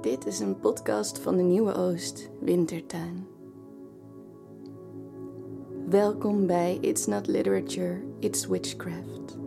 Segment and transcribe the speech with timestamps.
[0.00, 3.26] Dit is een podcast van de Nieuwe Oost Wintertuin.
[5.88, 9.38] Welkom bij It's Not Literature, It's Witchcraft.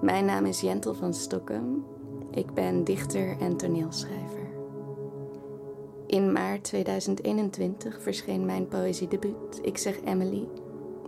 [0.00, 1.84] Mijn naam is Jentel van Stockholm.
[2.30, 4.46] Ik ben dichter en toneelschrijver.
[6.06, 10.48] In maart 2021 verscheen mijn poëziedebuut Ik zeg Emily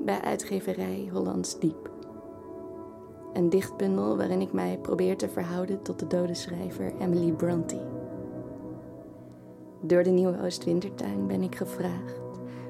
[0.04, 1.90] bij uitgeverij Hollands Diep.
[3.32, 7.99] Een dichtbundel waarin ik mij probeer te verhouden tot de dode schrijver Emily Bronte.
[9.82, 12.20] Door de Nieuwe Oostwintertuin ben ik gevraagd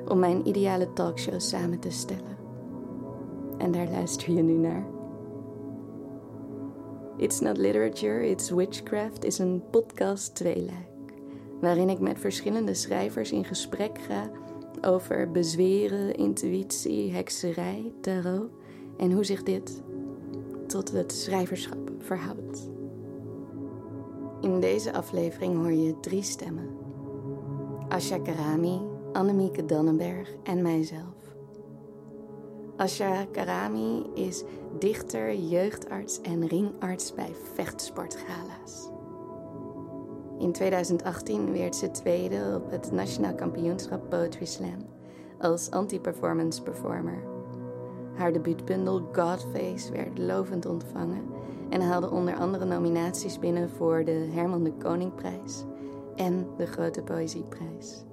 [0.08, 2.36] om mijn ideale talkshow samen te stellen.
[3.58, 4.86] En daar luister je nu naar.
[7.16, 11.12] It's Not Literature, It's Witchcraft is een podcast tweeluik,
[11.60, 14.30] waarin ik met verschillende schrijvers in gesprek ga
[14.80, 18.50] over bezweren, intuïtie, hekserij, tarot
[18.96, 19.82] en hoe zich dit
[20.66, 22.70] tot het schrijverschap verhoudt.
[24.40, 26.79] In deze aflevering hoor je drie stemmen.
[27.90, 28.80] Asha Karami,
[29.14, 31.34] Annemieke Dannenberg en mijzelf.
[32.76, 34.44] Asha Karami is
[34.78, 38.90] dichter, jeugdarts en ringarts bij vechtsportgala's.
[40.38, 44.86] In 2018 werd ze tweede op het Nationaal Kampioenschap Poetry Slam
[45.38, 47.22] als anti-performance performer.
[48.14, 51.24] Haar debuutbundel Godface werd lovend ontvangen
[51.68, 55.64] en haalde onder andere nominaties binnen voor de Herman de Koningprijs
[56.20, 58.04] en de Grote Poëzieprijs.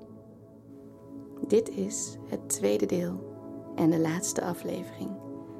[1.48, 3.36] Dit is het tweede deel
[3.76, 5.10] en de laatste aflevering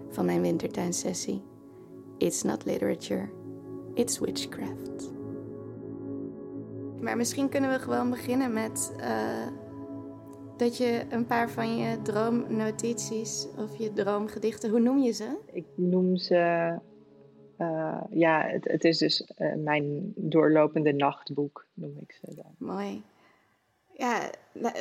[0.10, 1.44] van mijn wintertuinsessie
[2.18, 3.30] It's Not Literature,
[3.94, 5.12] It's Witchcraft.
[7.02, 9.48] Maar misschien kunnen we gewoon beginnen met uh,
[10.58, 15.38] dat je een paar van je droomnotities of je droomgedichten, hoe noem je ze?
[15.52, 16.72] Ik noem ze,
[17.58, 22.56] uh, ja, het, het, is dus uh, mijn doorlopende nachtboek, noem ik ze dan.
[22.58, 23.04] Mooi.
[23.94, 24.30] Ja,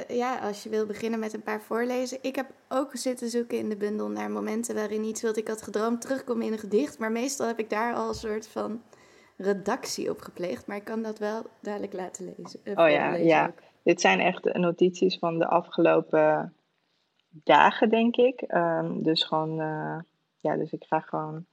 [0.08, 2.18] ja, als je wil beginnen met een paar voorlezen.
[2.22, 5.62] Ik heb ook zitten zoeken in de bundel naar momenten waarin iets wat ik had
[5.62, 6.98] gedroomd terugkomt in een gedicht.
[6.98, 8.82] Maar meestal heb ik daar al een soort van
[9.36, 10.66] redactie op gepleegd.
[10.66, 12.60] Maar ik kan dat wel dadelijk laten lezen.
[12.64, 13.46] Uh, oh ja, ja.
[13.46, 13.62] Ook.
[13.82, 16.54] Dit zijn echt notities van de afgelopen
[17.28, 18.44] dagen, denk ik.
[18.48, 19.98] Um, dus gewoon, uh,
[20.36, 21.46] ja, dus ik ga gewoon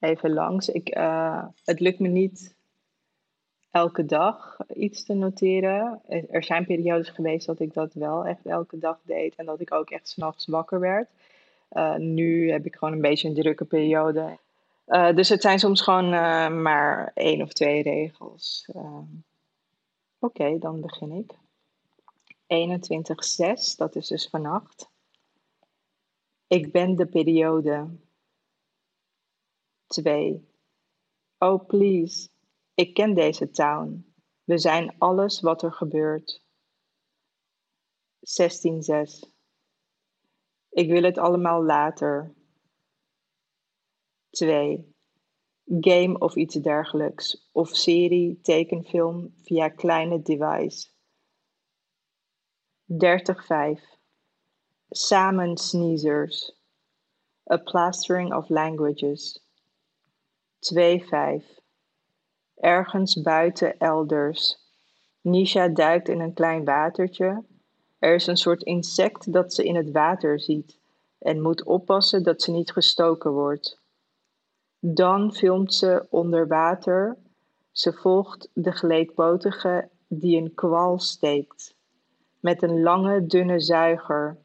[0.00, 0.68] even langs.
[0.68, 2.54] Ik, uh, het lukt me niet
[3.70, 6.00] elke dag iets te noteren.
[6.30, 9.72] Er zijn periodes geweest dat ik dat wel echt elke dag deed en dat ik
[9.72, 11.08] ook echt s'nachts wakker werd.
[11.72, 14.38] Uh, nu heb ik gewoon een beetje een drukke periode.
[14.86, 16.08] Uh, dus het zijn soms gewoon
[16.62, 18.68] maar één of twee regels.
[20.18, 21.34] Oké, dan begin ik.
[22.46, 24.88] 21.6, dat is dus vannacht.
[26.46, 27.86] Ik ben de periode.
[29.86, 30.48] 2.
[31.38, 32.28] Oh, please.
[32.74, 34.14] Ik ken deze town.
[34.44, 36.44] We zijn alles wat er gebeurt.
[38.20, 39.34] 16.6.
[40.68, 42.34] Ik wil het allemaal later.
[44.30, 44.94] 2.
[45.64, 47.48] Game of iets dergelijks.
[47.52, 50.88] Of serie, tekenfilm via kleine device.
[52.92, 53.98] 30.5.
[54.88, 56.54] Samen sneezers.
[57.50, 59.45] A plastering of languages.
[60.74, 61.44] 2.5.
[62.54, 64.58] Ergens buiten elders.
[65.20, 67.44] Nisha duikt in een klein watertje.
[67.98, 70.78] Er is een soort insect dat ze in het water ziet
[71.18, 73.80] en moet oppassen dat ze niet gestoken wordt.
[74.78, 77.16] Dan filmt ze onder water.
[77.72, 81.76] Ze volgt de geleedpotige die een kwal steekt.
[82.40, 84.38] Met een lange, dunne zuiger.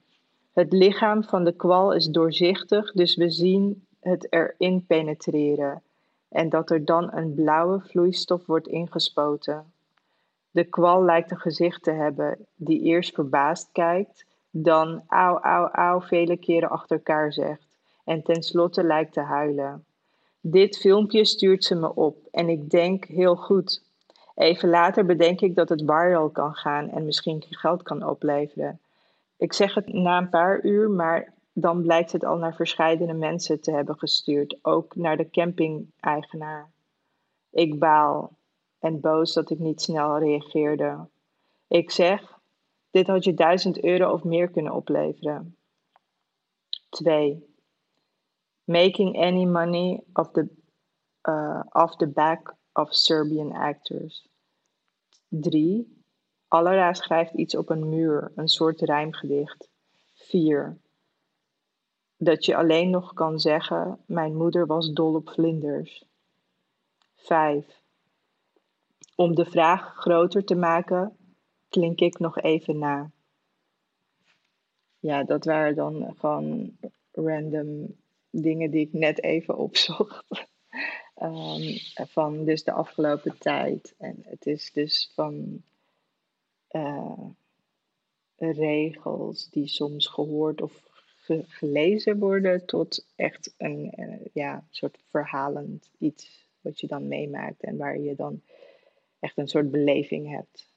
[0.54, 5.84] Het lichaam van de kwal is doorzichtig, dus we zien het erin penetreren
[6.32, 9.72] en dat er dan een blauwe vloeistof wordt ingespoten.
[10.52, 16.02] De kwal lijkt een gezicht te hebben, die eerst verbaasd kijkt, dan auw, auw, auw
[16.02, 17.68] vele keren achter elkaar zegt
[18.04, 19.86] en tenslotte lijkt te huilen.
[20.42, 23.82] Dit filmpje stuurt ze me op en ik denk heel goed.
[24.36, 28.80] Even later bedenk ik dat het viral kan gaan en misschien geld kan opleveren.
[29.38, 33.62] Ik zeg het na een paar uur, maar dan blijkt het al naar verscheidene mensen
[33.62, 36.72] te hebben gestuurd, ook naar de camping-eigenaar.
[37.50, 38.38] Ik baal
[38.80, 41.08] en boos dat ik niet snel reageerde.
[41.68, 42.40] Ik zeg:
[42.92, 45.58] Dit had je duizend euro of meer kunnen opleveren.
[46.90, 47.50] 2.
[48.64, 50.48] Making any money off the,
[51.30, 54.28] uh, off the back of Serbian actors.
[55.28, 56.00] 3.
[56.48, 59.70] Allera schrijft iets op een muur, een soort rijmgedicht.
[60.14, 60.78] 4
[62.24, 66.06] dat je alleen nog kan zeggen: Mijn moeder was dol op vlinders.
[67.16, 67.82] 5.
[69.16, 71.18] om de vraag groter te maken,
[71.70, 73.12] klink ik nog even na.
[75.00, 76.78] Ja, dat waren dan gewoon
[77.12, 77.96] random
[78.30, 80.26] dingen die ik net even opzocht.
[81.22, 81.78] um,
[82.16, 83.96] van dus de afgelopen tijd.
[83.98, 85.64] En het is dus van
[86.72, 87.26] uh,
[88.38, 90.91] regels die soms gehoord of
[91.22, 97.64] ge gelezen worden tot echt een uh, ja, soort verhalend iets wat je dan meemaakt
[97.64, 98.42] en waar je dan
[99.20, 100.70] echt een soort beleving hebt.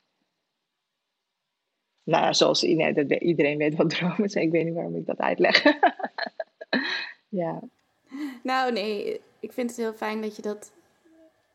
[2.02, 4.44] Nou, zoals iedereen weet wat dromen zijn.
[4.44, 5.62] Ik weet niet waarom ik dat uitleg.
[7.28, 7.60] ja.
[8.42, 10.72] Nou, nee, ik vind het heel fijn dat je dat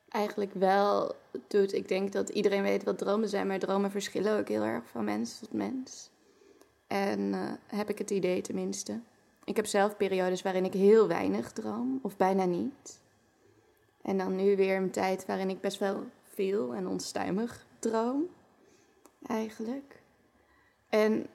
[0.10, 1.16] eigenlijk wel
[1.48, 1.74] doet.
[1.74, 5.04] Ik denk dat iedereen weet wat dromen zijn, maar dromen verschillen ook heel erg van
[5.04, 6.10] mens tot mens.
[6.90, 9.00] En uh, heb ik het idee tenminste.
[9.44, 13.00] Ik heb zelf periodes waarin ik heel weinig droom, of bijna niet.
[14.02, 18.28] En dan nu weer een tijd waarin ik best wel veel en onstuimig droom,
[19.28, 20.02] eigenlijk.
[20.90, 21.28] En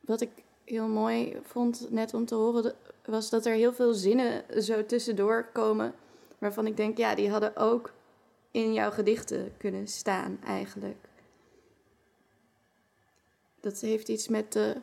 [0.00, 0.30] wat ik
[0.64, 2.74] heel mooi vond net om te horen,
[3.04, 5.94] was dat er heel veel zinnen zo tussendoor komen.
[6.38, 7.92] Waarvan ik denk, ja, die hadden ook
[8.50, 11.05] in jouw gedichten kunnen staan, eigenlijk.
[13.66, 14.80] Dat heeft iets met de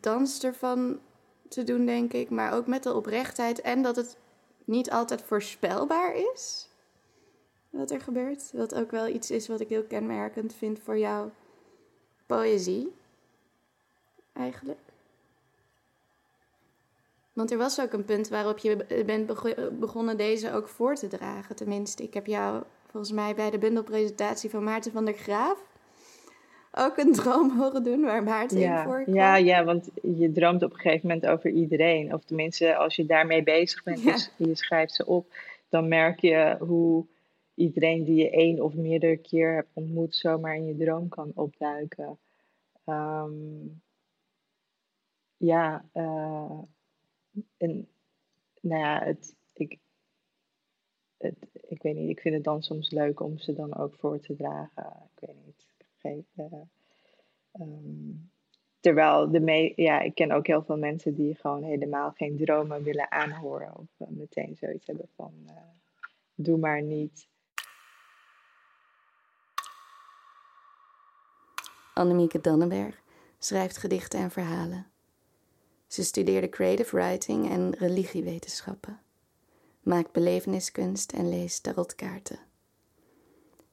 [0.00, 1.00] dans ervan
[1.48, 2.30] te doen, denk ik.
[2.30, 4.16] Maar ook met de oprechtheid en dat het
[4.64, 6.68] niet altijd voorspelbaar is
[7.70, 8.50] wat er gebeurt.
[8.52, 11.30] Wat ook wel iets is wat ik heel kenmerkend vind voor jouw
[12.26, 12.94] poëzie.
[14.32, 14.80] Eigenlijk.
[17.32, 19.26] Want er was ook een punt waarop je bent
[19.78, 21.56] begonnen deze ook voor te dragen.
[21.56, 25.74] Tenminste, ik heb jou volgens mij bij de bundelpresentatie van Maarten van der Graaf
[26.78, 29.14] ook een droom horen doen waar Maarten ja, in voorkwam.
[29.14, 32.14] Ja, ja, want je droomt op een gegeven moment over iedereen.
[32.14, 34.12] Of tenminste, als je daarmee bezig bent, ja.
[34.12, 35.26] dus je schrijft ze op,
[35.68, 37.06] dan merk je hoe
[37.54, 42.18] iedereen die je één of meerdere keer hebt ontmoet, zomaar in je droom kan opduiken.
[42.84, 43.82] Um,
[45.36, 46.58] ja, uh,
[47.56, 47.88] en
[48.60, 49.78] nou ja, het, ik,
[51.16, 51.36] het,
[51.68, 54.36] ik weet niet, ik vind het dan soms leuk om ze dan ook voor te
[54.36, 55.10] dragen.
[55.14, 55.65] Ik weet niet.
[57.60, 58.30] Um,
[58.80, 62.82] terwijl de me ja, ik ken ook heel veel mensen die gewoon helemaal geen dromen
[62.82, 63.76] willen aanhoren.
[63.76, 65.52] Of uh, meteen zoiets hebben van, uh,
[66.34, 67.28] doe maar niet.
[71.94, 73.02] Annemieke Dannenberg
[73.38, 74.86] schrijft gedichten en verhalen.
[75.86, 79.00] Ze studeerde creative writing en religiewetenschappen,
[79.80, 82.38] maakt beleveniskunst en leest tarotkaarten.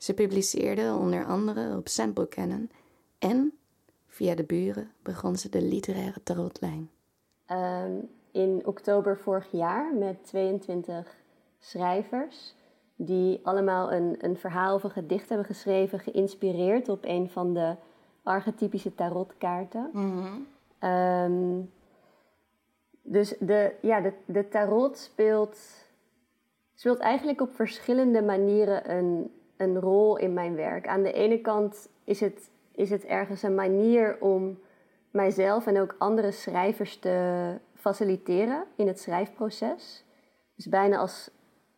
[0.03, 2.69] Ze publiceerde onder andere op Sample Canon
[3.19, 3.53] en
[4.07, 6.89] via de buren begon ze de literaire tarotlijn.
[7.51, 11.15] Um, in oktober vorig jaar met 22
[11.59, 12.55] schrijvers
[12.95, 17.75] die allemaal een, een verhaal of een gedicht hebben geschreven, geïnspireerd op een van de
[18.23, 19.89] archetypische tarotkaarten.
[19.93, 20.47] Mm
[20.89, 21.71] um,
[23.01, 25.57] dus de, ja, de, de tarot speelt,
[26.75, 29.31] speelt eigenlijk op verschillende manieren een,
[29.63, 30.87] een rol in mijn werk.
[30.87, 34.59] Aan de ene kant is het, is het ergens een manier om
[35.11, 40.05] mijzelf en ook andere schrijvers te faciliteren in het schrijfproces.
[40.55, 41.29] Dus bijna als,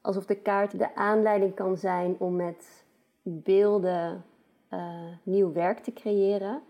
[0.02, 2.86] alsof de kaart de aanleiding kan zijn om met
[3.22, 4.24] beelden
[4.74, 6.62] uh, nieuw werk te creëren.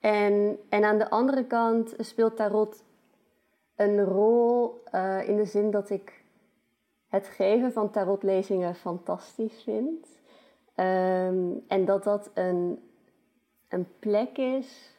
[0.00, 2.84] En, en aan de andere kant speelt tarot
[3.76, 6.24] een rol uh, in de zin dat ik
[7.08, 10.15] het geven van tarotlezingen fantastisch vind.
[10.76, 12.78] Um, en dat dat een,
[13.68, 14.94] een plek is,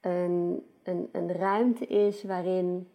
[0.00, 2.88] een, een, een ruimte is waarin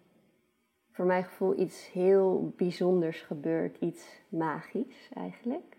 [0.92, 5.78] voor mijn gevoel iets heel bijzonders gebeurt, iets magisch eigenlijk.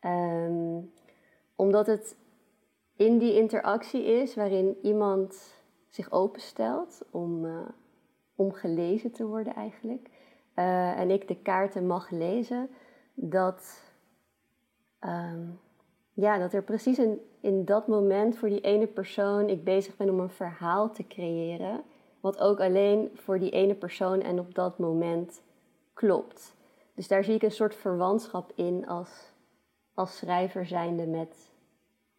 [0.00, 0.92] Um,
[1.56, 2.16] omdat het
[2.96, 5.54] in die interactie is waarin iemand
[5.88, 7.68] zich openstelt om, uh,
[8.34, 10.08] om gelezen te worden eigenlijk.
[10.56, 12.70] Uh, en ik de kaarten mag lezen,
[13.14, 13.83] dat,
[15.04, 15.60] um,
[16.12, 20.10] ja, dat er precies in, in dat moment voor die ene persoon ik bezig ben
[20.10, 21.82] om een verhaal te creëren.
[22.20, 25.42] Wat ook alleen voor die ene persoon en op dat moment
[25.94, 26.54] klopt.
[26.94, 29.32] Dus daar zie ik een soort verwantschap in als,
[29.94, 31.52] als schrijver zijnde met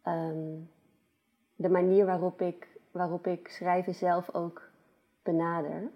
[0.06, 0.70] um,
[1.56, 4.62] de manier waarop ik, waarop ik schrijven zelf ook
[5.22, 5.90] benader.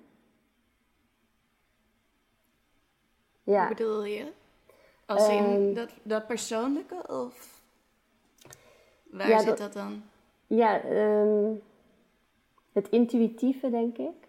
[3.43, 3.69] Ja.
[3.69, 4.33] Bedoel je?
[5.11, 7.63] Als in um, dat, dat persoonlijke of
[9.11, 10.03] waar ja, zit dat, dan?
[10.47, 11.63] Ja, um,
[12.73, 14.29] het intuïtieve denk ik.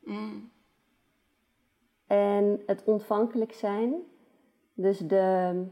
[0.00, 0.50] Mm.
[2.06, 3.94] En het ontvankelijk zijn.
[4.74, 5.64] Dus de,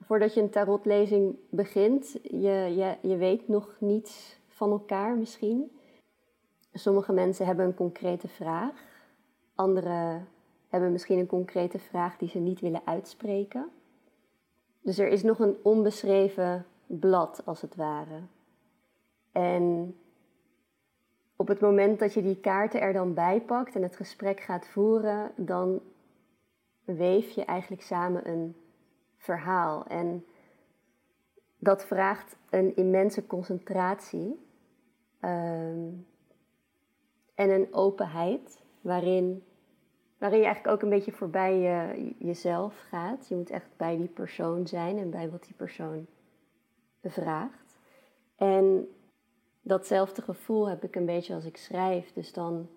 [0.00, 5.78] voordat je een tarotlezing begint, je, je, je weet nog niets van elkaar misschien.
[6.72, 8.82] Sommige mensen hebben een concrete vraag.
[9.54, 10.28] Anderen
[10.74, 13.70] hebben misschien een concrete vraag die ze niet willen uitspreken.
[14.80, 18.20] Dus er is nog een onbeschreven blad, als het ware.
[19.32, 19.96] En
[21.36, 24.66] op het moment dat je die kaarten er dan bij pakt en het gesprek gaat
[24.66, 25.80] voeren, dan
[26.84, 28.56] weef je eigenlijk samen een
[29.16, 29.86] verhaal.
[29.86, 30.24] En
[31.58, 34.46] dat vraagt een immense concentratie
[35.20, 35.88] ehm,
[37.34, 39.44] en een openheid waarin,
[40.24, 43.28] waarin je eigenlijk ook een beetje voorbij je, jezelf gaat.
[43.28, 46.06] Je moet echt bij die persoon zijn en bij wat die persoon
[47.02, 47.78] vraagt.
[48.36, 48.88] En
[49.62, 52.12] datzelfde gevoel heb ik een beetje als ik schrijf.
[52.12, 52.68] Dus dan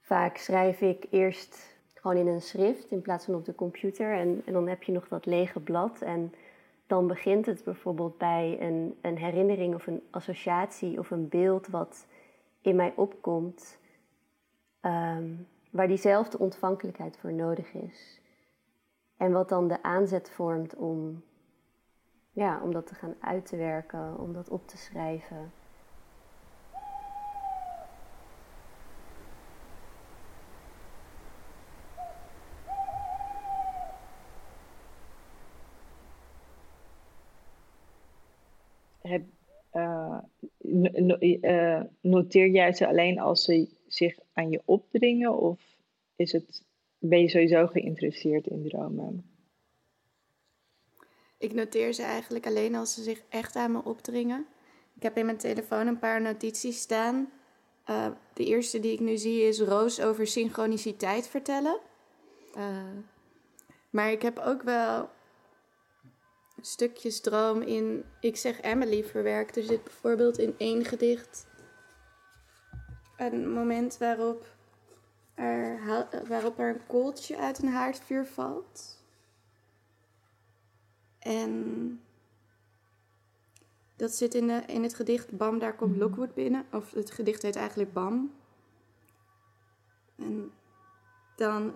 [0.00, 4.12] vaak schrijf ik eerst gewoon in een schrift in plaats van op de computer.
[4.12, 6.00] En, en dan heb je nog dat lege blad.
[6.00, 6.34] En
[6.86, 12.06] dan begint het bijvoorbeeld bij een, een herinnering of een associatie of een beeld wat
[12.60, 13.78] in mij opkomt.
[14.82, 18.20] Um, waar diezelfde ontvankelijkheid voor nodig is.
[19.16, 21.22] En wat dan de aanzet vormt om
[22.32, 25.50] ja, om dat te gaan uit te werken, om dat op te schrijven.
[39.00, 39.22] Heb,
[39.72, 40.18] uh,
[42.00, 45.60] noteer jij ze alleen als ze zich aan je opdringen of
[46.16, 46.64] is het,
[46.98, 49.26] ben je sowieso geïnteresseerd in dromen?
[51.38, 54.46] Ik noteer ze eigenlijk alleen als ze zich echt aan me opdringen.
[54.94, 57.32] Ik heb in mijn telefoon een paar notities staan.
[57.90, 61.78] Uh, de eerste die ik nu zie is Roos over synchroniciteit vertellen.
[62.56, 62.98] Uh,
[63.90, 65.08] maar ik heb ook wel
[66.60, 69.56] stukjes droom in Ik zeg Emily verwerkt.
[69.56, 71.46] Er zit bijvoorbeeld in één gedicht
[73.26, 74.46] een moment waarop
[75.34, 75.80] er,
[76.28, 79.00] waarop er een kooltje uit een haardvuur valt.
[81.18, 82.00] En
[83.96, 86.00] dat zit in, de, in het gedicht Bam, daar komt mhm.
[86.00, 86.66] Lockwood binnen.
[86.72, 88.32] Of het gedicht heet eigenlijk Bam.
[90.16, 90.52] En
[91.36, 91.74] dan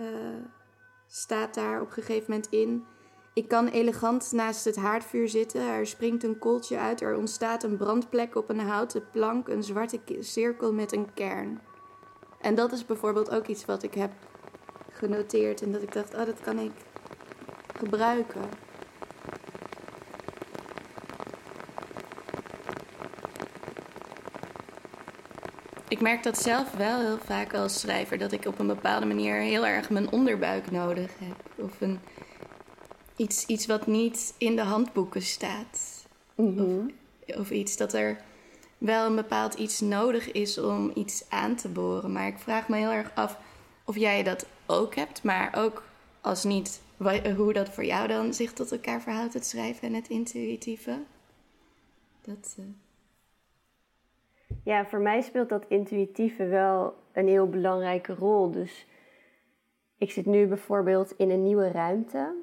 [0.00, 0.44] uh,
[1.06, 2.84] staat daar op een gegeven moment in...
[3.38, 5.60] Ik kan elegant naast het haardvuur zitten.
[5.60, 7.00] Er springt een kooltje uit.
[7.00, 9.48] Er ontstaat een brandplek op een houten plank.
[9.48, 11.60] Een zwarte cirkel met een kern.
[12.40, 14.12] En dat is bijvoorbeeld ook iets wat ik heb
[14.92, 15.62] genoteerd.
[15.62, 16.72] En dat ik dacht, oh, dat kan ik
[17.78, 18.42] gebruiken.
[25.88, 29.34] Ik merk dat zelf wel heel vaak als schrijver, dat ik op een bepaalde manier
[29.34, 31.64] heel erg mijn onderbuik nodig heb.
[31.64, 32.00] Of een,
[33.18, 36.06] iets, iets wat niet in de handboeken staat.
[36.34, 36.60] Mhm.
[36.60, 38.20] of, of iets dat er
[38.78, 42.12] wel een bepaald iets nodig is om iets aan te boren.
[42.12, 43.38] Maar ik vraag me heel erg af
[43.84, 45.82] of jij dat ook hebt, maar ook
[46.20, 46.82] als niet
[47.36, 51.02] hoe dat voor jou dan zich tot elkaar verhoudt, het schrijven en het intuïtieve?
[52.22, 52.64] Dat, uh...
[54.64, 58.50] Ja, voor mij speelt dat intuïtieve wel een heel belangrijke rol.
[58.50, 58.86] Dus
[59.98, 62.34] ik zit nu bijvoorbeeld in een nieuwe ruimte,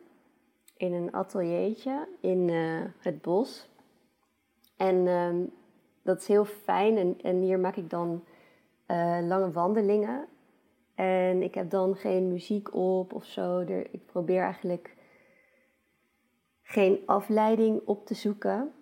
[0.78, 3.70] in een ateliertje in uh, het bos.
[4.78, 5.48] En uh,
[6.02, 8.24] dat is heel fijn en, en hier maak ik dan
[8.88, 10.28] uh, lange wandelingen.
[10.96, 13.60] En ik heb dan geen muziek op of zo.
[13.92, 14.96] Ik probeer eigenlijk
[16.64, 18.74] geen afleiding op te zoeken.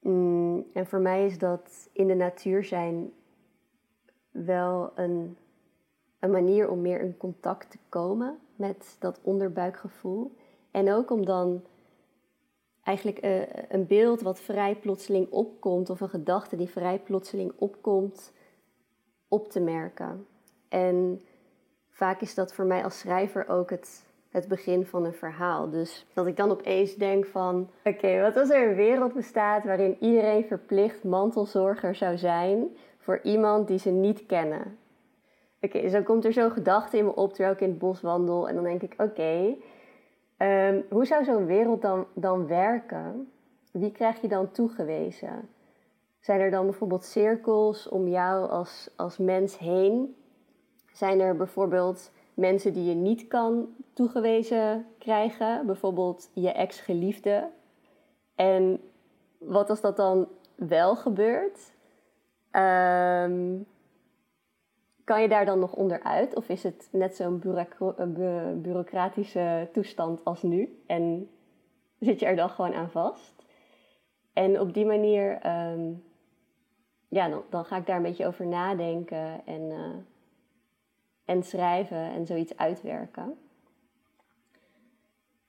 [0.00, 3.12] Mm, en voor mij is dat in de natuur zijn
[4.30, 5.36] wel een,
[6.18, 10.36] een manier om meer in contact te komen met dat onderbuikgevoel.
[10.76, 11.62] En ook om dan
[12.82, 18.32] eigenlijk uh, een beeld wat vrij plotseling opkomt, of een gedachte die vrij plotseling opkomt,
[19.28, 20.26] op te merken.
[20.68, 21.20] En
[21.90, 25.70] vaak is dat voor mij als schrijver ook het, het begin van een verhaal.
[25.70, 27.70] Dus dat ik dan opeens denk van...
[27.84, 32.76] Oké, wat als er een wereld bestaat waarin iedereen verplicht mantelzorger zou zijn...
[32.98, 34.78] voor iemand die ze niet kennen?
[35.60, 38.48] Oké, dan komt er zo'n gedachte in me op terwijl ik in het bos wandel.
[38.48, 39.56] En dan denk ik, oké,
[40.36, 43.32] ehm, hoe zou zo'n wereld dan, dan werken?
[43.72, 45.48] Wie krijg je dan toegewezen?
[46.20, 50.16] Zijn er dan bijvoorbeeld cirkels om jou als, als mens heen
[50.96, 57.50] zijn er bijvoorbeeld mensen die je niet kan toegewezen krijgen, bijvoorbeeld je ex-geliefde?
[58.34, 58.80] En
[59.38, 61.74] wat als dat dan wel gebeurt?
[62.52, 63.66] Um,
[65.06, 66.34] kan je daar dan nog onderuit?
[66.34, 67.38] Of is het net zo'n
[68.62, 70.82] bureaucratische toestand als nu?
[70.86, 71.30] En
[71.98, 73.44] zit je er dan gewoon aan vast?
[74.32, 75.92] En op die manier, ehm,
[77.08, 79.96] ja, dan, dan, ga ik daar een beetje over nadenken en, uh,
[81.24, 83.38] en schrijven en zoiets uitwerken.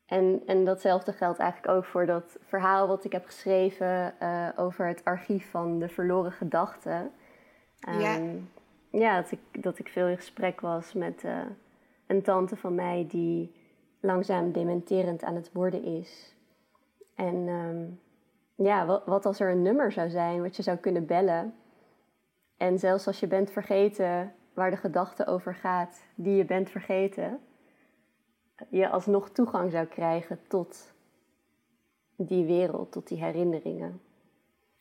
[0.05, 4.87] En, en datzelfde geldt eigenlijk ook voor dat verhaal wat ik heb geschreven uh, over
[4.87, 7.11] het archief van de verloren gedachten.
[7.89, 8.19] Um, ja.
[8.91, 11.41] Ehm, ja, dat ik, dat ik veel in gesprek was met uh,
[12.07, 13.55] een tante van mij die
[13.99, 16.35] langzaam dementerend aan het worden is.
[17.15, 17.99] En um,
[18.55, 21.53] ja, wat, wat als er een nummer zou zijn wat je zou kunnen bellen.
[22.57, 27.39] En zelfs als je bent vergeten waar de gedachte over gaat die je bent vergeten,
[28.69, 30.93] je alsnog toegang zou krijgen tot
[32.15, 34.01] die wereld, tot die herinneringen.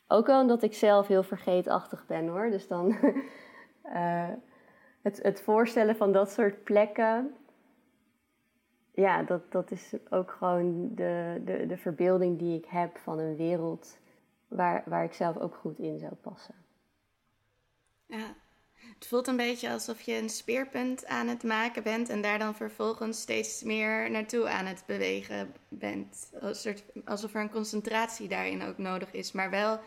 [0.09, 2.51] Ook wel omdat ik zelf heel vergeetachtig ben hoor.
[2.51, 2.97] Dus dan
[3.95, 4.29] uh,
[5.03, 7.35] het, het voorstellen van dat soort plekken.
[8.95, 13.37] Ja, dat, dat is ook gewoon de, de, de verbeelding die ik heb van een
[13.37, 13.99] wereld
[14.49, 16.55] waar, waar ik zelf ook goed in zou passen.
[18.07, 18.35] Ja,
[18.95, 22.55] het voelt een beetje alsof je een speerpunt aan het maken bent en daar dan
[22.55, 26.33] vervolgens steeds meer naartoe aan het bewegen bent.
[27.05, 29.79] Alsof er een concentratie daarin ook nodig is, maar wel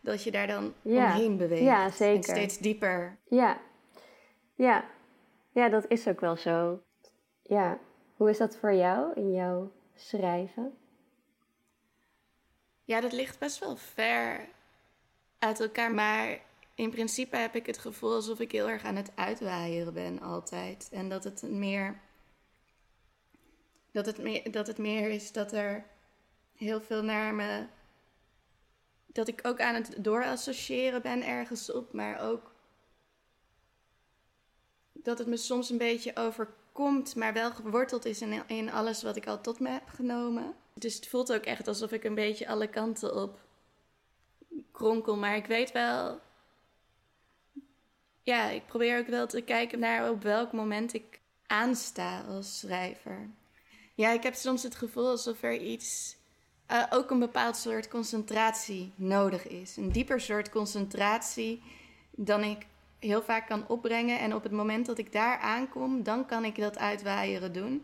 [0.00, 1.62] dat je daar dan omheen beweegt.
[1.62, 2.16] Ja, zeker.
[2.16, 3.18] En steeds dieper.
[3.28, 3.60] Ja.
[4.54, 4.84] ja,
[5.52, 6.82] ja, dat is ook wel zo.
[7.42, 7.78] Ja,
[8.16, 10.78] hoe is dat voor jou in jouw schrijven?
[12.84, 14.48] Ja, dat ligt best wel ver
[15.38, 16.38] uit elkaar, maar
[16.74, 20.88] in principe heb ik het gevoel alsof ik heel erg aan het uitwaaieren ben altijd.
[20.92, 22.00] En dat het meer.
[23.92, 25.84] Dat het meer, dat het meer is dat er
[26.56, 27.66] heel veel naar me.
[29.18, 32.52] Dat ik ook aan het doorassociëren ben ergens op, maar ook.
[34.92, 39.16] Dat het me soms een beetje overkomt, maar wel geworteld is in, in alles wat
[39.16, 40.54] ik al tot me heb genomen.
[40.74, 43.38] Dus het voelt ook echt alsof ik een beetje alle kanten op
[44.72, 45.16] kronkel.
[45.16, 46.20] Maar ik weet wel
[48.22, 53.30] ja, ik probeer ook wel te kijken naar op welk moment ik aansta als schrijver.
[53.94, 56.17] Ja, ik heb soms het gevoel alsof er iets,
[56.72, 59.76] uh, ook een bepaald soort concentratie nodig is.
[59.76, 61.62] Een dieper soort concentratie
[62.10, 62.66] dan ik
[62.98, 64.18] heel vaak kan opbrengen.
[64.18, 67.82] En op het moment dat ik daar aankom, dan kan ik dat uitwaaieren doen.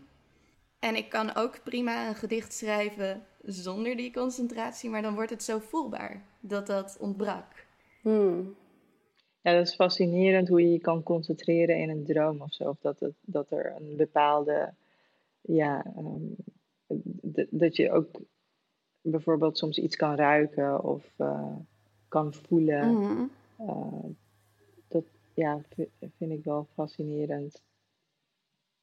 [0.79, 5.43] En ik kan ook prima een gedicht schrijven zonder die concentratie, maar dan wordt het
[5.43, 7.65] zo voelbaar dat dat ontbrak.
[8.01, 8.55] Hmm.
[9.41, 12.63] Ja, dat is fascinerend hoe je je kan concentreren in een droom of zo.
[12.63, 14.73] Of dat, het, dat er een bepaalde,
[15.41, 16.35] ja, um,
[17.49, 18.07] dat je ook
[19.11, 21.55] bijvoorbeeld soms iets kan ruiken of uh,
[22.07, 22.87] kan voelen.
[22.87, 24.03] Mm uh,
[24.87, 25.61] dat ja,
[26.17, 27.61] vind ik wel fascinerend.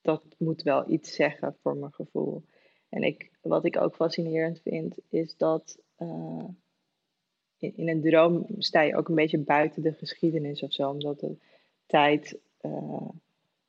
[0.00, 2.42] Dat moet wel iets zeggen voor mijn gevoel.
[2.88, 6.44] En ik, wat ik ook fascinerend vind, is dat uh,
[7.58, 11.36] in, een droom sta je ook een beetje buiten de geschiedenis of zo, omdat de
[11.86, 13.08] tijd, uh,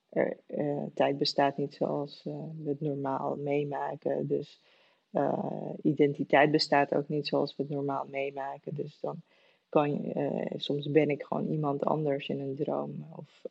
[0.10, 4.28] er, uh, tijd bestaat niet zoals we het normaal meemaken.
[4.28, 4.62] Dus
[5.82, 8.74] identiteit bestaat ook niet zoals we het normaal meemaken.
[8.74, 9.22] Dus dan
[9.70, 13.08] kan je, soms ben ik gewoon iemand anders in een droom.
[13.16, 13.42] Of,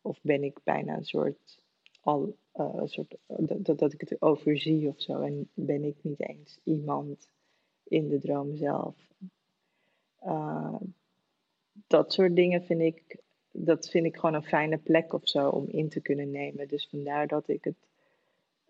[0.00, 1.62] of ben ik bijna een soort,
[2.00, 5.20] al, een soort dat, dat ik het overzie of zo.
[5.20, 7.28] En ben ik niet eens iemand
[7.84, 8.94] in de droom zelf.
[11.86, 13.16] Dat soort dingen vind ik,
[13.50, 16.68] dat vind ik gewoon een fijne plek of zo om in te kunnen nemen.
[16.68, 17.76] Dus vandaar dat ik het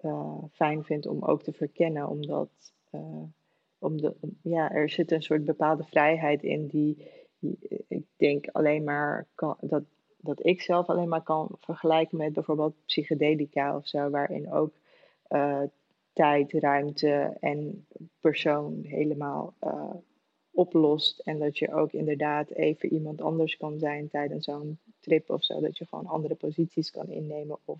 [0.03, 2.51] uh, fijn vind om ook te verkennen, omdat
[2.93, 3.23] uh,
[3.79, 7.11] om de, ja, er zit een soort bepaalde vrijheid in die
[7.89, 9.83] ik denk alleen maar kan, dat,
[10.17, 14.75] dat ik zelf alleen maar kan vergelijken met bijvoorbeeld psychedelica of zo, waarin ook
[16.13, 17.87] tijd, ruimte en
[18.21, 19.55] persoon helemaal
[20.53, 21.19] oplost.
[21.19, 25.61] En dat je ook inderdaad even iemand anders kan zijn tijdens zo'n trip of zo.
[25.61, 27.79] Dat je gewoon andere posities kan innemen of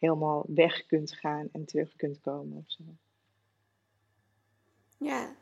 [0.00, 2.82] helemaal weg kunt gaan en terug kunt komen of zo.
[4.98, 5.34] Ja,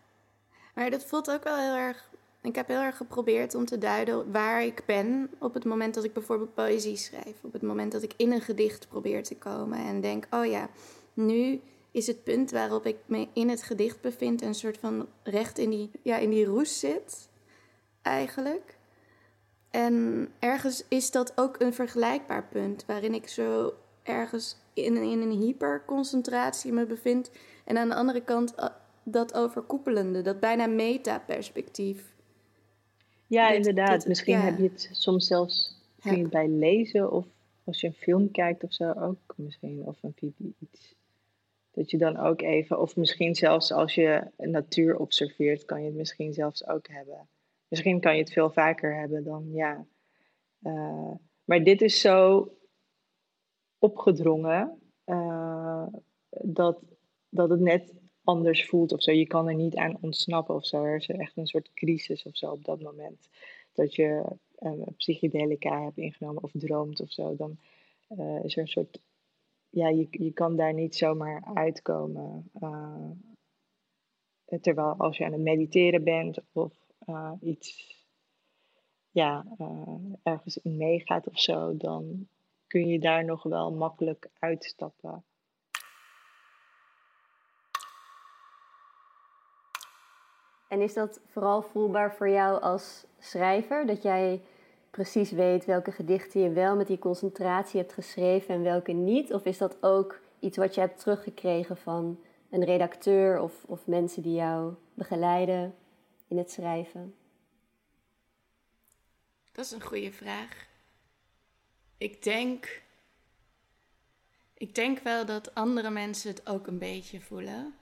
[0.75, 2.11] maar dat voelt ook wel heel erg.
[2.43, 6.05] Ik heb heel erg geprobeerd om te duiden waar ik ben op het moment dat
[6.05, 7.35] ik bijvoorbeeld poëzie schrijf.
[7.43, 10.71] Op het moment dat ik in een gedicht probeer te komen en denk: oh ja,
[11.15, 15.59] nu is het punt waarop ik me in het gedicht bevind een soort van recht
[15.59, 17.29] in die, ja, in die roes zit,
[18.03, 18.77] eigenlijk.
[19.71, 23.73] En ergens is dat ook een vergelijkbaar punt, waarin ik zo
[24.09, 27.31] ergens in, in een hyperconcentratie me bevind.
[27.65, 28.69] En aan de andere kant eh,
[29.03, 32.15] dat overkoepelende, dat bijna metaperspectief.
[33.27, 34.07] Ja, inderdaad.
[34.07, 35.77] Misschien heb je het soms zelfs
[36.31, 37.27] bij lezen of
[37.65, 39.83] als je een film kijkt of zo ook misschien.
[39.85, 40.95] Of een iets.
[41.71, 45.97] Dat je dan ook even, of misschien zelfs als je natuur observeert, kan je het
[45.97, 47.29] misschien zelfs ook hebben.
[47.69, 49.87] Misschien kan je het veel vaker hebben dan ja.
[50.63, 51.11] Uh,
[51.45, 52.49] maar dit is zo
[53.79, 55.87] opgedrongen uh,
[56.31, 56.83] dat,
[57.29, 59.13] dat het net anders voelt of zo.
[59.13, 60.85] Je kan er niet aan ontsnappen of zo.
[60.85, 63.29] Er is echt een soort crisis of zo op dat moment.
[63.73, 64.25] Dat je
[64.59, 67.37] uh, psychedelica hebt ingenomen of droomt of zo.
[67.37, 67.59] Dan
[68.09, 69.01] uh, is er een soort.
[69.71, 72.51] Ja, je, je kan daar niet zomaar uitkomen.
[74.61, 76.73] Terwijl als je aan het mediteren bent of
[77.41, 77.97] iets.
[79.11, 79.47] Ja,
[80.23, 82.29] ergens in meegaat of zo, dan
[82.69, 85.25] kun je daar nog wel makkelijk uitstappen.
[90.69, 93.87] En is dat vooral voelbaar voor jou als schrijver?
[93.87, 94.43] Dat jij
[94.91, 99.33] precies weet welke gedichten je wel met die concentratie hebt geschreven en welke niet?
[99.33, 104.23] Of is dat ook iets wat je hebt teruggekregen van een redacteur of, of mensen
[104.23, 105.75] die jou begeleiden
[106.29, 107.15] in het schrijven?
[109.53, 110.68] Dat is een goede vraag.
[111.99, 112.83] Ik denk.
[114.55, 117.75] Ik denk wel dat andere mensen het ook een beetje voelen.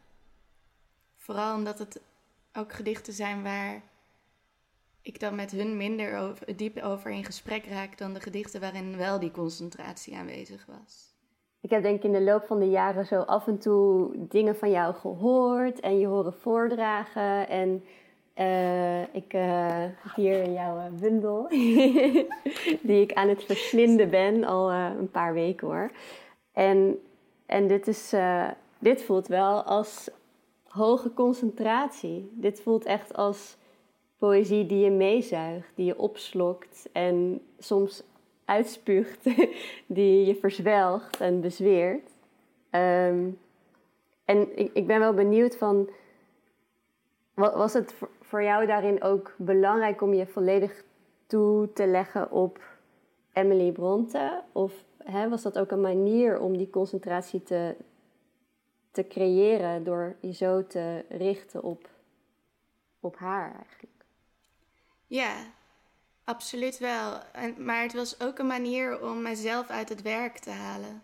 [1.16, 2.00] Vooral omdat het
[2.52, 3.82] ook gedichten zijn waar
[5.00, 8.96] ik dan met hun minder over, diep over in gesprek raak dan de gedichten waarin
[8.96, 11.14] wel die concentratie aanwezig was.
[11.60, 14.56] Ik heb denk ik in de loop van de jaren zo af en toe dingen
[14.56, 17.48] van jou gehoord en je horen voordragen.
[17.48, 17.84] En
[18.38, 21.48] uh, ik uh, hier jouw eh, bundel,
[22.88, 25.90] die ik aan het verslinden ben al een paar weken hoor.
[26.52, 26.98] En,
[27.46, 28.14] en dit, is,
[28.78, 30.10] dit voelt wel als
[30.64, 32.30] hoge concentratie.
[32.32, 33.56] Dit voelt echt als
[34.18, 38.02] poëzie die je meezuigt, die je opslokt en soms
[38.44, 39.24] uitspuugt,
[39.86, 42.10] die je verzwelgt en bezweert.
[42.70, 43.38] Um,
[44.24, 45.88] en ik, ik ben wel benieuwd van,
[47.34, 47.94] was het
[48.26, 50.84] voor jou daarin ook belangrijk om je volledig
[51.26, 52.60] toe te leggen op
[53.32, 54.42] Emily Bronte?
[54.52, 54.72] Of
[55.04, 57.76] hè, was dat ook een manier om die concentratie te,
[58.90, 61.88] te creëren door je zo te richten op,
[63.00, 64.04] op haar eigenlijk?
[65.06, 65.34] Ja,
[66.24, 67.18] absoluut wel.
[67.32, 71.02] En, maar het was ook een manier om mezelf uit het werk te halen.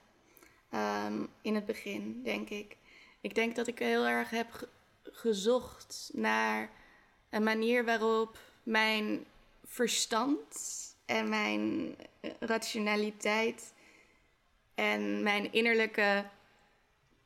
[1.07, 2.77] Um, in het begin, denk ik.
[3.21, 4.69] Ik denk dat ik heel erg heb
[5.03, 6.71] gezocht naar
[7.33, 9.25] een manier waarop mijn
[9.65, 10.57] verstand
[11.07, 11.97] en mijn
[12.39, 13.73] rationaliteit
[14.75, 16.25] en mijn innerlijke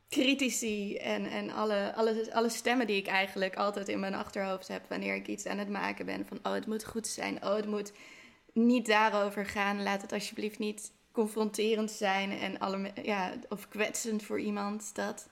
[0.09, 4.89] critici en, en alle, alle, alle stemmen die ik eigenlijk altijd in mijn achterhoofd heb
[4.89, 6.27] wanneer ik iets aan het maken ben.
[6.27, 7.45] Van oh, het moet goed zijn.
[7.45, 7.93] Oh, het moet
[8.53, 9.83] niet daarover gaan.
[9.83, 14.95] Laat het alsjeblieft niet confronterend zijn en alle, ja, of kwetsend voor iemand.
[14.95, 15.29] Dat,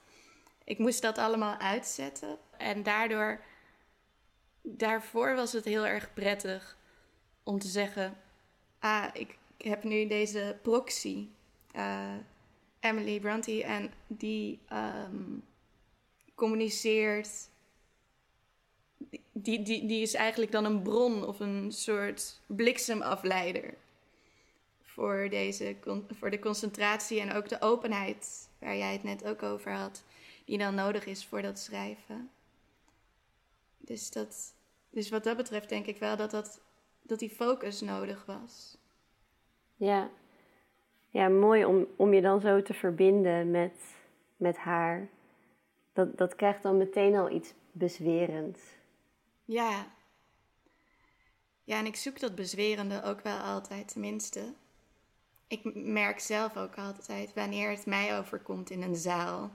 [0.63, 2.37] ik moest dat allemaal uitzetten.
[2.57, 3.41] En daardoor,
[4.65, 6.77] daarvoor was het heel erg prettig
[7.43, 8.17] om te zeggen:
[8.79, 11.27] Ah, ik heb nu deze proxy.
[11.75, 12.13] Uh,
[12.79, 15.43] Emily Bronte en die um,
[16.35, 17.49] communiceert.
[19.31, 23.73] Die, die, die is eigenlijk dan een bron of een soort bliksemafleider
[24.81, 25.75] voor, deze,
[26.09, 30.03] voor de concentratie en ook de openheid waar jij het net ook over had,
[30.45, 32.29] die dan nodig is voor dat schrijven.
[33.77, 34.54] Dus, dat,
[34.95, 36.61] dus wat dat betreft denk ik wel dat, dat,
[37.01, 38.77] dat die focus nodig was.
[39.75, 40.09] Ja,
[41.09, 43.73] ja, mooi om, om je dan zo te verbinden met,
[44.37, 45.09] met haar.
[45.93, 48.61] Dat, dat krijgt dan meteen al iets bezwerends.
[49.45, 49.87] Ja.
[51.63, 54.53] Ja, en ik zoek dat bezwerende ook wel altijd, tenminste.
[55.47, 59.51] Ik merk zelf ook altijd wanneer het mij overkomt in een zaal.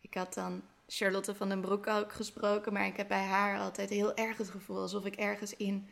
[0.00, 3.90] Ik had dan Charlotte van den Broek ook gesproken, maar ik heb bij haar altijd
[3.90, 5.88] heel erg het gevoel alsof ik ergens in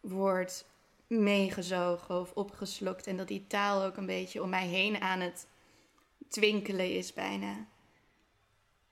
[0.00, 0.64] word
[1.06, 3.06] meegezogen of opgeslokt.
[3.06, 5.46] En dat die taal ook een beetje om mij heen aan het
[6.28, 7.66] twinkelen is bijna.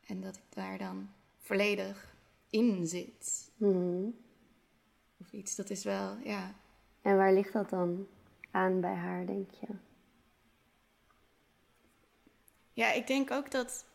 [0.06, 2.14] En dat ik daar dan volledig
[2.50, 3.50] in zit.
[3.56, 4.08] Mhm.
[5.20, 6.54] Of iets, dat is wel, ja.
[7.02, 8.06] En waar ligt dat dan
[8.50, 9.66] aan bij haar, denk je?
[12.72, 13.88] Ja, ik denk ook dat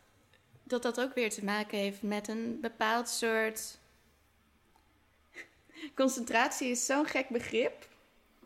[0.66, 3.78] dat, dat ook weer te maken heeft met een bepaald soort.
[5.94, 7.88] Concentratie is zo'n gek begrip.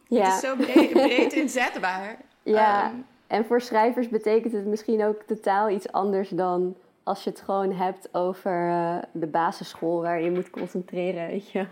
[0.08, 0.24] Ja.
[0.24, 2.18] Het is zo breed, breed inzetbaar.
[2.42, 7.30] Ja, ehm, en voor schrijvers betekent het misschien ook totaal iets anders dan als je
[7.30, 11.66] het gewoon hebt over uh, de basisschool waar je moet concentreren, weet je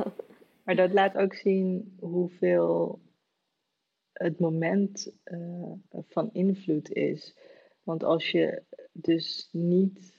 [0.64, 3.00] Maar dat laat ook zien hoeveel
[4.12, 5.12] het moment
[6.08, 7.36] van invloed is.
[7.82, 10.17] Want als je dus niet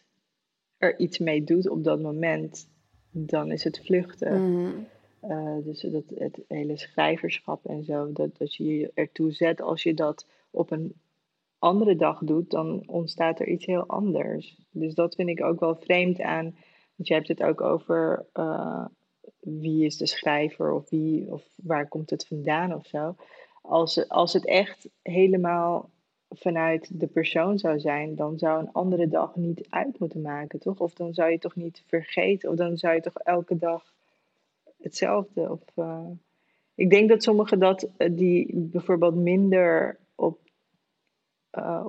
[0.80, 2.70] er iets mee doet op dat moment,
[3.12, 4.52] dan is het vluchten.
[4.52, 4.72] Mhm.
[5.20, 9.62] Eh, dus dat, het hele schrijverschap en zo, dat, dat je je ertoe zet.
[9.62, 10.94] Als je dat op een
[11.58, 14.58] andere dag doet, dan ontstaat er iets heel anders.
[14.72, 16.44] Dus dat vind ik ook wel vreemd aan.
[16.96, 18.86] Want je hebt het ook over uh,
[19.40, 23.16] wie is de schrijver of, wie, of waar komt het vandaan of zo.
[23.62, 25.90] Als, als het echt helemaal
[26.30, 30.80] vanuit de persoon zou zijn, dan zou een andere dag niet uit moeten maken, toch?
[30.80, 33.94] Of dan zou je toch niet vergeten, of dan zou je toch elke dag
[34.82, 35.52] hetzelfde.
[35.52, 36.10] Of, uh,
[36.76, 40.40] ik denk dat sommigen dat eh, die bijvoorbeeld minder op,
[41.58, 41.86] uh,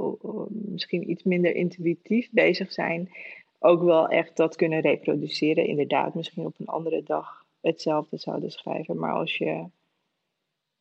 [0.50, 3.11] misschien iets minder intuïtief bezig zijn,
[3.59, 5.66] ook wel echt dat kunnen reproduceren.
[5.66, 8.98] Inderdaad, misschien op een andere dag hetzelfde zouden schrijven.
[8.98, 9.64] Maar als je,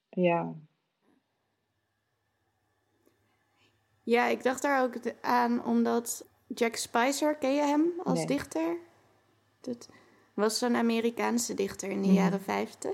[0.10, 0.54] ja,
[4.10, 8.78] Ja, ik dacht daar ook aan omdat Jack Spicer, ken je hem als dichter?
[9.62, 9.90] Dat
[10.34, 12.16] was zo'n Amerikaanse dichter in de mhm.
[12.16, 12.92] jaren 50.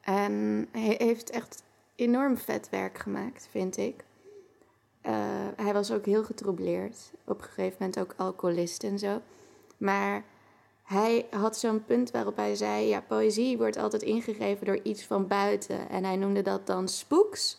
[0.00, 1.62] En hij heeft echt
[1.94, 4.04] enorm vet werk gemaakt, vind ik.
[5.06, 5.12] Uh,
[5.56, 7.12] hij was ook heel getroubleerd.
[7.24, 9.20] Op een gegeven moment ook alcoholist en zo.
[9.76, 10.24] Maar
[10.82, 15.26] hij had zo'n punt waarop hij zei: Ja, poëzie wordt altijd ingegeven door iets van
[15.26, 15.88] buiten.
[15.88, 17.58] En hij noemde dat dan spooks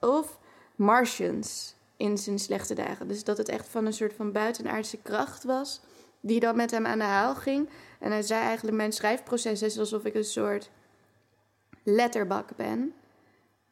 [0.00, 0.38] of
[0.76, 3.08] Martians in zijn slechte dagen.
[3.08, 5.80] Dus dat het echt van een soort van buitenaardse kracht was,
[6.20, 7.68] die dan met hem aan de haal ging.
[8.00, 10.70] En hij zei eigenlijk: Mijn schrijfproces is alsof ik een soort
[11.82, 12.94] letterbak ben.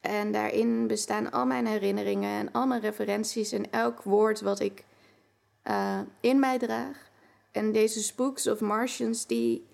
[0.01, 4.85] En daarin bestaan al mijn herinneringen en al mijn referenties en elk woord wat ik
[5.65, 7.11] uh, in mij draag.
[7.51, 9.67] En deze spooks of Martians, die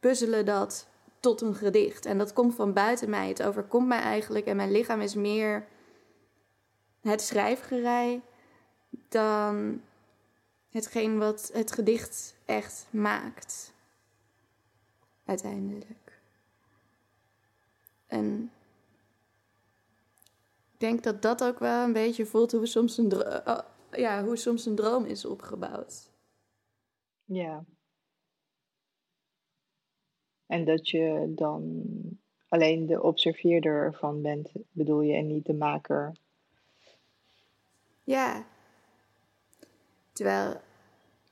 [0.00, 0.86] puzzelen dat
[1.20, 2.06] tot een gedicht.
[2.06, 3.28] En dat komt van buiten mij.
[3.28, 5.66] Het overkomt mij eigenlijk en mijn lichaam is meer
[7.00, 8.20] het schrijfgerij
[9.08, 9.82] dan
[10.70, 13.72] hetgeen wat het gedicht echt maakt.
[15.24, 16.20] Uiteindelijk.
[18.06, 18.52] En
[20.72, 24.24] ik denk dat dat ook wel een beetje voelt hoe, soms een, eh, oh, ja,
[24.24, 26.10] hoe soms een droom is opgebouwd.
[27.24, 27.64] Ja.
[30.46, 31.84] En dat je dan
[32.48, 36.16] alleen de observeerder ervan bent, bedoel je, en niet de maker
[38.08, 38.46] ja.
[40.12, 40.60] Terwijl,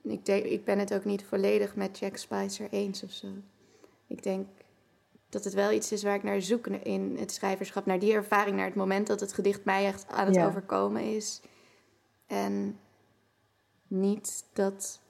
[0.03, 3.27] ik, denk, ik ben het ook niet volledig met Jack Spicer eens of zo.
[4.07, 4.47] Ik denk
[5.29, 7.87] dat het wel iets is waar ik naar zoek in het schrijverschap.
[7.87, 11.41] Naar die ervaring, naar het moment dat het gedicht mij echt aan het overkomen is.
[12.27, 12.79] En
[13.87, 15.01] niet dat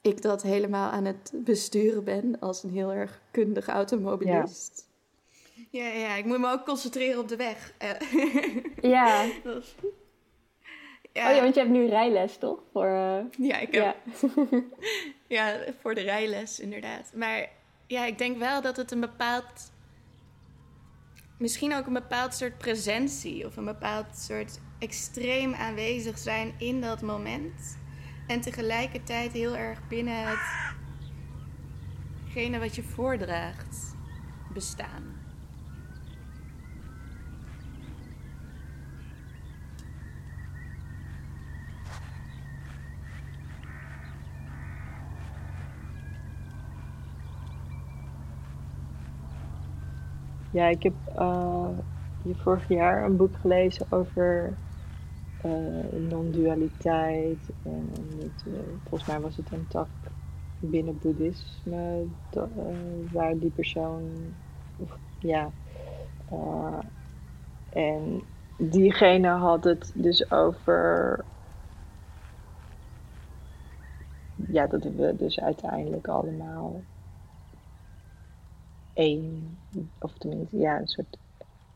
[0.00, 4.88] ik dat helemaal aan het besturen ben als een heel erg kundig automobilist.
[5.70, 7.74] Ja, ja, ja ik moet me ook concentreren op de weg.
[8.80, 9.26] ja.
[11.18, 11.28] Ja.
[11.28, 12.58] Oh ja, want je hebt nu rijles, toch?
[12.72, 13.18] Voor, uh...
[13.48, 13.82] Ja, ik heb...
[13.84, 13.94] Ja.
[15.36, 17.12] ja, voor de rijles, inderdaad.
[17.14, 17.48] Maar
[17.86, 19.72] ja, ik denk wel dat het een bepaald...
[21.38, 23.46] Misschien ook een bepaald soort presentie...
[23.46, 27.78] of een bepaald soort extreem aanwezig zijn in dat moment...
[28.26, 30.38] en tegelijkertijd heel erg binnen
[32.24, 33.96] hetgene wat je voordraagt
[34.52, 35.17] bestaan.
[50.50, 51.78] Ja, ik heb uh,
[52.22, 54.58] vorig jaar een boek gelezen over
[55.44, 57.52] uh, non-dualiteit.
[57.62, 57.88] En
[58.44, 59.88] uh, volgens mij was het een tak
[60.58, 62.06] binnen boeddhisme,
[63.12, 64.34] waar die persoon,
[65.18, 65.52] ja,
[67.68, 68.22] en
[68.56, 71.24] diegene had het dus over
[74.46, 76.82] ja, dat we dus uiteindelijk allemaal
[78.98, 79.58] één,
[80.00, 81.18] of tenminste, ja, een soort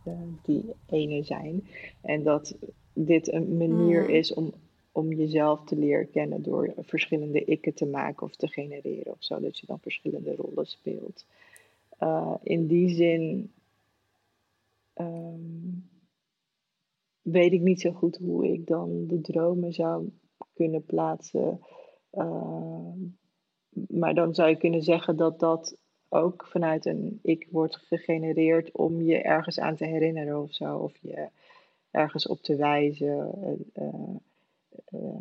[0.04, 1.68] uh, die ene zijn.
[2.00, 2.56] En dat
[2.92, 4.08] dit een manier mm.
[4.08, 4.52] is om,
[4.92, 9.40] om jezelf te leren kennen door verschillende ikken te maken of te genereren of zo,
[9.40, 11.26] dat je dan verschillende rollen speelt.
[12.00, 13.52] Uh, in die zin
[14.94, 15.88] um,
[17.22, 20.10] weet ik niet zo goed hoe ik dan de dromen zou
[20.52, 21.60] kunnen plaatsen.
[22.12, 22.92] Uh,
[23.88, 25.76] maar dan zou je kunnen zeggen dat dat
[26.12, 30.76] ook vanuit een ik wordt gegenereerd om je ergens aan te herinneren of zo.
[30.76, 31.28] Of je
[31.90, 33.34] ergens op te wijzen.
[33.74, 34.14] Uh,
[34.92, 35.20] uh,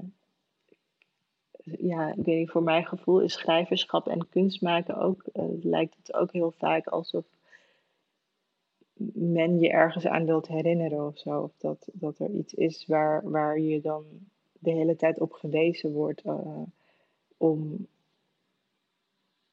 [1.77, 5.23] ja, weet niet, voor mijn gevoel is schrijverschap en kunst maken ook,
[5.61, 7.25] lijkt het ook heel vaak alsof
[9.13, 11.41] men je ergens aan wilt herinneren of zo.
[11.41, 14.05] Of dat, dat er iets is waar, waar je dan
[14.59, 16.61] de hele tijd op gewezen wordt uh,
[17.37, 17.87] om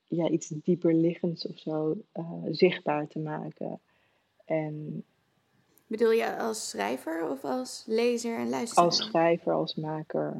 [0.09, 3.81] ja, iets dieper liggends of zo uh, zichtbaar te maken.
[4.45, 5.05] En
[5.89, 8.85] Bedoel je als schrijver of als lezer en luisteraar?
[8.85, 10.37] Als schrijver, als maker.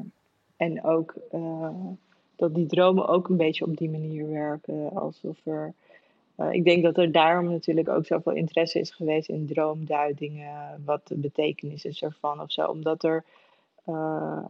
[0.57, 1.69] En ook uh,
[2.35, 4.91] dat die dromen ook een beetje op die manier werken.
[4.95, 5.73] Alsof er.
[6.37, 10.83] Uh, ik denk dat er daarom natuurlijk ook zoveel interesse is geweest in droomduidingen.
[10.85, 12.65] Wat de betekenis is ervan of zo.
[12.65, 13.23] Omdat er
[13.87, 14.45] uh,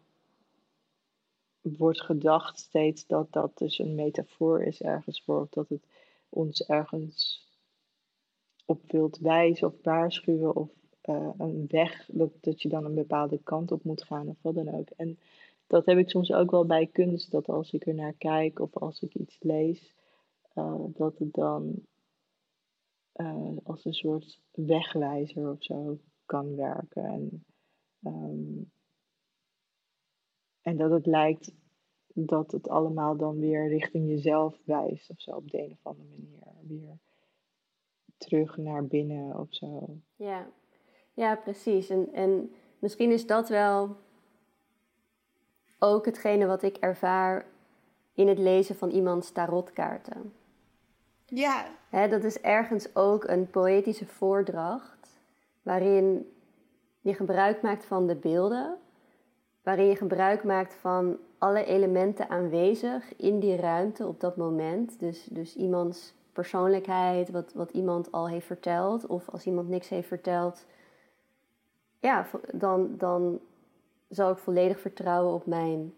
[1.77, 5.41] wordt gedacht steeds dat dat dus een metafoor is ergens voor.
[5.41, 5.83] Of dat het
[6.29, 7.47] ons ergens
[8.65, 10.55] op wilt wijzen of waarschuwen.
[10.55, 10.69] Of
[11.09, 14.55] uh, een weg, dat, dat je dan een bepaalde kant op moet gaan of wat
[14.55, 14.89] dan ook.
[14.89, 15.19] En
[15.67, 18.77] dat heb ik soms ook wel bij kunst, dat als ik er naar kijk of
[18.77, 19.93] als ik iets lees,
[20.55, 21.85] uh, dat het dan
[23.15, 27.03] uh, als een soort wegwijzer of zo kan werken.
[27.03, 27.45] En,
[28.03, 28.71] um,
[30.61, 31.51] en dat het lijkt
[32.25, 36.07] dat het allemaal dan weer richting jezelf wijst of zo op de een of andere
[36.09, 36.57] manier.
[36.61, 36.97] Weer
[38.19, 39.97] terug naar binnen of zo.
[40.15, 40.47] Ja,
[41.13, 41.89] ja precies.
[41.89, 43.95] En, en misschien is dat wel
[45.79, 47.45] ook hetgene wat ik ervaar
[48.13, 50.33] in het lezen van iemands tarotkaarten.
[51.25, 51.65] Ja.
[51.89, 55.19] Hè, dat is ergens ook een poëtische voordracht
[55.61, 56.33] waarin
[57.01, 58.77] je gebruik maakt van de beelden,
[59.63, 64.99] waarin je gebruik maakt van alle elementen aanwezig in die ruimte op dat moment.
[64.99, 70.07] Dus, dus iemands persoonlijkheid, wat, wat iemand al heeft verteld, of als iemand niks heeft
[70.07, 70.65] verteld,
[71.99, 73.39] ja, dan, dan
[74.09, 75.93] zal ik volledig vertrouwen op mijn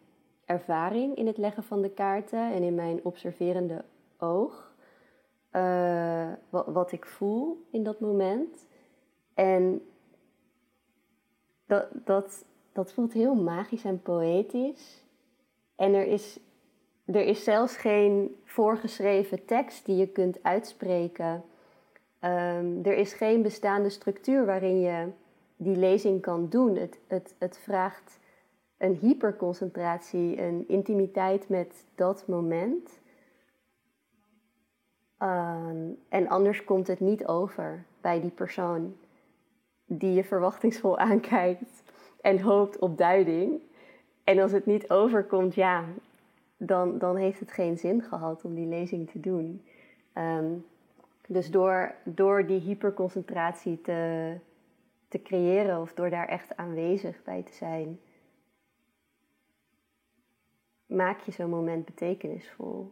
[0.46, 3.84] ervaring in het leggen van de kaarten en in mijn observerende
[4.18, 4.74] oog.
[5.52, 8.68] Uh, wat, wat, ik voel in dat moment.
[9.34, 9.82] En
[11.66, 15.04] dat, dat, dat voelt heel magisch en poëtisch.
[15.76, 16.40] En er is,
[17.06, 21.44] er is zelfs geen voorgeschreven tekst die je kunt uitspreken.
[22.24, 25.08] Um, er is geen bestaande structuur waarin je
[25.56, 26.76] die lezing kan doen.
[26.76, 28.20] Het, het, het vraagt
[28.78, 33.00] een hyperconcentratie, een intimiteit met dat moment.
[35.20, 35.68] Uh,
[36.10, 38.96] en anders komt het niet over bij die persoon
[39.86, 41.81] die je verwachtingsvol aankijkt
[42.22, 43.62] en hoopt op duiding.
[44.24, 45.84] En als het niet overkomt, ja,
[46.58, 49.64] dan, dan heeft het geen zin gehad om die lezing te doen.
[50.18, 50.66] Um,
[51.28, 54.34] dus door, door die hyperconcentratie te,
[55.08, 58.00] te creëren of door daar echt aanwezig bij te zijn,
[60.86, 62.92] maak je zo'n moment betekenisvol.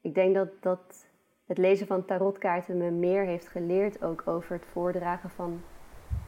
[0.00, 1.06] Ik denk dat, dat
[1.46, 5.62] het lezen van tarotkaarten me meer heeft geleerd ook over het voordragen van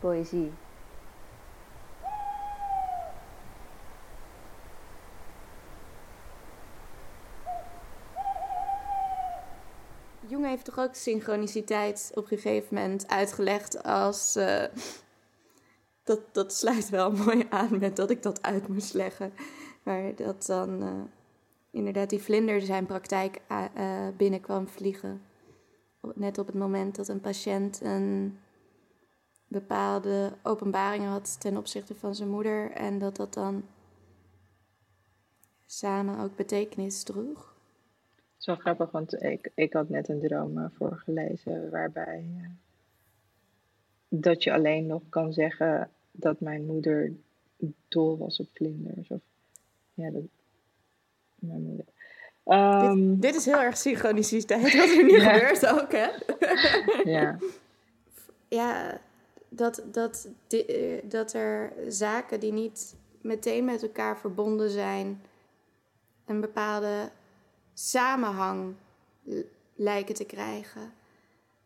[0.01, 0.53] poëzie.
[10.53, 14.65] Heeft toch ook synchroniciteit op een gegeven moment uitgelegd als uh,
[16.05, 19.33] dat, dat sluit wel mooi aan met dat ik dat uit moest leggen.
[19.83, 21.03] Maar dat dan uh,
[21.71, 25.23] inderdaad die vlinder zijn praktijk uh, binnenkwam vliegen.
[26.15, 28.39] Net op het moment dat een patiënt een
[29.49, 32.71] bepaalde openbaring had ten opzichte van zijn moeder.
[32.71, 33.65] En dat dat dan
[35.67, 37.52] samen ook betekenis droeg.
[38.43, 42.25] Het is wel grappig, want ik, ik had net een droom voorgelezen waarbij
[44.09, 47.13] dat je alleen nog kan zeggen dat mijn moeder
[47.89, 49.09] dol was op vlinders.
[49.09, 49.21] Of,
[49.95, 50.23] ja, dat,
[51.35, 51.85] mijn moeder.
[52.45, 55.33] Um, dit, dit, is heel erg synchroniciteit wat er nu ja.
[55.33, 56.09] gebeurt ook, hè?
[57.11, 57.39] ja.
[58.49, 59.01] Ja,
[59.49, 60.29] dat, dat,
[61.05, 65.23] dat er zaken die niet meteen met elkaar verbonden zijn,
[66.27, 67.11] een bepaalde
[67.75, 68.75] samenhang
[69.75, 70.93] lijken te krijgen.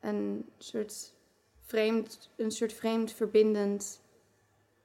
[0.00, 1.12] Een soort
[1.64, 4.00] vreemd, een soort vreemd verbindend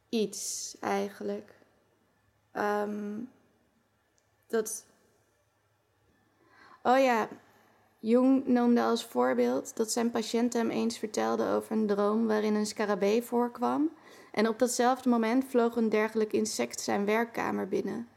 [0.09, 1.53] iets eigenlijk.
[2.53, 3.29] Um,
[4.47, 4.85] dat.
[6.83, 7.27] Oh ja,
[7.99, 12.65] Jung noemde als voorbeeld dat zijn patiënt hem eens vertelde over een droom waarin een
[12.65, 13.89] scarabee voorkwam.
[14.31, 18.07] En op datzelfde moment vloog een dergelijk insect zijn werkkamer binnen.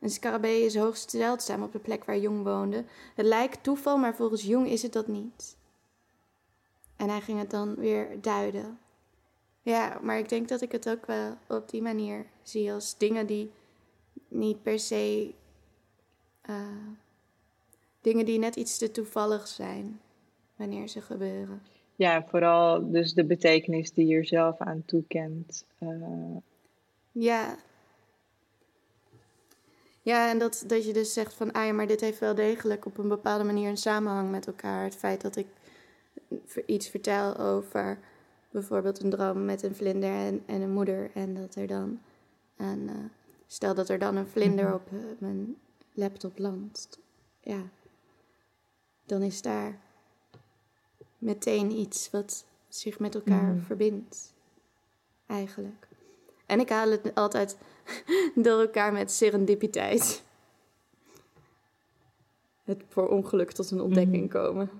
[0.00, 2.84] Een scarabee is hoogst zeldzaam op de plek waar Jung woonde.
[3.14, 5.56] Het lijkt toeval, maar volgens Jung is het dat niet.
[6.96, 8.78] En hij ging het dan weer duiden.
[9.62, 13.26] Ja, maar ik denk dat ik het ook wel op die manier zie als dingen
[13.26, 13.50] die
[14.28, 15.34] niet per se.
[16.50, 16.66] Uh,
[18.00, 20.00] dingen die net iets te toevallig zijn
[20.56, 21.62] wanneer ze gebeuren.
[21.96, 25.64] Ja, vooral dus de betekenis die je er zelf aan toekent.
[25.78, 26.36] Uh...
[27.12, 27.56] Ja.
[30.06, 32.84] Ja, en dat, dat je dus zegt van, ah ja, maar dit heeft wel degelijk
[32.86, 34.84] op een bepaalde manier een samenhang met elkaar.
[34.84, 35.46] Het feit dat ik
[36.66, 37.98] iets vertel over
[38.50, 41.10] bijvoorbeeld een droom met een vlinder en, en een moeder.
[41.14, 42.00] En dat er dan,
[42.56, 42.94] een, uh,
[43.46, 44.74] stel dat er dan een vlinder mhm.
[44.74, 45.56] op uh, mijn
[45.92, 46.98] laptop landt.
[47.40, 47.62] Ja,
[49.04, 49.78] dan is daar
[51.18, 53.64] meteen iets wat zich met elkaar mhm.
[53.64, 54.32] verbindt.
[55.26, 55.88] Eigenlijk.
[56.46, 57.56] En ik haal het altijd
[58.44, 60.24] door elkaar met serendipiteit.
[62.64, 64.32] Het voor ongeluk tot een ontdekking mhm.
[64.32, 64.70] komen.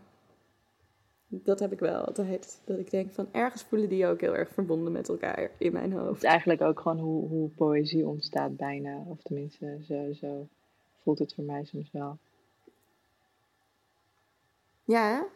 [1.29, 2.61] Dat heb ik wel altijd.
[2.65, 5.93] Dat ik denk van ergens voelen die ook heel erg verbonden met elkaar in mijn
[5.93, 6.07] hoofd.
[6.07, 9.05] Het is eigenlijk ook gewoon hoe, hoe poëzie ontstaat bijna.
[9.07, 10.49] Of tenminste, zo, zo
[11.03, 12.19] voelt het voor mij soms wel.
[14.85, 15.27] Ja,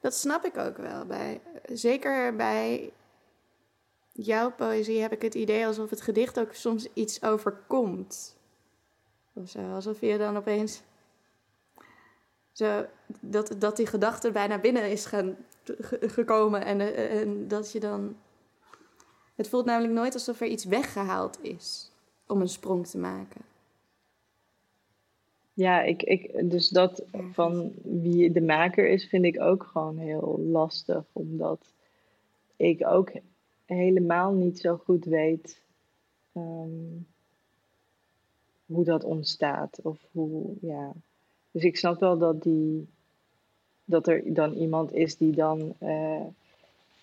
[0.00, 1.04] dat snap ik ook wel.
[1.06, 1.40] Bij,
[1.72, 2.92] zeker bij
[4.16, 8.36] jouw poëzie heb ik het idee alsof het gedicht ook soms iets overkomt.
[9.32, 10.82] Of zo, alsof je dan opeens.
[12.52, 12.84] Zo,
[13.20, 15.36] dat, dat die gedachte bijna binnen is gaan,
[16.00, 18.16] gekomen en, en dat je dan.
[19.34, 21.90] Het voelt namelijk nooit alsof er iets weggehaald is
[22.26, 23.40] om een sprong te maken.
[25.52, 30.40] Ja, ik, ik, dus dat van wie de maker is, vind ik ook gewoon heel
[30.40, 31.04] lastig.
[31.12, 31.74] Omdat
[32.56, 33.10] ik ook
[33.66, 35.60] helemaal niet zo goed weet
[36.32, 36.98] ehm,
[38.66, 39.80] hoe dat ontstaat.
[39.82, 40.92] Of hoe, ja.
[41.50, 42.86] Dus ik snap wel dat, die,
[43.84, 46.24] dat er dan iemand is die dan uh,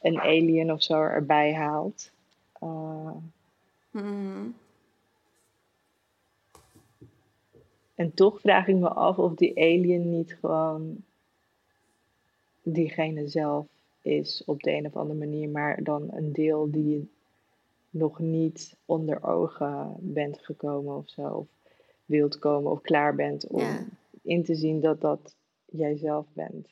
[0.02, 2.12] een alien of zo erbij haalt.
[2.64, 3.16] Uh,
[7.96, 11.04] En toch vraag ik me af of die alien niet gewoon
[12.64, 13.66] diegene zelf
[14.04, 17.06] is op de een of andere manier, maar dan een deel die je
[17.90, 21.48] nog niet onder ogen bent gekomen of zo, of
[22.06, 23.92] wilt komen of klaar bent om
[24.22, 25.36] in te zien dat dat
[25.66, 26.68] jijzelf bent.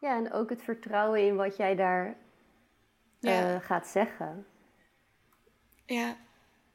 [0.00, 2.16] Ja, en ook het vertrouwen in wat jij daar
[3.24, 4.46] eh, gaat zeggen.
[5.86, 6.16] Ja.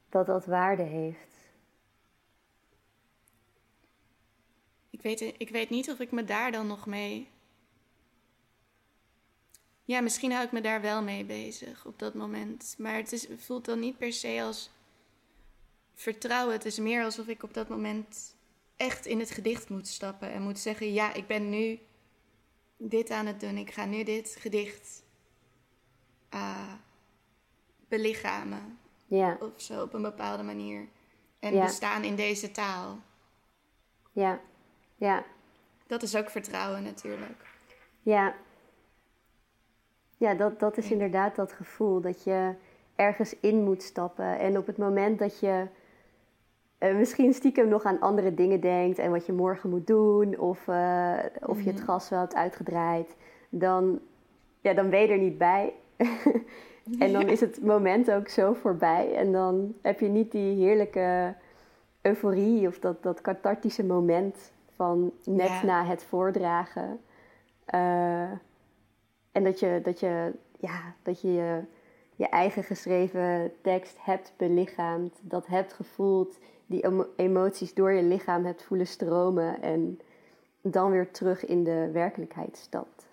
[0.10, 1.30] Dat dat waarde heeft.
[4.90, 7.30] Ik weet, ik weet niet of ik me daar dan nog mee.
[9.84, 12.76] Ja, misschien hou ik me daar wel mee bezig op dat moment.
[12.78, 14.72] Maar het, is, het voelt dan niet per se als
[15.94, 16.54] vertrouwen.
[16.54, 18.36] Het is meer alsof ik op dat moment
[18.76, 21.80] echt in het gedicht moet stappen en moet zeggen: Ja, ik ben nu
[22.78, 23.58] dit aan het doen.
[23.58, 25.04] Ik ga nu dit gedicht
[26.34, 26.74] uh,
[27.88, 28.80] belichamen.
[29.06, 29.38] Ja.
[29.40, 30.88] Of zo op een bepaalde manier.
[31.40, 32.98] En bestaan in deze taal.
[34.12, 34.40] Ja,
[34.96, 35.24] ja.
[35.88, 37.46] Dat is ook vertrouwen natuurlijk.
[38.02, 38.36] Ja.
[40.18, 42.56] Ja, dat, dat is inderdaad dat gevoel dat je
[42.96, 44.40] ergens in moet stappen.
[44.40, 45.68] En op het moment dat je
[46.80, 50.68] uh, misschien stiekem nog aan andere dingen denkt en wat je morgen moet doen, of,
[50.68, 51.86] uh, of je het mhm.
[51.86, 53.16] gas wel hebt uitgedraaid,
[53.50, 54.00] dan,
[54.62, 55.74] ja, dan ben je er niet bij.
[57.00, 59.16] En dan is het moment ook zo voorbij.
[59.16, 61.36] En dan heb je niet die heerlijke
[62.02, 67.00] euforie of dat, dat cathartische moment van net na het voordragen.
[67.74, 68.32] Uh,
[69.32, 71.64] en dat je, dat je, ja, dat je, je
[72.16, 76.86] je eigen geschreven tekst hebt belichaamd, dat hebt gevoeld, die
[77.16, 80.00] emoties door je lichaam hebt voelen stromen en
[80.62, 83.08] dan weer terug in de werkelijkheid stapt.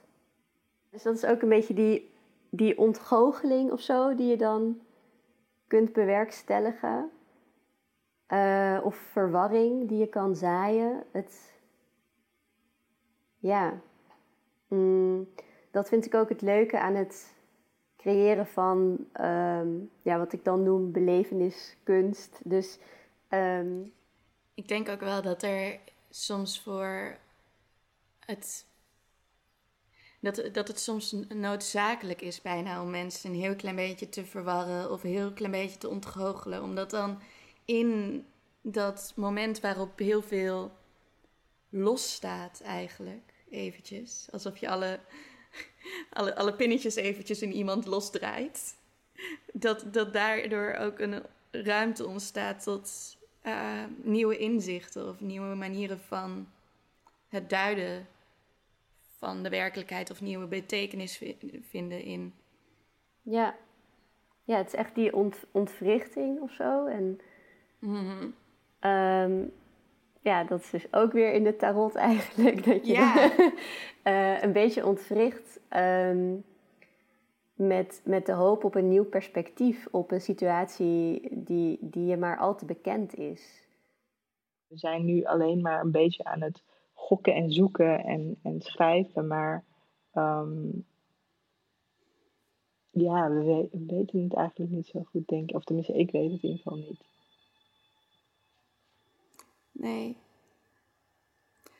[0.91, 2.11] Dus dat is ook een beetje die,
[2.51, 4.81] die ontgoocheling of zo die je dan
[5.67, 7.11] kunt bewerkstelligen.
[8.29, 11.05] Uh, of verwarring die je kan zaaien.
[11.11, 11.59] Het,
[13.39, 13.81] ja,
[14.69, 15.29] mm,
[15.71, 17.35] dat vind ik ook het leuke aan het
[17.97, 22.41] creëren van um, ja, wat ik dan noem beleveniskunst.
[22.45, 22.79] Dus
[23.29, 23.83] Ehm,
[24.55, 25.79] ik denk ook wel dat er
[26.11, 27.17] soms voor
[28.19, 28.67] het.
[30.21, 34.91] Dat, dat het soms noodzakelijk is bijna om mensen een heel klein beetje te verwarren
[34.91, 36.63] of een heel klein beetje te ontgoochelen.
[36.63, 37.21] Omdat dan
[37.65, 38.25] in
[38.61, 40.73] dat moment waarop heel veel
[41.69, 44.29] losstaat eigenlijk, eventjes.
[44.31, 45.01] Alsof je alle,
[46.13, 48.77] alle, alle pinnetjes eventjes in iemand losdraait.
[49.53, 56.49] Dat, dat daardoor ook een ruimte ontstaat tot uh, nieuwe inzichten of nieuwe manieren van
[57.29, 58.07] het duiden
[59.17, 61.23] van de werkelijkheid of nieuwe betekenis
[61.61, 62.35] vinden in
[63.23, 63.55] Ja.
[64.45, 66.87] Ja, het is echt die ont ontwrichting of zo.
[66.87, 67.21] En
[67.79, 68.29] Mhm.
[68.79, 69.45] ehm,
[70.21, 72.65] ja, dat is dus ook weer in de tarot eigenlijk.
[72.65, 73.31] Dat je Ja.
[74.03, 76.35] eh, een beetje ontwricht ehm,
[77.55, 82.39] met, met de hoop op een nieuw perspectief op een situatie die, die je maar
[82.39, 83.69] al te bekend is.
[84.67, 86.63] We zijn nu alleen maar een beetje aan het
[87.07, 89.65] gokken en zoeken en, en schrijven, maar
[90.13, 90.67] ehm,
[92.91, 95.57] ja, we, we- we weten het eigenlijk niet zo goed, denk ik.
[95.57, 97.01] Of tenminste, ik weet het in ieder geval niet.
[99.73, 100.17] Nee.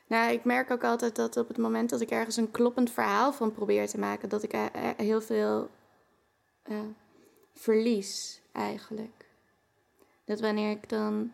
[0.07, 3.33] Nou, ik merk ook altijd dat op het moment dat ik ergens een kloppend verhaal
[3.33, 5.69] van probeer te maken, dat ik eh, eh, heel veel
[6.63, 6.79] eh,
[7.53, 9.25] verlies eigenlijk.
[10.25, 11.31] Dat wanneer ik dan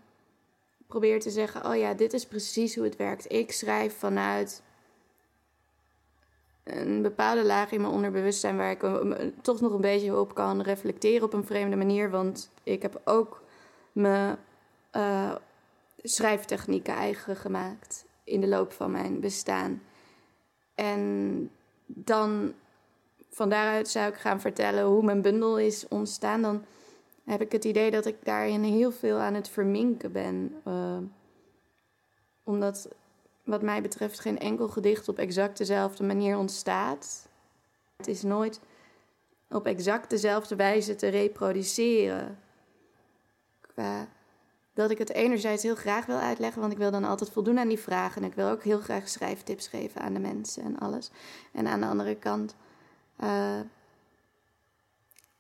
[0.93, 3.31] probeer te zeggen, oh ja, dit is precies hoe het werkt.
[3.31, 4.61] Ik schrijf vanuit
[6.63, 8.85] een bepaalde laag in mijn onderbewustzijn waar ik
[9.41, 12.09] toch nog een beetje op kan reflecteren op een vreemde manier.
[12.09, 13.43] Want ik heb ook
[13.91, 14.37] mijn
[14.91, 15.35] eh,
[16.03, 19.81] schrijftechnieken eigen gemaakt in de loop van mijn bestaan.
[20.75, 21.49] En
[21.85, 22.53] dan
[23.29, 26.41] van daaruit zou ik gaan vertellen hoe mijn bundel is ontstaan.
[26.41, 26.65] Dan
[27.26, 30.61] heb ik het idee dat ik daarin heel veel aan het verminken ben.
[30.63, 30.97] eh,
[32.43, 32.88] omdat,
[33.43, 37.28] wat mij betreft, geen enkel gedicht op exact dezelfde manier ontstaat.
[37.97, 38.59] Het is nooit
[39.49, 42.39] op exact dezelfde wijze te reproduceren.
[43.61, 44.07] Qua
[44.74, 47.67] dat ik het enerzijds heel graag wil uitleggen, want ik wil dan altijd voldoen aan
[47.67, 48.21] die vragen.
[48.21, 51.11] En ik wil ook heel graag schrijftips geven aan de mensen en alles.
[51.51, 52.55] En aan de andere kant
[53.15, 53.59] eh,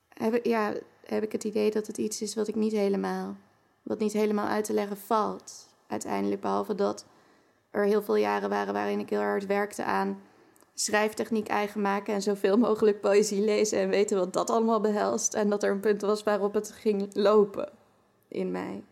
[0.09, 0.73] heb, ik, ja,
[1.05, 3.35] heb ik het idee dat het iets is wat ik niet helemaal,
[3.81, 5.69] wat niet helemaal uit te leggen valt.
[5.87, 7.05] Uiteindelijk, behalve dat
[7.71, 10.21] er heel veel jaren waren waarin ik heel hard werkte aan
[10.73, 15.33] schrijftechniek eigen maken en zoveel mogelijk poëzie lezen en weten wat dat allemaal behelst.
[15.33, 17.69] En dat er een punt was waarop het ging lopen
[18.27, 18.83] in mij.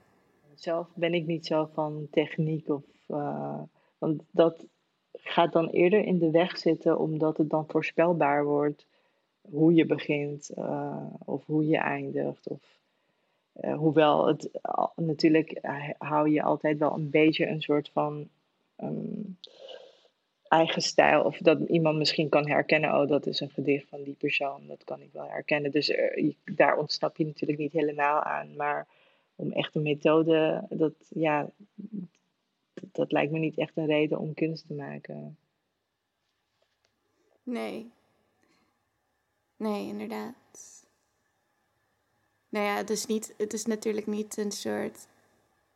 [0.55, 2.83] Zelf ben ik niet zo van techniek of.
[3.07, 3.59] eh,
[3.97, 4.65] want dat
[5.13, 8.85] gaat dan eerder in de weg zitten, omdat het dan voorspelbaar wordt
[9.49, 12.47] hoe je begint eh, of hoe je eindigt.
[12.47, 12.79] Of,
[13.53, 14.49] eh, hoewel het
[14.95, 18.29] natuurlijk eh, hou je altijd wel een beetje een soort van
[18.75, 19.21] ehm,
[20.47, 21.23] eigen stijl.
[21.23, 24.83] Of dat iemand misschien kan herkennen, oh dat is een gedicht van die persoon, dat
[24.83, 25.71] kan ik wel herkennen.
[25.71, 25.93] Dus
[26.43, 28.55] daar ontsnap je natuurlijk niet helemaal aan.
[28.55, 28.87] Maar
[29.35, 31.49] om echt een methode, dat, ja,
[32.91, 35.37] dat lijkt me niet echt een reden om kunst te maken.
[37.43, 37.91] Nee.
[39.61, 40.35] Nee, inderdaad.
[42.49, 45.07] Nou ja, het is, niet, het is natuurlijk niet een soort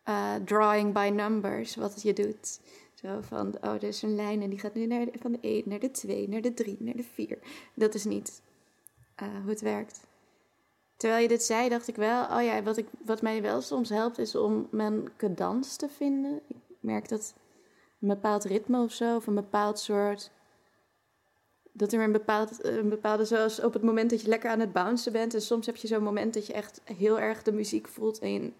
[0.03, 2.59] eh, drawing by numbers wat je doet.
[2.93, 5.38] Zo van, oh, er is een lijn en die gaat nu naar de, van de
[5.41, 7.39] 1 naar de 2, naar de 3, naar de 4.
[7.73, 8.41] Dat is niet
[9.15, 10.07] eh, hoe het werkt.
[10.97, 13.89] Terwijl je dit zei, dacht ik wel, oh ja, wat, ik, wat mij wel soms
[13.89, 16.41] helpt is om mijn cadans te vinden.
[16.47, 17.33] Ik merk dat
[18.01, 20.31] een bepaald ritme of zo, of een bepaald soort
[21.78, 24.73] dat er een, bepaald, een bepaalde, zoals op het moment dat je lekker aan het
[24.73, 25.34] bouncen bent.
[25.34, 28.53] En soms heb je zo'n moment dat je echt heel erg de muziek voelt en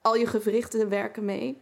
[0.00, 1.58] al je gewrichten werken mee.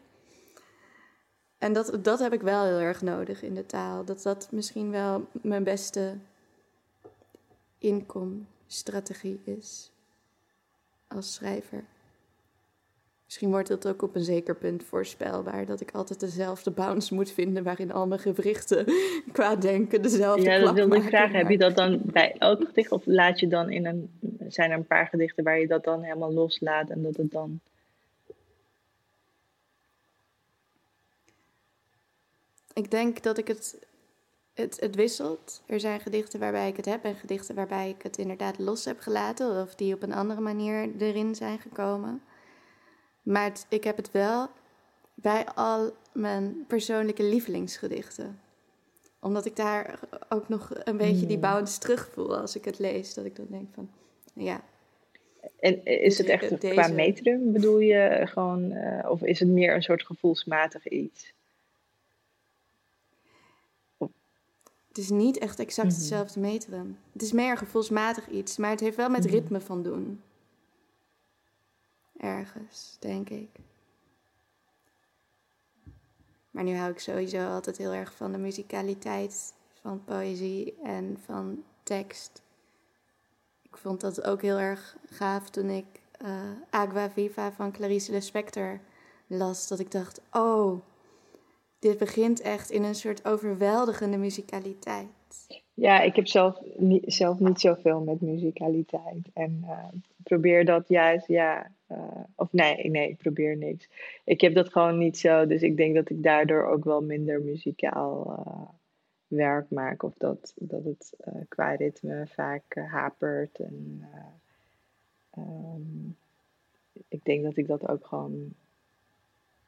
[1.59, 4.05] En dat, dat heb ik wel heel erg nodig in de taal.
[4.05, 6.17] Dat dat misschien wel mijn beste
[7.79, 9.93] inkomstrategie is
[11.09, 11.85] als schrijver.
[13.35, 17.31] Misschien wordt het ook op een zeker punt voorspelbaar dat ik altijd dezelfde bounce moet
[17.31, 18.87] vinden waarin al mijn gewrichten
[19.33, 21.37] qua denken dezelfde Ja, dat wilde ik vragen.
[21.37, 22.93] Heb je dat dan bij elk gedicht?
[22.93, 24.11] Of laat je dan in een.
[24.49, 27.61] Zijn er een paar gedichten waar je dat dan helemaal loslaat en dat het dan.
[32.73, 33.87] Ik denk dat ik het,
[34.53, 35.63] het, het wisselt.
[35.67, 39.01] Er zijn gedichten waarbij ik het heb en gedichten waarbij ik het inderdaad los heb
[39.01, 39.63] gelaten.
[39.63, 42.23] Of die op een andere manier erin zijn gekomen.
[43.25, 44.49] Maar het- ik heb het wel
[45.15, 48.41] bij al mijn persoonlijke lievelingsgedichten.
[49.21, 49.99] Omdat ik daar
[50.29, 51.51] ook nog een beetje die Hmm.
[51.51, 53.15] bounce terugvoel als ik het lees.
[53.15, 53.91] Dat ik dan denk van,
[54.35, 54.61] ja,
[55.61, 58.71] En is het echt deze- qua metrum, bedoel je gewoon?
[58.73, 61.33] eh, of is het meer een soort gevoelsmatig iets?
[64.89, 65.97] Het is niet echt exact Mhm.
[65.97, 66.99] hetzelfde metrum.
[67.13, 69.33] Het is meer gevoelsmatig iets, maar het heeft wel met Mhm.
[69.35, 70.21] ritme van doen.
[72.25, 73.49] Ergens, denk ik.
[76.51, 81.63] Maar nu hou ik sowieso altijd heel erg van de muzikaliteit van poëzie en van
[81.83, 82.43] tekst.
[83.63, 85.87] Ik vond dat ook heel erg gaaf toen ik
[86.19, 88.81] eh, Agua Viva van Clarice Lispector
[89.27, 89.69] las.
[89.69, 90.81] Dat ik dacht, oh,
[91.79, 95.25] dit begint echt in een soort overweldigende muzikaliteit.
[95.49, 95.63] maakt?
[95.75, 99.31] Ja, ik heb zelf niet, zelf niet zoveel met muzikaliteit.
[99.33, 99.87] En uh,
[100.25, 101.71] probeer dat juist, ja.
[101.91, 101.99] Uh,
[102.37, 103.89] of nee, nee, ik probeer niks.
[104.25, 105.47] Ik heb dat gewoon niet zo.
[105.47, 108.69] Dus ik denk dat ik daardoor ook wel minder muzikaal uh,
[109.27, 110.03] werk maak.
[110.03, 111.17] Of dat, dat het
[111.49, 113.59] qua ritme vaak hapert.
[113.59, 114.09] En
[115.39, 116.17] um,
[117.09, 118.55] ik denk dat ik dat ook gewoon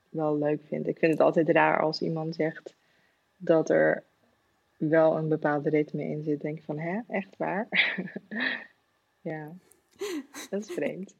[0.09, 0.87] wel leuk vind.
[0.87, 2.75] Ik vind het altijd raar als iemand zegt
[3.37, 4.05] dat er
[4.77, 6.41] wel een bepaalde ritme in zit.
[6.41, 7.69] Denk van, hè, echt waar?
[9.21, 9.53] ja,
[10.51, 11.15] dat is vreemd.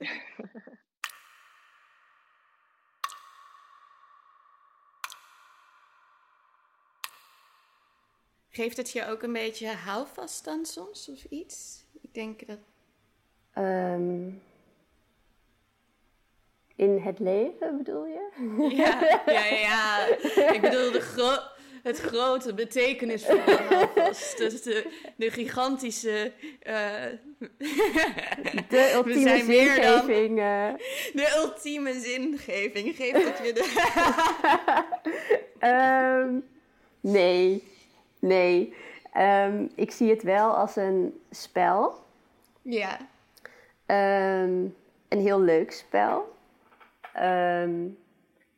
[8.49, 11.85] Geeft het je ook een beetje houvast dan soms of iets?
[12.03, 12.59] Ik denk dat.
[13.55, 14.43] Um,
[16.77, 18.29] in het leven bedoel je?
[18.77, 20.07] Ja, ja, ja.
[20.53, 21.55] Ik bedoel de gro
[21.87, 24.39] het grote betekenisvolle houvast.
[24.39, 26.33] Dus de, de gigantische...
[26.63, 26.75] Uh,
[28.69, 30.39] de ultieme zingeving.
[30.39, 30.69] Uh...
[31.15, 32.97] De ultieme zingeving.
[32.97, 33.65] Geeft het je de...
[36.23, 36.45] um,
[37.17, 37.63] nee,
[38.19, 38.75] nee.
[39.17, 42.05] Um, ik zie het wel als een spel.
[42.63, 42.99] Ja.
[43.87, 44.75] Um,
[45.09, 46.37] een heel leuk spel.
[47.17, 47.99] Um,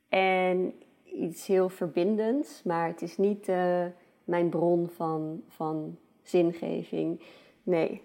[0.09, 0.75] en
[1.13, 3.85] iets heel verbindends, maar het is niet uh,
[4.25, 7.21] mijn bron van, van zingeving.
[7.63, 8.03] Nee.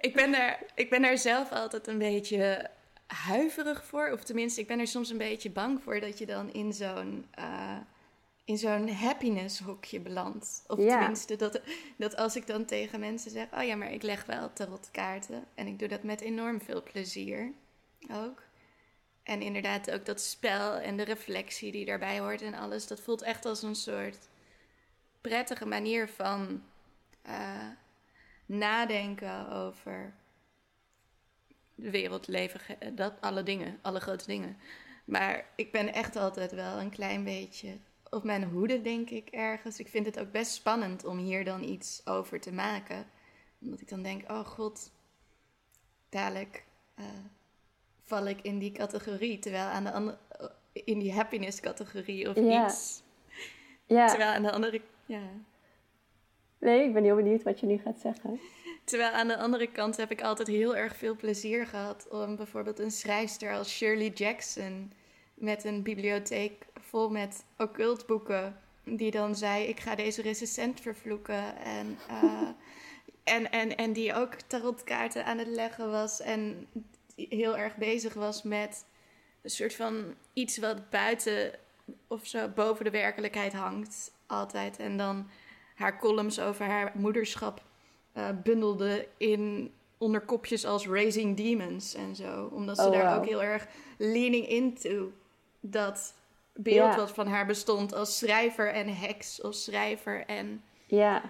[0.00, 2.70] ik, ben daar, ik ben daar zelf altijd een beetje
[3.06, 4.10] huiverig voor.
[4.12, 7.24] Of tenminste, ik ben er soms een beetje bang voor dat je dan in zo'n.
[7.38, 7.76] Uh,
[8.44, 10.64] in zo'n happiness hokje belandt.
[10.66, 11.60] Of tenminste, dat,
[11.96, 15.44] dat als ik dan tegen mensen zeg: Oh ja, maar ik leg wel tarotkaarten.
[15.54, 17.52] En ik doe dat met enorm veel plezier
[18.10, 18.42] ook.
[19.24, 22.86] En inderdaad ook dat spel en de reflectie die daarbij hoort en alles.
[22.86, 24.28] Dat voelt echt als een soort
[25.20, 26.62] prettige manier van
[27.26, 27.68] uh,
[28.46, 30.14] nadenken over
[31.74, 32.60] de wereld, leven,
[32.94, 34.56] dat, alle dingen, alle grote dingen.
[35.04, 37.78] Maar ik ben echt altijd wel een klein beetje
[38.10, 39.78] op mijn hoede, denk ik, ergens.
[39.78, 43.06] Ik vind het ook best spannend om hier dan iets over te maken.
[43.60, 44.90] Omdat ik dan denk, oh god,
[46.08, 46.64] dadelijk
[46.98, 47.04] uh,
[48.04, 49.38] val ik in die categorie.
[49.38, 50.18] Terwijl aan de andere,
[50.72, 52.66] in die happiness categorie of ja.
[52.66, 53.02] iets.
[53.86, 54.06] Ja.
[54.06, 55.22] Terwijl aan de andere, ja.
[56.58, 58.40] Nee, ik ben heel benieuwd wat je nu gaat zeggen.
[58.84, 62.78] Terwijl aan de andere kant heb ik altijd heel erg veel plezier gehad om bijvoorbeeld
[62.78, 64.92] een schrijfster als Shirley Jackson
[65.34, 71.56] met een bibliotheek vol met occultboeken, die dan zei: Ik ga deze recensent vervloeken.
[71.56, 72.48] En, uh,
[73.34, 76.20] en, en, en die ook tarotkaarten aan het leggen was.
[76.20, 76.66] En
[77.16, 78.86] heel erg bezig was met
[79.42, 81.52] een soort van iets wat buiten
[82.08, 84.12] of zo boven de werkelijkheid hangt.
[84.26, 84.78] Altijd.
[84.78, 85.28] En dan
[85.74, 87.62] haar columns over haar moederschap
[88.16, 92.48] uh, bundelde in onder kopjes als Raising Demons en zo.
[92.52, 93.66] Omdat ze oh, daar ook heel erg
[93.98, 95.12] leaning into
[95.60, 96.14] dat
[96.52, 100.64] beeld wat van haar bestond als schrijver en heks of schrijver en...
[100.86, 101.22] Ja.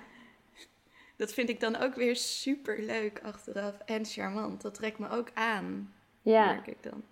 [1.16, 4.62] Dat vind ik dan ook weer super leuk achteraf en charmant.
[4.62, 6.46] Dat trekt me ook aan, ja.
[6.46, 7.02] merk ik dan.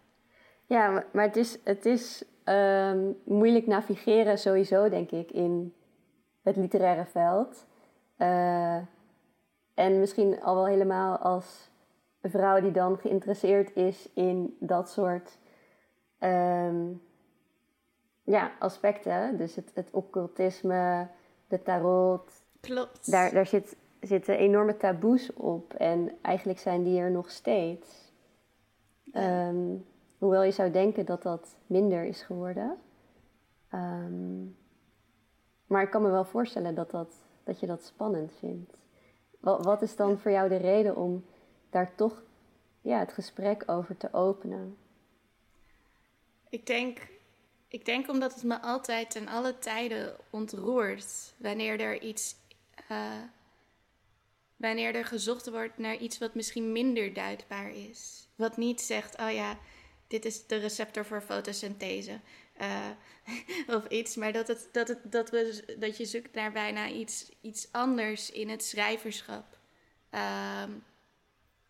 [0.66, 5.74] Ja, maar het is, het is um, moeilijk navigeren sowieso, denk ik, in
[6.42, 7.66] het literaire veld.
[8.18, 8.76] Uh,
[9.74, 11.70] en misschien al wel helemaal als
[12.20, 15.38] een vrouw die dan geïnteresseerd is in dat soort
[16.20, 17.02] um,
[18.22, 19.36] ja, aspecten.
[19.36, 21.08] Dus het, het occultisme,
[21.48, 22.30] de tarot.
[22.60, 23.10] Klopt.
[23.10, 25.74] Daar, daar zit, zitten enorme taboes op.
[25.74, 28.12] En eigenlijk zijn die er nog steeds.
[29.14, 29.86] Um,
[30.18, 32.76] hoewel je zou denken dat dat minder is geworden.
[33.74, 34.56] Um,
[35.66, 38.72] maar ik kan me wel voorstellen dat, dat, dat je dat spannend vindt.
[39.40, 41.24] Wat, wat is dan voor jou de reden om
[41.70, 42.22] daar toch
[42.80, 44.76] ja, het gesprek over te openen?
[46.48, 47.10] Ik denk
[47.72, 52.36] ik denk omdat het me altijd ten alle tijden ontroert wanneer er iets.
[52.90, 53.12] Uh,
[54.62, 58.28] wanneer er gezocht wordt naar iets wat misschien minder duidbaar is.
[58.34, 59.58] Wat niet zegt, oh ja,
[60.06, 62.20] dit is de receptor voor fotosynthese.
[62.60, 62.88] Uh,
[63.76, 67.30] of iets, maar dat, het, dat, het, dat, we, dat je zoekt naar bijna iets,
[67.40, 69.58] iets anders in het schrijverschap.
[70.10, 70.64] Uh,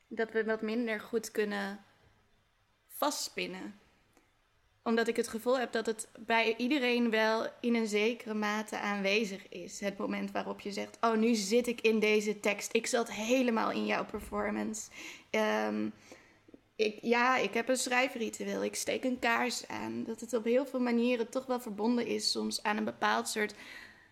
[0.09, 1.85] dat we wat minder goed kunnen
[2.89, 3.81] vastspinnen
[4.83, 9.49] omdat ik het gevoel heb dat het bij iedereen wel in een zekere mate aanwezig
[9.49, 9.81] is.
[9.81, 12.75] Het moment waarop je zegt: Oh, nu zit ik in deze tekst.
[12.75, 14.91] Ik zat helemaal in jouw performance.
[15.67, 15.93] Um,
[16.77, 18.65] ik, ja, ik heb een schrijfritueel.
[18.65, 20.05] Ik steek een kaars aan.
[20.05, 23.55] Dat het op heel veel manieren toch wel verbonden is, soms aan een bepaald soort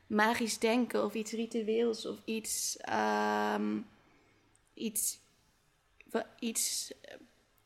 [0.07, 3.81] magisch denken of iets ritueels of iets, ehm,
[4.75, 5.19] iets,
[6.39, 6.93] iets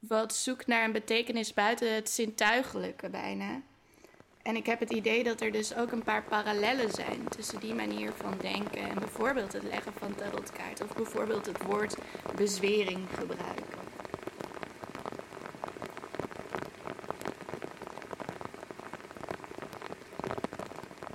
[0.09, 3.63] wat zoekt naar een betekenis buiten het zintuigelijke bijna.
[4.43, 7.75] En ik heb het idee dat er dus ook een paar parallellen zijn tussen die
[7.75, 11.97] manier van denken en bijvoorbeeld het leggen van tarotkaart of bijvoorbeeld het woord
[12.37, 13.83] bezwering gebruiken.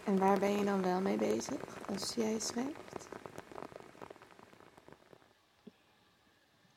[0.05, 3.07] En waar ben je dan wel mee bezig als jij schrijft?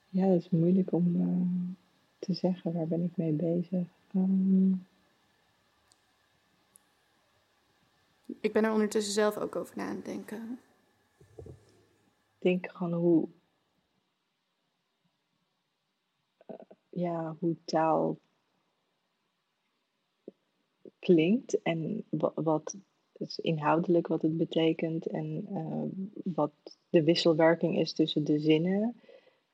[0.08, 1.81] Ja, dat is moeilijk om uh,
[2.22, 2.72] te zeggen.
[2.72, 3.86] Waar ben ik mee bezig?
[4.14, 4.86] Um...
[8.40, 10.58] Ik ben er ondertussen zelf ook over na aan het denken.
[11.44, 13.28] Ik denk gewoon hoe,
[16.50, 16.56] uh,
[16.88, 18.18] ja, hoe taal
[20.98, 22.04] klinkt en
[22.34, 22.76] wat,
[23.12, 26.52] dus inhoudelijk wat het betekent en uh, wat
[26.90, 29.00] de wisselwerking is tussen de zinnen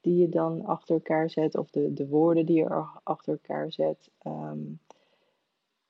[0.01, 3.73] die je dan achter elkaar zet of de, de woorden die je er achter elkaar
[3.73, 4.11] zet.
[4.27, 4.81] Um,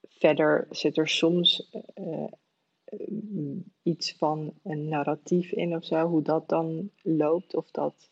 [0.09, 2.25] verder zit er soms uh,
[3.83, 7.55] iets van een narratief in of zo, hoe dat dan loopt.
[7.55, 8.11] Of dat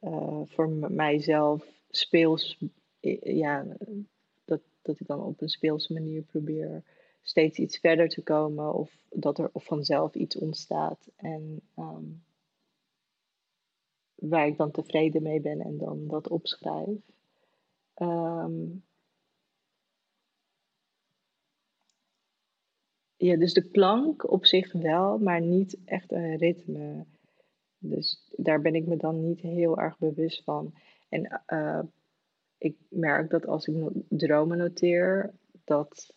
[0.00, 2.58] uh, voor mijzelf speels,
[3.20, 3.66] ja,
[4.44, 6.84] dat, dat ik dan op een speelse manier probeer
[7.22, 8.74] steeds iets verder te komen.
[8.74, 11.08] Of dat er of vanzelf iets ontstaat.
[11.16, 12.22] En um,
[14.16, 16.98] waar ik dan tevreden mee ben en dan dat opschrijf.
[17.96, 18.84] Um,
[23.16, 27.04] ja, dus de klank op zich wel, maar niet echt een ritme.
[27.78, 30.74] Dus daar ben ik me dan niet heel erg bewust van.
[31.08, 31.82] En uh,
[32.58, 36.14] ik merk dat als ik dromen noteer, dat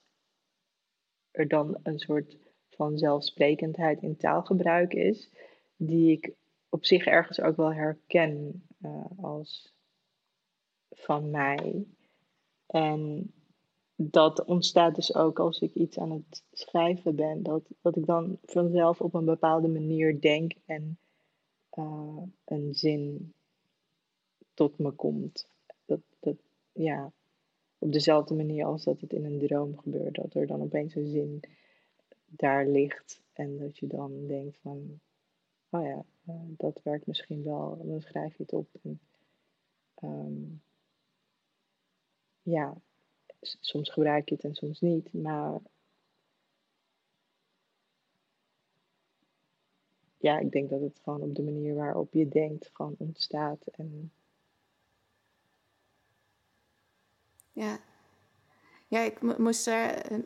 [1.32, 2.38] er dan een soort
[2.70, 5.32] van zelfsprekendheid in taalgebruik is,
[5.76, 6.34] die ik
[6.70, 9.74] op zich ergens ook wel herken uh, als
[10.89, 11.86] van mij.
[12.65, 13.32] En
[13.95, 17.43] dat ontstaat dus ook als ik iets aan het schrijven ben.
[17.43, 20.97] Dat, dat ik dan vanzelf op een bepaalde manier denk en
[21.78, 23.34] uh, een zin
[24.53, 25.47] tot me komt.
[25.86, 26.36] Dat, dat,
[26.72, 27.11] ja,
[27.78, 30.15] op dezelfde manier als dat het in een droom gebeurt.
[30.15, 31.39] Dat er dan opeens een zin
[32.26, 33.22] daar ligt.
[33.34, 34.99] En dat je dan denkt van,
[35.70, 37.78] oh ja, uh, dat werkt misschien wel.
[37.82, 38.67] En dan schrijf je het op.
[38.84, 38.99] En,
[40.03, 40.61] um,
[42.41, 42.78] ja,
[43.41, 45.59] soms gebruik je het en soms niet, maar
[50.17, 53.67] ja, ik denk dat het gewoon op de manier waarop je denkt gewoon ontstaat.
[53.67, 54.11] En...
[57.51, 57.80] Ja.
[58.88, 60.17] Ja, ik moest er eh,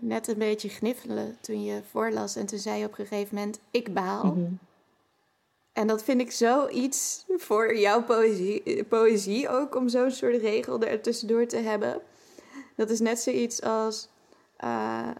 [0.00, 3.60] net een beetje gniffelen toen je voorlas en toen zei je op een gegeven moment,
[3.70, 4.24] ik baal.
[4.24, 4.58] Mm -hmm.
[5.78, 11.00] En dat vind ik zoiets voor jouw poëzie, poëzie ook, om zo'n soort regel er
[11.00, 12.00] tussendoor te hebben.
[12.76, 14.08] Dat is net zoiets als:
[14.64, 15.10] uh,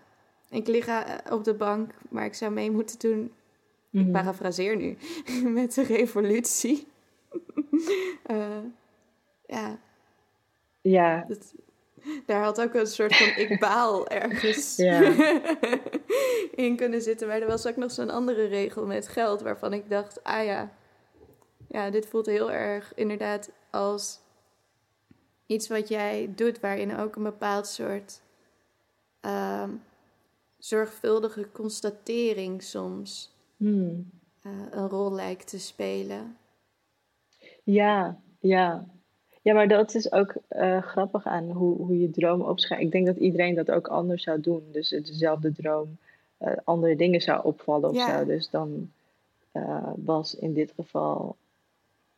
[0.50, 3.18] ik lig eh, op de bank, maar ik zou mee moeten doen.
[3.18, 3.30] Mm
[3.90, 4.00] -hmm.
[4.00, 4.12] Ik mhm.
[4.12, 4.96] parafraseer nu
[5.60, 6.86] met de revolutie.
[8.30, 8.58] uh,
[9.56, 9.78] ja.
[10.80, 11.24] Ja.
[11.28, 11.54] Dat,
[12.26, 14.78] daar had ook een soort van ik baal ergens
[16.64, 17.28] in kunnen zitten.
[17.28, 20.72] Maar er was ook nog zo'n andere regel met geld waarvan ik dacht, ah ja,
[21.68, 24.20] ja, dit voelt heel erg inderdaad als
[25.46, 28.20] iets wat jij doet, waarin ook een bepaald soort
[29.22, 29.68] uh,
[30.58, 34.10] zorgvuldige constatering soms hmm.
[34.42, 36.36] uh, een rol lijkt te spelen.
[37.64, 38.86] Ja, ja.
[39.42, 42.84] Ja, maar dat is ook uh, grappig aan hoe, hoe je droom opschrijft.
[42.84, 44.62] Ik denk dat iedereen dat ook anders zou doen.
[44.72, 45.98] Dus dezelfde droom
[46.40, 48.18] uh, andere dingen zou opvallen of ja.
[48.18, 48.24] zo.
[48.24, 48.90] Dus dan
[49.96, 51.36] was in dit geval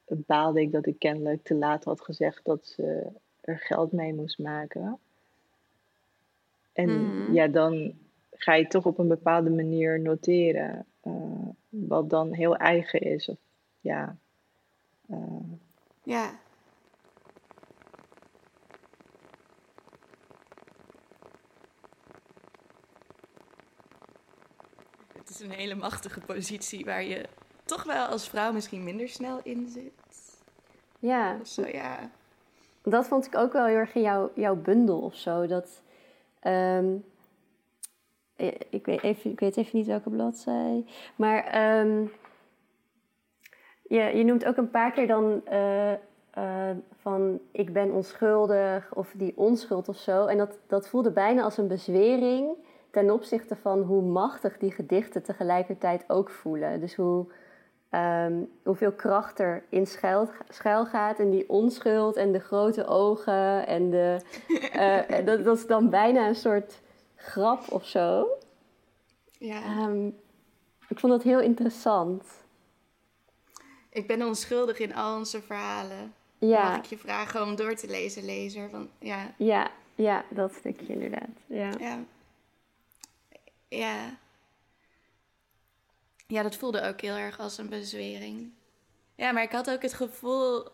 [0.06, 3.06] baalde ik dat ik kennelijk te laat had gezegd dat ze
[3.40, 4.98] er geld mee moest maken.
[6.72, 7.34] En mm.
[7.34, 7.92] ja, dan
[8.32, 10.86] ga je toch op een bepaalde manier noteren.
[11.68, 13.28] Wat dan heel eigen is.
[13.28, 13.36] Of,
[13.80, 14.16] ja.
[16.02, 16.38] Ja.
[25.40, 27.24] Is een hele machtige positie waar je
[27.64, 30.40] toch wel als vrouw misschien minder snel in zit.
[30.98, 31.44] Ja.
[31.44, 32.10] Zo ja.
[32.82, 35.46] Dat vond ik ook wel heel erg in jouw, jouw bundel of zo.
[35.46, 35.82] Dat,
[36.42, 37.04] um,
[38.70, 40.84] ik, weet even, ik weet even niet welke bladzij.
[41.16, 42.12] Maar um,
[43.82, 45.92] je, je noemt ook een paar keer dan uh,
[46.38, 46.70] uh,
[47.00, 50.26] van ik ben onschuldig of die onschuld of zo.
[50.26, 52.48] En dat, dat voelde bijna als een bezwering
[52.90, 56.80] ten opzichte van hoe machtig die gedichten tegelijkertijd ook voelen.
[56.80, 57.26] Dus hoe,
[57.90, 63.66] um, hoeveel kracht er in schuil, schuil, gaat en die onschuld en de grote ogen.
[63.66, 64.20] En de,
[65.10, 66.80] uh, dat, dat is dan bijna een soort
[67.16, 68.26] grap of zo.
[69.38, 69.86] Ja.
[69.86, 70.16] Um,
[70.88, 72.24] ik vond dat heel interessant.
[73.90, 76.14] Ik ben onschuldig in al onze verhalen.
[76.38, 76.68] Ja.
[76.68, 78.70] Mag ik je vragen om door te lezen, lezer?
[78.70, 79.34] Want, ja.
[79.36, 81.28] Ja, ja, dat stukje inderdaad.
[81.46, 81.70] Ja.
[81.78, 81.98] ja.
[83.70, 84.18] Ja.
[86.26, 88.52] Ja, dat voelde ook heel erg als een bezwering.
[89.14, 90.68] Ja, maar ik had ook het gevoel.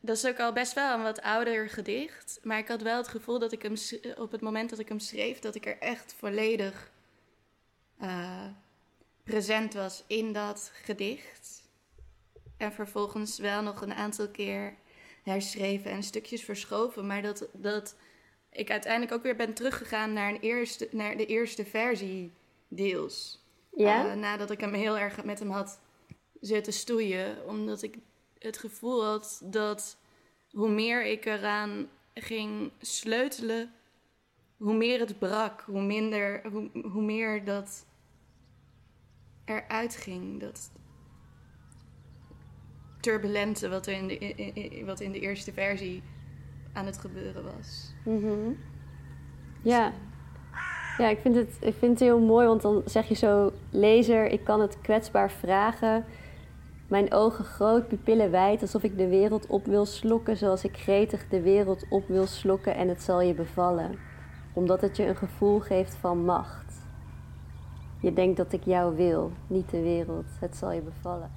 [0.00, 2.40] Dat is ook al best wel een wat ouder gedicht.
[2.42, 3.74] Maar ik had wel het gevoel dat ik hem
[4.16, 6.90] op het moment dat ik hem schreef, dat ik er echt volledig
[8.02, 8.46] uh,
[9.24, 11.62] present was in dat gedicht.
[12.56, 14.74] En vervolgens wel nog een aantal keer
[15.22, 17.06] herschreven en stukjes verschoven.
[17.06, 17.96] Maar dat, dat
[18.50, 22.32] ik uiteindelijk ook weer ben teruggegaan naar, een eerste, naar de eerste versie
[22.68, 23.46] deels.
[23.76, 24.06] Ja?
[24.06, 25.80] Uh, nadat ik hem heel erg met hem had
[26.40, 27.46] zitten stoeien.
[27.46, 27.96] Omdat ik
[28.38, 29.98] het gevoel had dat
[30.50, 33.72] hoe meer ik eraan ging sleutelen,
[34.56, 35.60] hoe meer het brak.
[35.60, 37.86] Hoe, minder, hoe, hoe meer dat
[39.44, 40.40] eruit ging.
[40.40, 40.70] Dat
[43.00, 46.02] turbulente wat, er in de, in, wat in de eerste versie
[46.78, 47.92] aan het gebeuren was.
[48.04, 48.56] Mm
[49.62, 49.92] Ja.
[50.98, 53.52] Ja, ik vind, het, ik vind het heel mooi, want dan zeg je zo...
[53.70, 56.04] Lezer, ik kan het kwetsbaar vragen.
[56.88, 60.36] Mijn ogen groot, pupillen wijd, alsof ik de wereld op wil slokken...
[60.36, 63.98] zoals ik gretig de wereld op wil slokken en het zal je bevallen.
[64.52, 66.86] Omdat het je een gevoel geeft van macht.
[68.00, 70.26] Je denkt dat ik jou wil, niet de wereld.
[70.40, 71.30] Het zal je bevallen.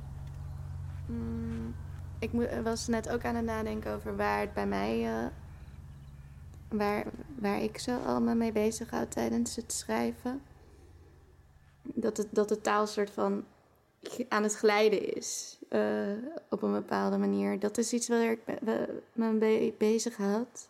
[1.05, 1.75] Mm,
[2.21, 2.31] ik
[2.63, 5.03] was net ook aan het nadenken over waar het bij mij...
[5.03, 5.25] Uh,
[6.69, 7.05] waar,
[7.39, 10.41] waar ik zo allemaal mee bezig houd tijdens het schrijven.
[11.81, 13.45] Dat, het, dat de taal soort van
[14.29, 15.59] aan het glijden is.
[15.69, 16.17] Uh,
[16.49, 17.59] op een bepaalde manier.
[17.59, 18.39] Dat is iets waar ik
[19.13, 20.69] me mee bezig houd.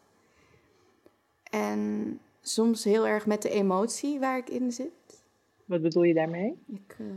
[1.44, 5.24] En soms heel erg met de emotie waar ik in zit.
[5.66, 6.64] Wat bedoel je daarmee?
[6.68, 7.08] Ik, uh...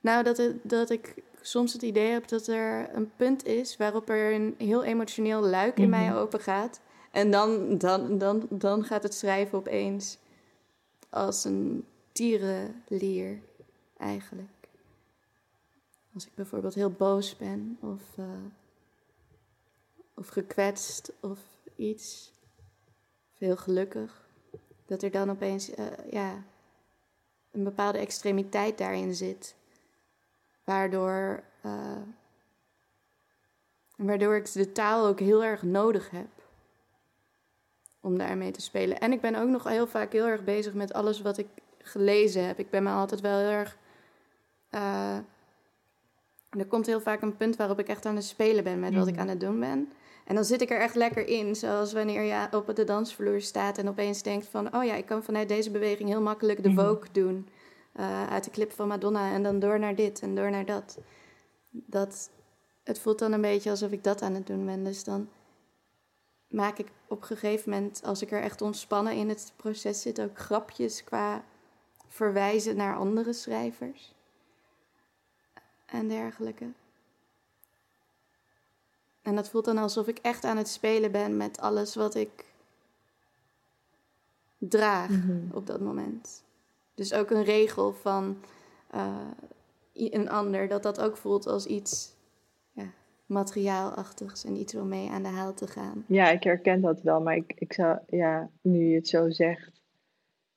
[0.00, 4.08] Nou, dat, het, dat ik soms het idee heb dat er een punt is waarop
[4.08, 6.16] er een heel emotioneel luik in mij mhm.
[6.16, 6.80] open gaat.
[7.10, 10.18] En dan, dan, dan, dan gaat het schrijven opeens
[11.10, 13.40] als een tierenlier,
[13.96, 14.48] eigenlijk.
[16.14, 18.26] Als ik bijvoorbeeld heel boos ben of, uh,
[20.14, 21.38] of gekwetst of
[21.76, 22.32] iets.
[23.32, 24.28] Of heel gelukkig.
[24.86, 26.44] Dat er dan opeens uh, ja,
[27.50, 29.54] een bepaalde extremiteit daarin zit.
[30.72, 32.02] Waardoor, uh,
[33.96, 36.28] waardoor ik de taal ook heel erg nodig heb.
[38.00, 38.98] Om daarmee te spelen.
[38.98, 41.46] En ik ben ook nog heel vaak heel erg bezig met alles wat ik
[41.78, 42.58] gelezen heb.
[42.58, 43.76] Ik ben me altijd wel heel erg.
[44.70, 45.16] Uh,
[46.50, 49.06] er komt heel vaak een punt waarop ik echt aan het spelen ben met wat
[49.06, 49.20] ik mm.
[49.20, 49.92] aan het doen ben.
[50.24, 51.56] En dan zit ik er echt lekker in.
[51.56, 54.76] Zoals wanneer je op de dansvloer staat en opeens denkt van...
[54.76, 56.80] oh ja, ik kan vanuit deze beweging heel makkelijk de mhm.
[56.80, 57.48] Vogue doen.
[57.96, 60.98] Uh, uit de clip van Madonna en dan door naar dit en door naar dat.
[61.70, 62.30] dat.
[62.82, 64.84] Het voelt dan een beetje alsof ik dat aan het doen ben.
[64.84, 65.28] Dus dan
[66.48, 70.20] maak ik op een gegeven moment, als ik er echt ontspannen in het proces zit...
[70.20, 71.44] ook grapjes qua
[72.08, 74.14] verwijzen naar andere schrijvers.
[75.86, 76.72] En dergelijke.
[79.22, 82.44] En dat voelt dan alsof ik echt aan het spelen ben met alles wat ik
[84.58, 85.56] draag mhm.
[85.56, 86.42] op dat moment.
[86.94, 88.36] Dus ook een regel van
[88.94, 89.30] uh,
[89.92, 92.16] een ander, dat dat ook voelt als iets
[92.72, 92.92] ja,
[93.26, 96.04] materiaalachtigs en iets om mee aan de haal te gaan.
[96.08, 99.82] Ja, ik herken dat wel, maar ik, ik zou, ja, nu je het zo zegt,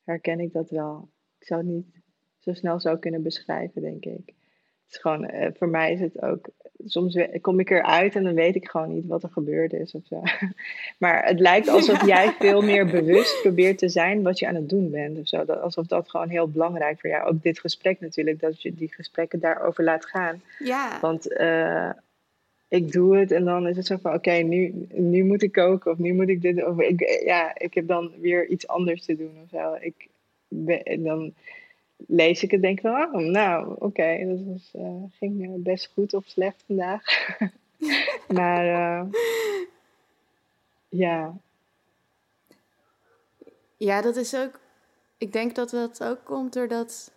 [0.04, 1.10] herken ik dat wel.
[1.40, 2.02] Ik zou het niet
[2.40, 4.26] zo snel zo kunnen beschrijven, denk ik.
[4.26, 6.50] Het is gewoon, uh, voor mij is het ook
[6.86, 10.02] soms kom ik eruit en dan weet ik gewoon niet wat er gebeurd is of
[10.06, 10.22] zo.
[10.98, 14.70] Maar het lijkt alsof jij veel meer bewust probeert te zijn wat je aan het
[14.70, 15.38] doen bent of zo.
[15.38, 17.30] alsof dat gewoon heel belangrijk voor jou.
[17.30, 20.42] Ook dit gesprek natuurlijk, dat je die gesprekken daarover laat gaan.
[20.60, 21.00] Ja.
[21.02, 21.90] Want uh,
[22.68, 25.92] ik doe het en dan is het zo van: oké, nu, nu moet ik koken
[25.92, 26.66] of nu moet ik dit.
[26.66, 29.78] Of ik, ja, ik heb dan weer iets anders te doen of zo.
[29.80, 30.08] Ik
[30.48, 31.34] ben, dan
[31.98, 35.92] lees ik het denk ik van, oh, nou, oké, dat was, uh, ging eh, best
[35.94, 37.04] goed of slecht vandaag.
[38.38, 39.12] maar uh,
[40.90, 41.38] ja.
[43.78, 44.60] Ja, dat is ook,
[45.18, 47.12] ik denk dat dat ook komt doordat,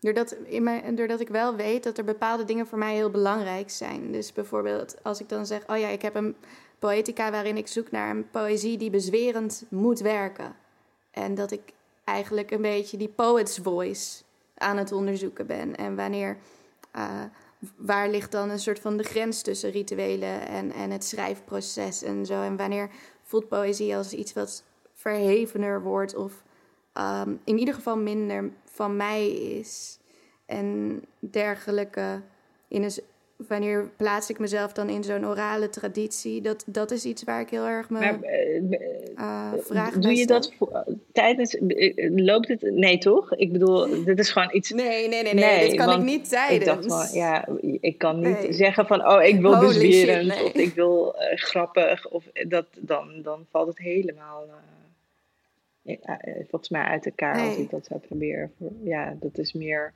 [0.00, 3.70] doordat, in mijn, doordat ik wel weet dat er bepaalde dingen voor mij heel belangrijk
[3.70, 4.12] zijn.
[4.12, 6.36] Dus bijvoorbeeld als ik dan zeg, oh ja, ik heb een
[6.78, 10.56] poëtica waarin ik zoek naar een poëzie die bezwerend moet werken.
[11.10, 11.72] En dat ik
[12.10, 14.22] eigenlijk een beetje die poet's voice
[14.54, 15.76] aan het onderzoeken ben.
[15.76, 16.36] En wanneer,
[16.96, 17.22] uh,
[17.76, 22.26] waar ligt dan een soort van de grens tussen rituelen en, en het schrijfproces en
[22.26, 22.42] zo.
[22.42, 22.90] En wanneer
[23.22, 26.42] voelt poëzie als iets wat verhevener wordt of
[26.94, 29.98] um, in ieder geval minder van mij is.
[30.46, 32.22] En dergelijke.
[32.68, 32.92] In een,
[33.48, 36.40] wanneer plaats ik mezelf dan in zo'n orale traditie?
[36.40, 38.18] Dat, dat is iets waar ik heel erg me maar,
[39.18, 41.56] uh, vraag Doe je dat voor, tijdens...
[42.14, 42.62] Loopt het...
[42.62, 43.34] Nee, toch?
[43.34, 44.70] Ik bedoel, dit is gewoon iets...
[44.70, 45.34] Nee, nee, nee.
[45.34, 46.60] nee, dit kan ik niet tijdens.
[46.60, 47.48] Ik dacht wel, ja,
[47.80, 49.08] ik kan niet zeggen van...
[49.08, 52.08] Oh, ik wil bezwerend of ik wil uh, grappig.
[52.08, 54.44] Of dat, dan, dan valt het helemaal...
[56.48, 58.52] volgens mij uit elkaar als ik dat zou proberen.
[58.82, 59.92] Ja, dat is meer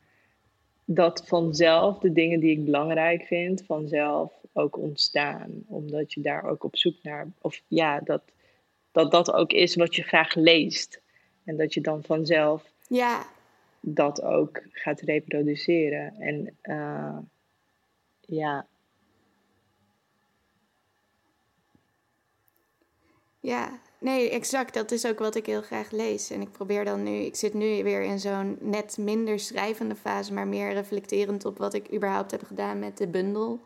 [0.85, 5.51] dat vanzelf de dingen die ik belangrijk vind, vanzelf ook ontstaan.
[5.66, 8.22] Omdat je daar ook op zoek naar, of ja, dat
[8.95, 11.01] dat, dat ook is wat je graag leest.
[11.45, 13.26] En dat je dan vanzelf ja.
[13.80, 16.14] dat ook gaat reproduceren.
[16.18, 17.18] En uh,
[18.20, 18.66] ja.
[23.41, 24.74] Ja, Nee, exact.
[24.74, 26.30] Dat is ook wat ik heel graag lees.
[26.30, 30.32] En ik probeer dan nu, ik zit nu weer in zo'n net minder schrijvende fase,
[30.32, 33.61] maar meer reflecterend op wat ik überhaupt heb gedaan met de bundel.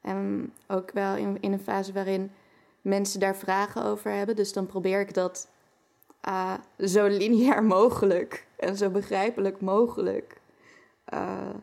[0.00, 2.32] En ook wel in, een fase waarin
[2.80, 4.36] mensen daar vragen over hebben.
[4.36, 5.48] Dus dan probeer ik dat
[6.28, 10.40] uh, zo lineair mogelijk en zo begrijpelijk mogelijk
[11.14, 11.54] uh,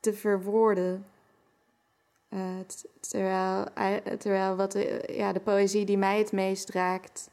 [0.00, 1.06] te verwoorden.
[2.30, 2.40] Uh,
[3.00, 3.64] terwijl,
[4.18, 7.30] terwijl wat de, ja, de poëzie die mij het meest raakt,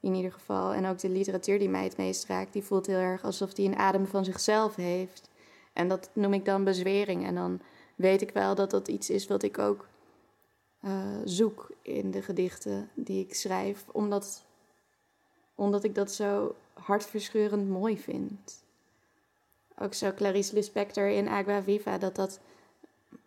[0.00, 2.98] in ieder geval, en ook de literatuur die mij het meest raakt, die voelt heel
[2.98, 5.28] erg alsof die een adem van zichzelf heeft.
[5.72, 7.26] En dat noem ik dan bezwering.
[7.26, 7.60] En dan
[7.94, 9.86] weet ik wel dat dat iets is wat ik ook
[10.84, 10.90] uh,
[11.24, 14.44] zoek in de gedichten die ik schrijf, omdat,
[15.54, 18.62] omdat ik dat zo hartverscheurend mooi vind.
[19.78, 22.40] Ook zo Clarice Lispector in Agua Viva, dat dat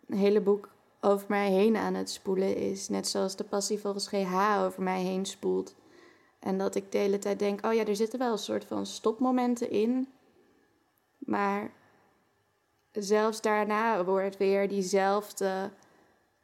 [0.06, 0.68] hele boek
[1.00, 2.88] over mij heen aan het spoelen is.
[2.88, 5.74] Net zoals de passie volgens GH over mij heen spoelt.
[6.38, 8.86] En dat ik de hele tijd denk: oh ja, er zitten wel een soort van
[8.86, 10.08] stopmomenten in.
[11.18, 11.70] Maar
[12.92, 15.70] zelfs daarna wordt weer diezelfde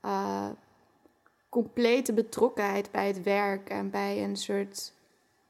[0.04, 0.48] uh,
[1.48, 4.92] complete betrokkenheid bij het werk en bij een soort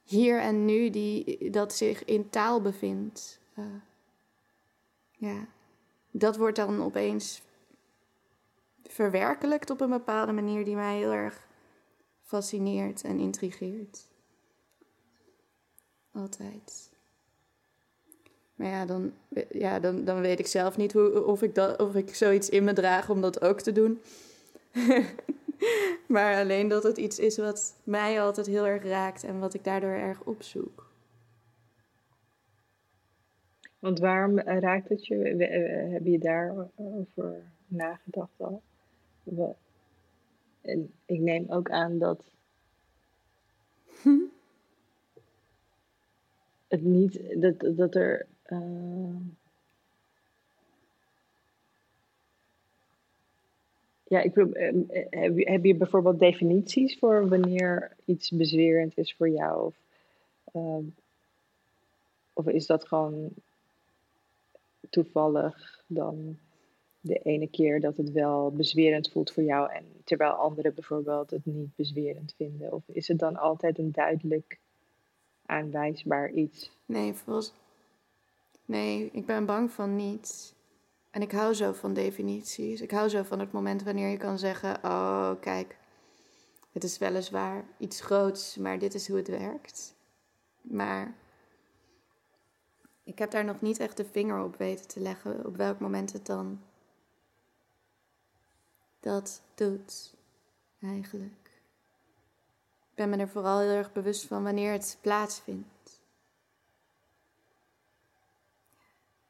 [0.02, 3.40] hier en nu die, dat zich in taal bevindt.
[3.58, 3.64] Uh,
[5.10, 5.46] ja,
[6.10, 7.42] dat wordt dan opeens
[8.94, 11.46] verwerkelijkt op een bepaalde manier die mij heel erg
[12.22, 14.08] fascineert en intrigeert.
[16.12, 16.92] Altijd.
[18.54, 19.12] Maar ja, dan,
[19.50, 22.64] ja, dan, dan weet ik zelf niet hoe, of, ik dat, of ik zoiets in
[22.64, 24.00] me draag om dat ook te doen.
[26.14, 29.64] maar alleen dat het iets is wat mij altijd heel erg raakt en wat ik
[29.64, 30.92] daardoor erg opzoek.
[33.78, 35.16] Want waarom raakt het je?
[35.92, 38.62] Heb je daarover nagedacht al?
[40.60, 42.24] En ik neem ook aan dat
[46.68, 48.26] het niet, dat, dat er.
[48.46, 49.16] Uh,
[54.02, 54.46] ja, ik, uh,
[55.10, 59.66] heb, je, heb je bijvoorbeeld definities voor wanneer iets bezwerend is voor jou?
[59.66, 59.76] Of,
[60.52, 60.86] uh,
[62.32, 63.30] of is dat gewoon
[64.90, 66.38] toevallig dan?
[67.04, 71.44] De ene keer dat het wel bezwerend voelt voor jou en terwijl anderen bijvoorbeeld het
[71.44, 72.72] niet bezwerend vinden?
[72.72, 74.58] Of is het dan altijd een duidelijk
[75.46, 76.70] aanwijsbaar iets?
[76.86, 77.52] Nee, volgens...
[78.64, 80.54] nee, ik ben bang van niet.
[81.10, 82.80] En ik hou zo van definities.
[82.80, 85.76] Ik hou zo van het moment wanneer je kan zeggen: Oh, kijk,
[86.72, 89.94] het is weliswaar iets groots, maar dit is hoe het werkt.
[90.60, 91.14] Maar
[93.04, 96.12] ik heb daar nog niet echt de vinger op weten te leggen op welk moment
[96.12, 96.60] het dan
[99.04, 100.14] dat doet
[100.82, 101.62] eigenlijk.
[102.90, 106.00] Ik ben me er vooral heel erg bewust van wanneer het plaatsvindt.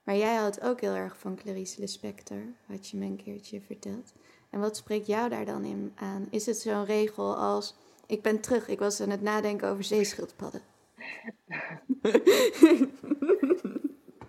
[0.03, 4.13] Maar jij houdt ook heel erg van Clarice Lispector, had je me een keertje verteld.
[4.51, 6.27] En wat spreekt jou daar dan in aan?
[6.31, 7.75] Is het zo'n regel als:
[8.07, 10.63] Ik ben terug, ik was aan het nadenken over zeeschildpadden?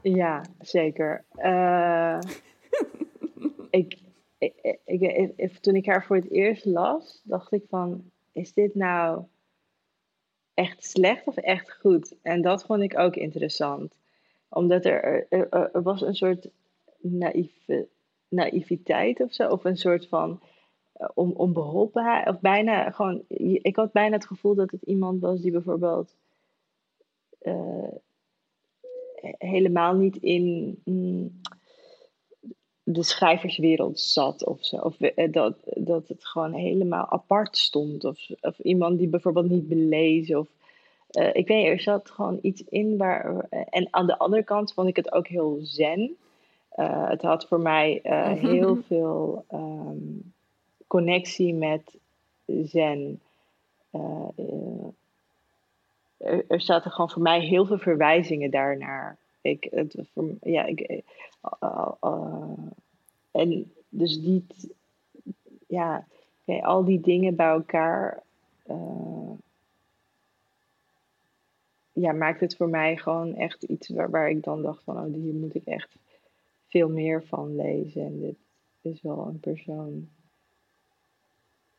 [0.21, 1.25] ja, zeker.
[1.35, 2.19] Uh,
[3.69, 4.04] ik,
[5.61, 9.23] toen ik haar voor het eerst las, dacht ik van, is dit nou
[10.53, 12.15] echt slecht of echt goed?
[12.21, 13.97] En dat vond ik ook interessant.
[14.49, 16.49] Omdat er, er, was een soort
[17.01, 17.87] naïeve,
[18.27, 20.41] naïviteit of zo, of een soort van
[21.13, 22.27] om, om beholpenheid.
[22.27, 23.23] Of bijna gewoon.
[23.61, 26.15] Ik had bijna het gevoel dat het iemand was die bijvoorbeeld.
[27.41, 27.93] Uh,
[29.37, 30.77] helemaal niet in.
[30.83, 31.41] Mm,
[32.87, 34.77] de schrijverswereld zat of zo.
[34.77, 38.03] Of eh, dat, dat het gewoon helemaal apart stond.
[38.03, 40.39] Of, of iemand die bijvoorbeeld niet belezen.
[40.39, 40.47] Of,
[41.11, 43.47] uh, ik weet niet, er zat gewoon iets in waar.
[43.49, 46.15] En aan de andere kant vond ik het ook heel zen.
[46.75, 50.33] Uh, het had voor mij uh, heel veel um,
[50.87, 51.97] connectie met
[52.45, 53.21] zen.
[56.17, 59.17] er, er zaten gewoon voor mij heel veel verwijzingen daarnaar.
[59.45, 59.95] Ik, het,
[60.41, 61.03] ja, ik,
[61.61, 62.51] uh, uh,
[63.31, 64.45] en dus die,
[65.67, 66.07] ja,
[66.45, 68.23] al die dingen bij elkaar,
[68.67, 69.31] uh,
[71.91, 75.13] ja, maakt het voor mij gewoon echt iets waar, waar ik dan dacht van, oh,
[75.13, 75.95] hier moet ik echt
[76.67, 78.05] veel meer van lezen.
[78.05, 78.37] En dit
[78.81, 80.09] is wel een persoon,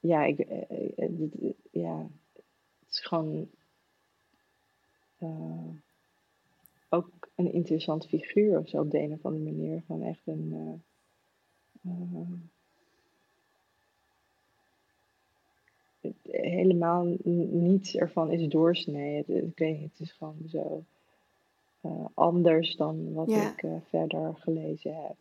[0.00, 0.46] ja, ik,
[1.70, 2.06] ja,
[2.78, 3.48] het is gewoon
[7.36, 9.82] een interessant figuur of zo op de een of andere manier.
[9.86, 10.52] Gewoon echt een.
[10.52, 12.32] Uh, uh,
[16.22, 19.16] helemaal niets ervan is doorsnee.
[19.16, 20.84] Het, ik weet niet, het is gewoon zo
[21.82, 23.50] uh, anders dan wat ja.
[23.50, 25.16] ik verder gelezen heb.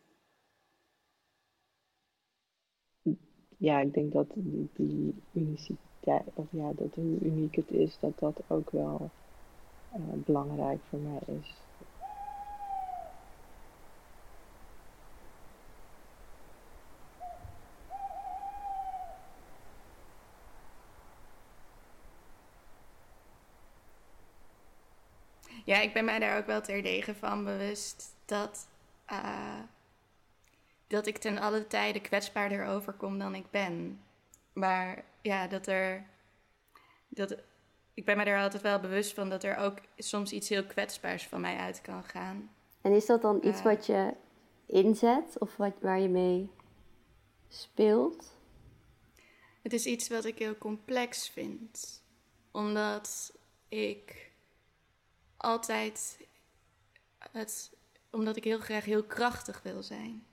[3.56, 8.18] Ja, ik denk dat die, die uniciteit, of ja, dat hoe uniek het is, dat
[8.18, 9.10] dat ook wel
[10.24, 11.65] belangrijk voor mij is.
[25.66, 28.68] Ja, ik ben mij daar ook wel terdege van bewust dat,
[29.12, 29.60] uh,
[30.86, 34.00] dat ik ten alle tijde kwetsbaarder overkom dan ik ben.
[34.52, 36.06] Maar ja, dat er.
[37.08, 37.36] Dat,
[37.94, 41.26] ik ben mij er altijd wel bewust van dat er ook soms iets heel kwetsbaars
[41.26, 42.50] van mij uit kan gaan.
[42.80, 44.14] En is dat dan iets uh, wat je
[44.66, 46.50] inzet of wat, waar je mee
[47.48, 48.34] speelt?
[49.62, 52.02] Het is iets wat ik heel complex vind.
[52.50, 53.32] Omdat
[53.68, 54.25] ik
[55.46, 56.26] altijd
[57.32, 57.72] het,
[58.10, 60.26] omdat ik heel graag heel krachtig wil zijn.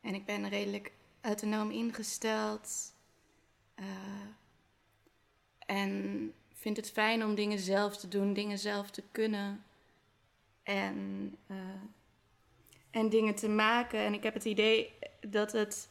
[0.00, 2.94] En ik ben redelijk autonoom ingesteld.
[3.76, 3.86] Uh,
[5.58, 9.64] en vind het fijn om dingen zelf te doen, dingen zelf te kunnen.
[10.62, 11.56] En, uh,
[12.90, 13.98] en dingen te maken.
[13.98, 15.88] En ik heb het idee dat het.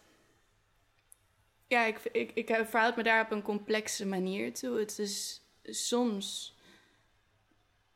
[1.67, 4.79] Ja, ik, ik, ik verhoud me daar op een complexe manier toe.
[4.79, 6.52] Het is soms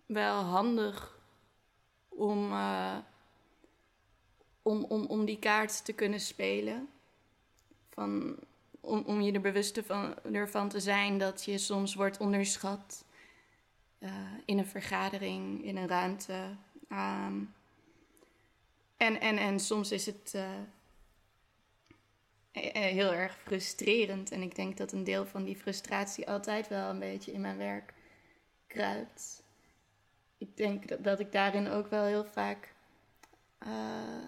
[0.07, 1.19] wel handig
[2.07, 2.97] om, uh,
[4.61, 6.89] om, om, om die kaart te kunnen spelen.
[7.89, 8.37] Van,
[8.79, 13.05] om, om je er bewust van, ervan te zijn dat je soms wordt onderschat
[13.99, 14.11] uh,
[14.45, 16.55] in een vergadering, in een ruimte.
[16.91, 17.53] Um,
[18.97, 20.49] en, en, en soms is het uh,
[22.71, 24.31] heel erg frustrerend.
[24.31, 27.57] En ik denk dat een deel van die frustratie altijd wel een beetje in mijn
[27.57, 27.93] werk
[28.67, 29.45] kruipt
[30.37, 32.73] ik denk dat, dat ik daarin ook wel heel vaak
[33.67, 34.23] uh,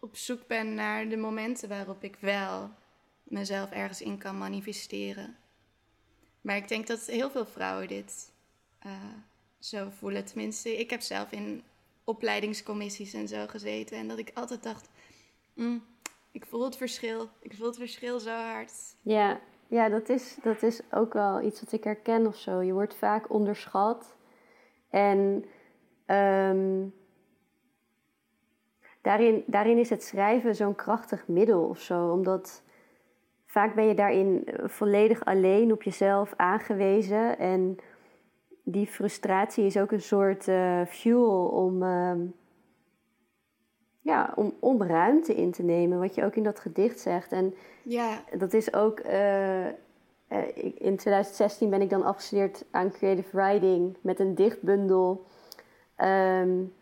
[0.00, 2.70] op zoek ben naar de momenten waarop ik wel
[3.22, 5.36] mezelf ergens in kan manifesteren.
[6.40, 8.32] Maar ik denk dat heel veel vrouwen dit
[8.86, 8.92] uh,
[9.58, 10.24] zo voelen.
[10.24, 11.62] Tenminste, ik heb zelf in
[12.04, 13.96] opleidingscommissies en zo gezeten.
[13.96, 14.88] En dat ik altijd dacht,
[15.54, 15.84] mm,
[16.30, 17.28] ik voel het verschil.
[17.38, 18.72] Ik voel het verschil zo hard.
[19.02, 22.60] Ja, ja dat, is, dat is ook wel iets wat ik herken of zo.
[22.60, 24.16] Je wordt vaak onderschat.
[24.90, 25.44] En
[26.06, 26.94] um,
[29.00, 32.62] daarin, daarin is het schrijven zo'n krachtig middel of zo, omdat
[33.46, 37.38] vaak ben je daarin volledig alleen op jezelf aangewezen.
[37.38, 37.76] En
[38.62, 42.14] die frustratie is ook een soort uh, fuel om, uh,
[44.00, 47.32] ja, om, om ruimte in te nemen, wat je ook in dat gedicht zegt.
[47.32, 48.24] En ja.
[48.38, 49.00] dat is ook.
[49.00, 49.66] Uh,
[50.28, 55.26] uh, in 2016 ben ik dan afgestudeerd aan creative writing met een dichtbundel.
[55.98, 56.74] Um,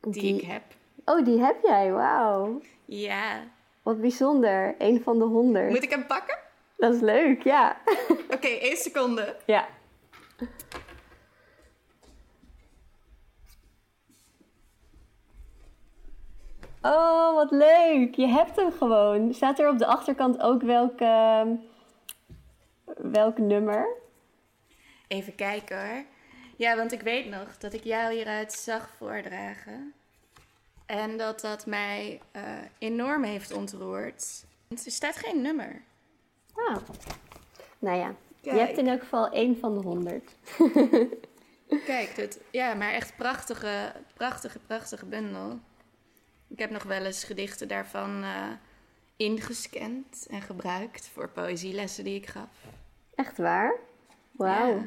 [0.00, 0.62] die, die, ik heb.
[1.04, 2.60] Oh, die heb jij, wauw.
[2.84, 3.42] Ja.
[3.82, 5.70] Wat bijzonder, een van de honderd.
[5.70, 6.38] Moet ik hem pakken?
[6.76, 7.76] Dat is leuk, ja.
[8.10, 9.36] Oké, okay, één seconde.
[9.46, 9.68] Ja.
[16.82, 18.14] Oh, wat leuk.
[18.14, 19.34] Je hebt hem gewoon.
[19.34, 21.04] Staat er op de achterkant ook welke
[22.96, 23.86] welk nummer?
[25.08, 26.04] Even kijken hoor.
[26.56, 29.92] Ja, want ik weet nog dat ik jou hieruit zag voordragen.
[30.86, 32.42] En dat dat mij uh,
[32.78, 34.44] enorm heeft ontroerd.
[34.68, 35.82] Er staat geen nummer.
[36.52, 36.76] Ah.
[37.78, 40.30] Nou ja, je hebt in elk geval één van de honderd.
[41.86, 45.58] Kijk, het, ja, maar echt prachtige, prachtige, prachtige bundel.
[46.48, 48.50] Ik heb nog wel eens gedichten daarvan uh,
[49.16, 52.48] ingescand en gebruikt voor poëzielessen die ik gaf.
[53.18, 53.74] Echt waar?
[54.30, 54.68] Wauw.
[54.68, 54.82] Ja.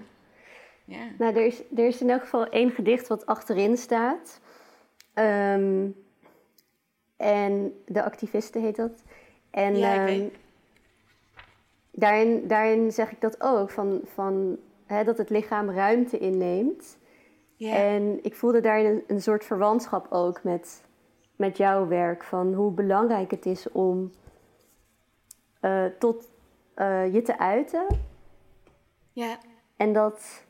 [0.85, 1.03] ja.
[1.17, 4.39] Nou, er is, er is in elk geval één gedicht wat achterin staat.
[5.13, 5.89] Ehm,
[7.17, 9.03] en de activisten heet dat.
[9.49, 10.33] En Ja, ik weet.
[11.91, 16.97] daarin, daarin zeg ik dat ook, van, van, hè, dat het lichaam ruimte inneemt.
[17.55, 17.75] Ja.
[17.75, 20.83] En ik voelde daarin een, een soort verwantschap ook met,
[21.35, 22.23] met jouw werk.
[22.23, 24.11] Van hoe belangrijk het is om
[25.59, 26.29] eh, tot
[26.73, 28.09] eh, je te uiten.
[29.13, 29.38] Ja.
[29.75, 30.45] En dat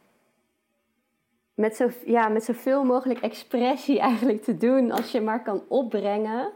[1.53, 6.51] met, zo, ja, met zoveel mogelijk expressie eigenlijk te doen als je maar kan opbrengen.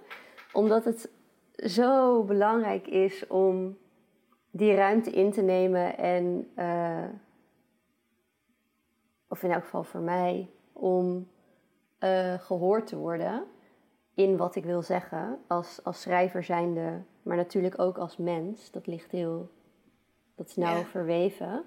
[0.54, 1.10] Omdat het
[1.56, 3.78] zo belangrijk is om
[4.52, 7.04] die ruimte in te nemen en, eh,
[9.28, 11.28] of in elk geval voor mij, om
[12.00, 13.44] eh, gehoord te worden
[14.14, 18.72] in wat ik wil zeggen als, als schrijver zijnde, maar natuurlijk ook als mens.
[18.72, 19.50] Dat ligt heel,
[20.36, 20.84] dat is nauw Ja.
[20.86, 21.66] verweven.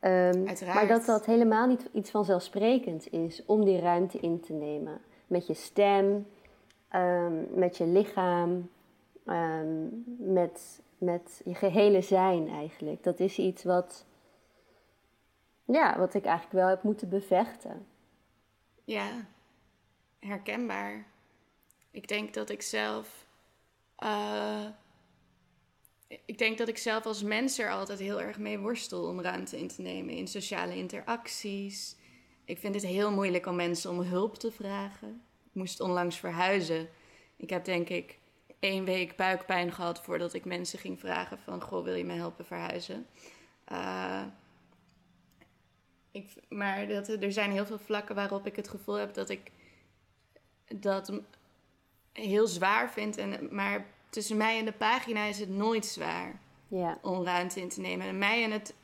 [0.00, 0.74] Uiteraard.
[0.74, 5.00] maar dat dat helemaal niet iets vanzelfsprekends is om die ruimte in te nemen.
[5.26, 6.26] Met je stem,
[6.88, 8.70] ehm, met je lichaam,
[9.26, 9.86] ehm,
[10.32, 13.02] met, met je gehele zijn eigenlijk.
[13.02, 14.04] Dat is iets wat,
[15.64, 17.86] ja, wat ik eigenlijk wel heb moeten bevechten.
[18.84, 19.08] Ja,
[20.18, 21.04] herkenbaar.
[21.90, 23.26] Ik denk dat ik zelf.
[23.96, 24.64] eh,
[26.24, 29.58] ik denk dat ik zelf als mens er altijd heel erg mee worstel om ruimte
[29.58, 31.96] in te nemen in sociale interacties.
[32.44, 35.22] Ik vind het heel moeilijk om mensen om hulp te vragen.
[35.44, 36.88] Ik moest onlangs verhuizen.
[37.36, 38.18] Ik heb denk ik
[38.60, 41.62] één week buikpijn gehad voordat ik mensen ging vragen van...
[41.62, 43.06] Goh, wil je me helpen verhuizen?
[43.64, 44.22] Eh,
[46.48, 49.50] maar dat, er zijn heel veel vlakken waarop ik het gevoel heb dat ik
[50.74, 51.12] dat
[52.12, 53.16] heel zwaar vind.
[53.16, 57.68] En, maar tussen mij en de pagina is het nooit zwaar Ja, om ruimte in
[57.68, 58.06] te nemen.
[58.06, 58.74] En mij en het,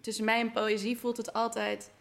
[0.00, 1.92] tussen mij en poëzie voelt het altijd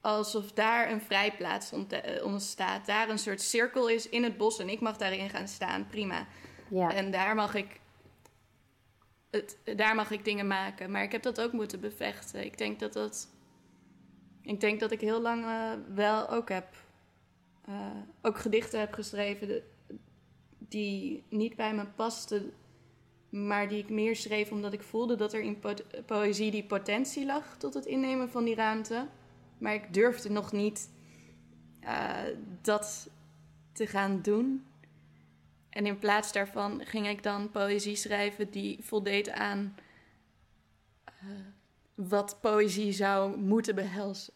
[0.00, 2.86] alsof daar een vrijplaats ont- eh, ontstaat.
[2.86, 5.86] Daar een soort cirkel is in het bos en ik mag daarin gaan staan.
[5.86, 6.26] Prima.
[6.70, 6.94] ja.
[6.94, 7.80] En daar mag ik.
[9.30, 10.90] Het, daar mag ik dingen maken.
[10.90, 12.44] Maar ik heb dat ook moeten bevechten.
[12.44, 13.28] Ik denk dat dat.
[14.42, 16.66] Ik denk dat ik heel lang eh, wel ook heb.
[17.64, 17.74] eh,
[18.22, 19.46] ook gedichten heb geschreven.
[19.46, 19.62] de-
[20.68, 22.52] die niet bij me pasten.
[23.28, 25.74] Maar die ik meer schreef omdat ik voelde dat er in po-
[26.06, 29.06] poëzie die potentie lag tot het innemen van die ruimte.
[29.58, 30.90] Maar ik durfde nog niet
[31.80, 32.22] eh,
[32.62, 33.10] dat
[33.72, 34.64] te gaan doen.
[35.70, 39.76] En in plaats daarvan ging ik dan poëzie schrijven die voldeed aan
[41.04, 41.14] eh,
[41.94, 44.34] wat poëzie zou moeten behelzen.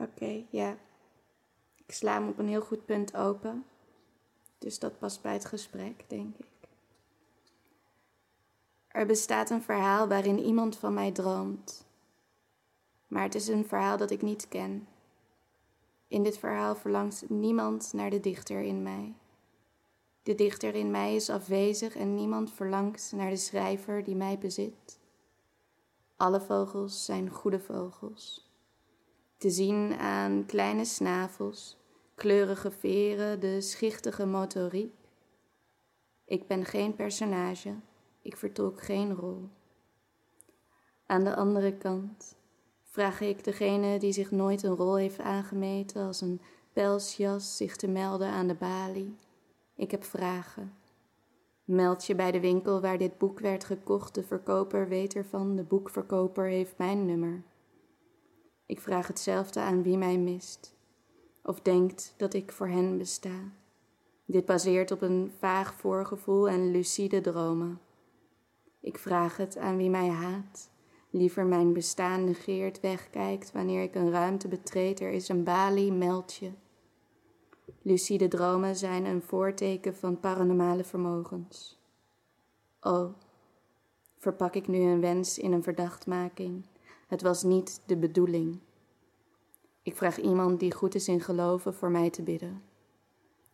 [0.00, 0.76] Oké, ja.
[1.76, 3.64] Ik sla hem op een heel goed punt open.
[4.58, 6.68] Dus dat past bij het gesprek, denk ik.
[8.88, 11.84] Er bestaat een verhaal waarin iemand van mij droomt.
[13.08, 14.88] Maar het is een verhaal dat ik niet ken.
[16.08, 19.14] In dit verhaal verlangt niemand naar de dichter in mij.
[20.22, 24.98] De dichter in mij is afwezig en niemand verlangt naar de schrijver die mij bezit.
[26.16, 28.49] Alle vogels zijn goede vogels.
[29.40, 31.76] Te zien aan kleine snavels,
[32.14, 34.94] kleurige veren, de schichtige motoriek.
[36.24, 37.74] Ik ben geen personage,
[38.22, 39.48] ik vertolk geen rol.
[41.06, 42.36] Aan de andere kant
[42.82, 46.40] vraag ik degene die zich nooit een rol heeft aangemeten als een
[46.72, 49.16] pelsjas zich te melden aan de balie.
[49.74, 50.74] Ik heb vragen.
[51.64, 55.62] Meld je bij de winkel waar dit boek werd gekocht, de verkoper weet ervan, de
[55.62, 57.42] boekverkoper heeft mijn nummer.
[58.70, 60.74] Ik vraag hetzelfde aan wie mij mist,
[61.42, 63.52] of denkt dat ik voor hen besta.
[64.24, 67.80] Dit baseert op een vaag voorgevoel en lucide dromen.
[68.80, 70.70] Ik vraag het aan wie mij haat,
[71.10, 75.00] liever mijn bestaan negeert, wegkijkt wanneer ik een ruimte betreed.
[75.00, 76.50] Er is een balie, meld je.
[77.82, 81.78] Lucide dromen zijn een voorteken van paranormale vermogens.
[82.80, 83.14] Oh,
[84.18, 86.64] verpak ik nu een wens in een verdachtmaking?
[87.10, 88.58] Het was niet de bedoeling.
[89.82, 92.62] Ik vraag iemand die goed is in geloven voor mij te bidden.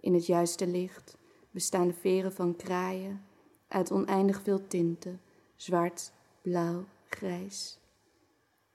[0.00, 1.16] In het juiste licht
[1.50, 3.24] bestaan de veren van kraaien
[3.68, 5.20] uit oneindig veel tinten,
[5.54, 6.12] zwart,
[6.42, 7.78] blauw, grijs.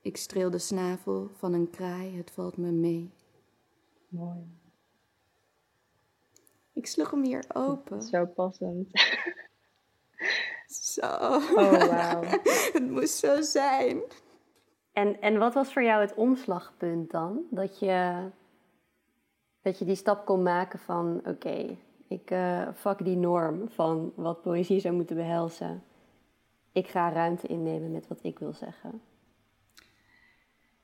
[0.02, 3.12] Ik streel de snavel van een kraai, het valt me mee.
[4.08, 4.60] Mooi.
[6.74, 8.02] Ik sloeg hem hier open.
[8.02, 8.90] Zo passend.
[10.68, 11.02] Zo.
[11.02, 11.52] Oh,
[11.90, 12.24] wauw.
[12.74, 14.02] het moest zo zijn.
[14.94, 17.44] En, en wat was voor jou het omslagpunt dan?
[17.50, 18.28] Dat je,
[19.62, 21.78] dat je die stap kon maken van: oké,
[22.08, 25.84] ik uh, fuck die norm van wat poëzie zou moeten behelzen.
[26.72, 29.02] Ik ga ruimte innemen met wat ik wil zeggen.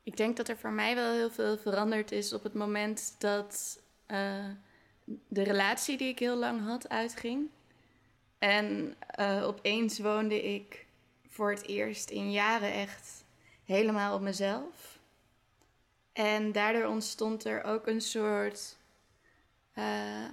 [0.04, 3.82] Ik denk dat er voor mij wel heel veel veranderd is op het moment dat
[4.08, 4.46] uh,
[5.28, 7.50] de relatie die ik heel lang had uitging.
[8.38, 10.86] En uh, opeens woonde ik
[11.28, 13.26] voor het eerst in jaren echt
[13.68, 15.00] helemaal op mezelf.
[16.14, 18.78] En daardoor ontstond er ook een soort.
[19.76, 20.30] Uh,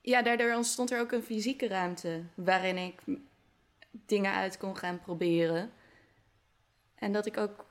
[0.00, 3.00] ja, daardoor ontstond er ook een fysieke ruimte waarin ik
[3.90, 5.72] dingen uit kon gaan proberen.
[6.94, 7.64] En dat ik ook.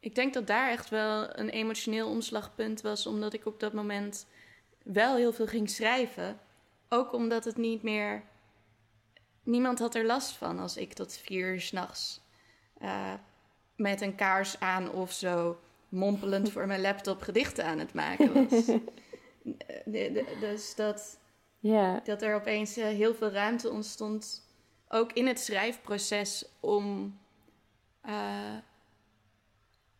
[0.00, 4.26] Ik denk dat daar echt wel een emotioneel omslagpunt was, omdat ik op dat moment
[4.82, 6.40] wel heel veel ging schrijven.
[6.88, 8.22] Ook omdat het niet meer.
[9.42, 12.23] Niemand had er last van als ik tot vier uur s'nachts
[12.84, 13.12] uh,
[13.76, 15.58] met een kaars aan of zo
[15.88, 18.70] mompelend voor mijn laptop gedichten aan het maken was.
[20.40, 21.18] dus dat,
[21.58, 22.04] yeah.
[22.04, 24.46] dat er opeens heel veel ruimte ontstond,
[24.88, 27.18] ook in het schrijfproces, om,
[28.06, 28.56] uh,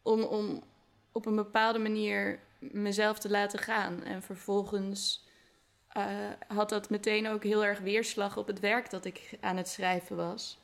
[0.03, 0.63] om, om
[1.13, 4.03] op een bepaalde manier mezelf te laten gaan.
[4.03, 5.27] En vervolgens
[5.97, 6.07] uh,
[6.47, 10.17] had dat meteen ook heel erg weerslag op het werk dat ik aan het schrijven
[10.17, 10.59] was.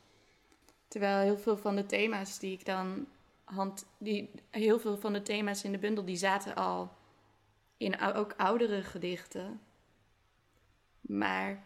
[0.90, 3.06] Terwijl heel veel van de thema's die ik dan
[3.44, 6.92] hand, die, heel veel van de thema's in de bundel, die zaten al
[7.76, 9.60] in ook oudere gedichten.
[11.00, 11.64] Maar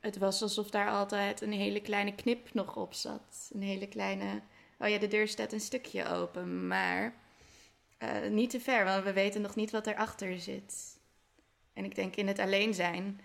[0.00, 3.50] het was alsof daar altijd een hele kleine knip nog op zat.
[3.52, 4.42] Een hele kleine.
[4.78, 7.14] Oh ja, de deur staat een stukje open, maar
[7.98, 10.98] uh, niet te ver, want we weten nog niet wat erachter zit.
[11.72, 13.20] En ik denk in het alleen zijn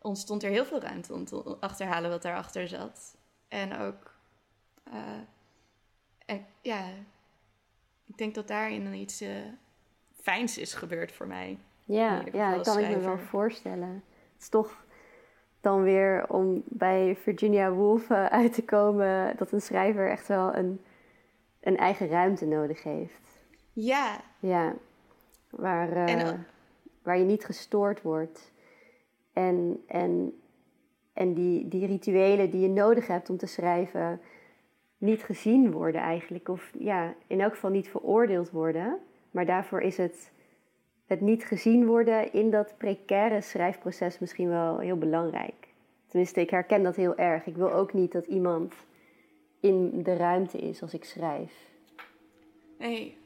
[0.00, 3.16] ontstond er heel veel ruimte om te achterhalen wat daarachter zat.
[3.48, 4.17] En ook.
[4.92, 5.20] Uh,
[6.26, 6.84] en ja,
[8.06, 9.28] ik denk dat daarin iets uh,
[10.20, 11.58] fijns is gebeurd voor mij.
[11.84, 14.02] Ja, ja dat kan ik me wel voorstellen.
[14.32, 14.84] Het is toch
[15.60, 20.80] dan weer om bij Virginia Woolf uit te komen dat een schrijver echt wel een,
[21.60, 23.28] een eigen ruimte nodig heeft.
[23.72, 24.20] Ja.
[24.38, 24.74] Ja,
[25.50, 26.30] waar, uh,
[27.02, 28.52] waar je niet gestoord wordt.
[29.32, 30.40] En, en,
[31.12, 34.20] en die, die rituelen die je nodig hebt om te schrijven,
[34.98, 36.48] niet gezien worden eigenlijk.
[36.48, 38.98] Of ja, in elk geval niet veroordeeld worden.
[39.30, 40.32] Maar daarvoor is het,
[41.06, 45.68] het niet gezien worden in dat precaire schrijfproces misschien wel heel belangrijk.
[46.06, 47.46] Tenminste, ik herken dat heel erg.
[47.46, 48.74] Ik wil ook niet dat iemand
[49.60, 51.52] in de ruimte is als ik schrijf.
[52.78, 53.16] Nee,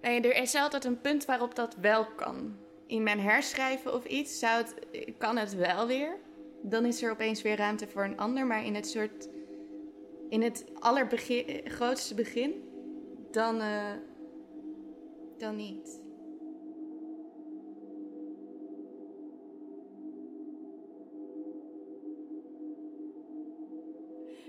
[0.00, 2.56] Nee, er is altijd een punt waarop dat wel kan.
[2.86, 4.74] In mijn herschrijven of iets zou het,
[5.18, 6.16] kan het wel weer.
[6.62, 8.46] Dan is er opeens weer ruimte voor een ander.
[8.46, 9.28] Maar in het soort.
[10.30, 12.52] In het allergrootste begin.
[13.30, 13.56] Dan.
[13.56, 13.92] Uh,
[15.38, 16.02] dan niet.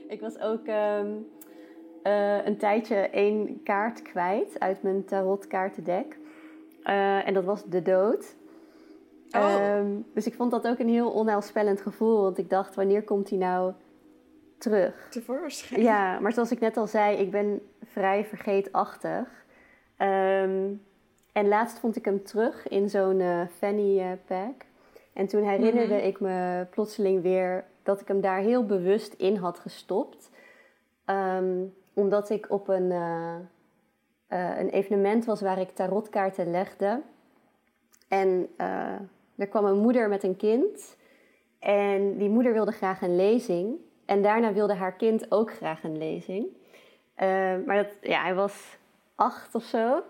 [0.08, 0.68] Ik was ook.
[0.68, 1.26] Um
[2.04, 6.20] uh, een tijdje één kaart kwijt uit mijn tarotkaartendek.
[6.84, 8.36] Uh, en dat was de dood.
[9.32, 9.78] Oh.
[9.78, 12.22] Um, dus ik vond dat ook een heel onheilspellend gevoel.
[12.22, 13.74] Want ik dacht, wanneer komt hij nou
[14.62, 15.08] terug?
[15.10, 15.82] Tevoorschijn.
[15.82, 19.28] Ja, maar zoals ik net al zei, ik ben vrij vergeetachtig.
[19.98, 20.82] Um,
[21.32, 24.66] en laatst vond ik hem terug in zo'n uh, fanny pack.
[25.14, 26.08] En toen herinnerde mm -hmm.
[26.08, 30.30] ik me plotseling weer dat ik hem daar heel bewust in had gestopt.
[31.06, 33.36] Um, omdat ik op een, uh,
[34.30, 37.02] uh, een evenement was waar ik tarotkaarten legde.
[38.08, 38.50] En
[39.36, 40.96] er kwam een moeder met een kind.
[41.60, 43.76] En die moeder wilde graag een lezing.
[44.12, 46.46] En daarna wilde haar kind ook graag een lezing.
[47.66, 48.78] maar dat, ja, hij was
[49.16, 50.04] acht of zo.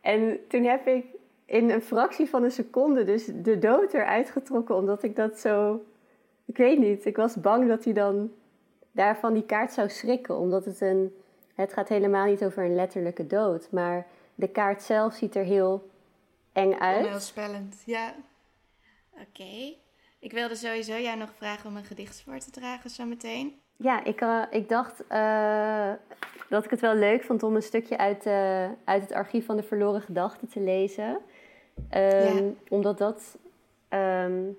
[0.00, 1.04] En toen heb ik
[1.44, 4.76] in een fractie van een seconde dus de dood eruit getrokken.
[4.76, 5.84] Omdat ik dat zo...
[6.44, 7.04] Ik weet niet.
[7.04, 8.32] Ik was bang dat hij dan
[8.92, 10.38] daarvan die kaart zou schrikken.
[10.38, 11.14] Omdat het een
[11.56, 15.90] het gaat helemaal niet over een letterlijke dood, maar de kaart zelf ziet er heel
[16.52, 17.06] eng uit.
[17.06, 18.14] Heel spellend, ja.
[19.12, 19.74] Oké.
[20.18, 23.60] Ik wilde sowieso jou nog vragen om een gedicht voor te dragen zometeen.
[23.76, 25.92] Ja, ik, uh, ik dacht uh,
[26.48, 29.56] dat ik het wel leuk vond om een stukje uit, uh, uit het archief van
[29.56, 31.18] de verloren gedachten te lezen.
[31.94, 32.52] Um, ja.
[32.68, 33.38] Omdat dat
[33.90, 34.58] um,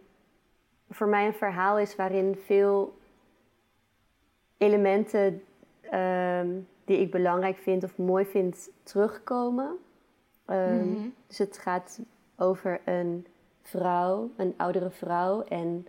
[0.89, 2.97] voor mij een verhaal is waarin veel
[4.57, 5.43] elementen
[5.93, 9.77] um, die ik belangrijk vind of mooi vind terugkomen.
[10.45, 11.07] Ehm, mhm.
[11.27, 11.99] Dus het gaat
[12.35, 13.25] over een
[13.68, 15.41] vrouw, een oudere vrouw.
[15.44, 15.88] En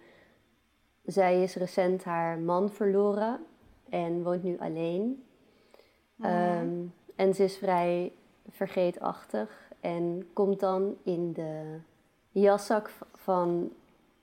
[1.04, 3.40] zij is recent haar man verloren
[3.88, 5.24] en woont nu alleen.
[6.20, 6.68] Ehm,
[7.16, 8.12] en ze is vrij
[8.50, 11.78] vergeetachtig en komt dan in de
[12.30, 13.70] jaszak van,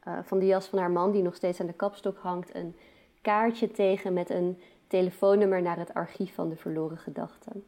[0.08, 2.76] uh, van de jas van haar man, die nog steeds aan de kapstok hangt, een
[3.22, 7.66] kaartje tegen met een telefoonnummer naar het archief van de verloren gedachten.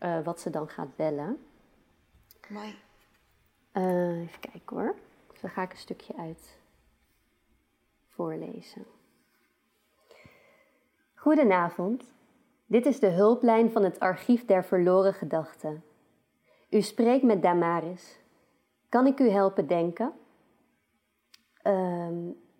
[0.00, 1.38] Uh, wat ze dan gaat bellen.
[2.48, 2.74] Mooi.
[3.72, 4.94] Uh, even kijken hoor.
[5.40, 6.58] Dan ga ik een stukje uit
[8.08, 8.84] voorlezen.
[11.14, 12.14] Goedenavond.
[12.66, 15.84] Dit is de hulplijn van het Archief der Verloren Gedachten.
[16.70, 18.18] U spreekt met Damaris.
[18.88, 20.12] Kan ik u helpen denken?
[21.62, 22.08] Uh,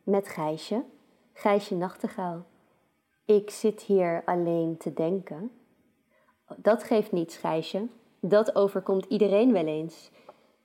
[0.03, 0.85] met Gijsje.
[1.33, 2.45] Gijsje Nachtegaal.
[3.25, 5.51] Ik zit hier alleen te denken.
[6.57, 7.87] Dat geeft niets, Gijsje.
[8.21, 10.11] Dat overkomt iedereen wel eens.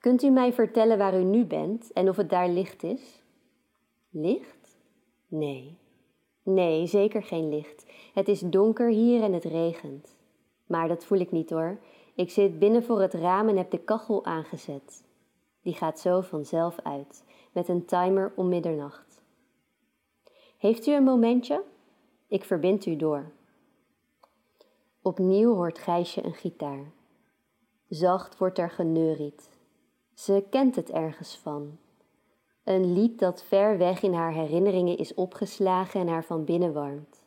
[0.00, 3.22] Kunt u mij vertellen waar u nu bent en of het daar licht is?
[4.10, 4.78] Licht?
[5.28, 5.78] Nee.
[6.42, 7.86] Nee, zeker geen licht.
[8.14, 10.16] Het is donker hier en het regent.
[10.66, 11.78] Maar dat voel ik niet hoor.
[12.14, 15.04] Ik zit binnen voor het raam en heb de kachel aangezet.
[15.62, 19.22] Die gaat zo vanzelf uit, met een timer om middernacht.
[20.58, 21.62] Heeft u een momentje?
[22.28, 23.30] Ik verbind u door.
[25.02, 26.92] Opnieuw hoort Gijsje een gitaar.
[27.88, 29.59] Zacht wordt er geneuried.
[30.20, 31.78] Ze kent het ergens van.
[32.64, 37.22] Een lied dat ver weg in haar herinneringen is opgeslagen en haar van binnen warmt.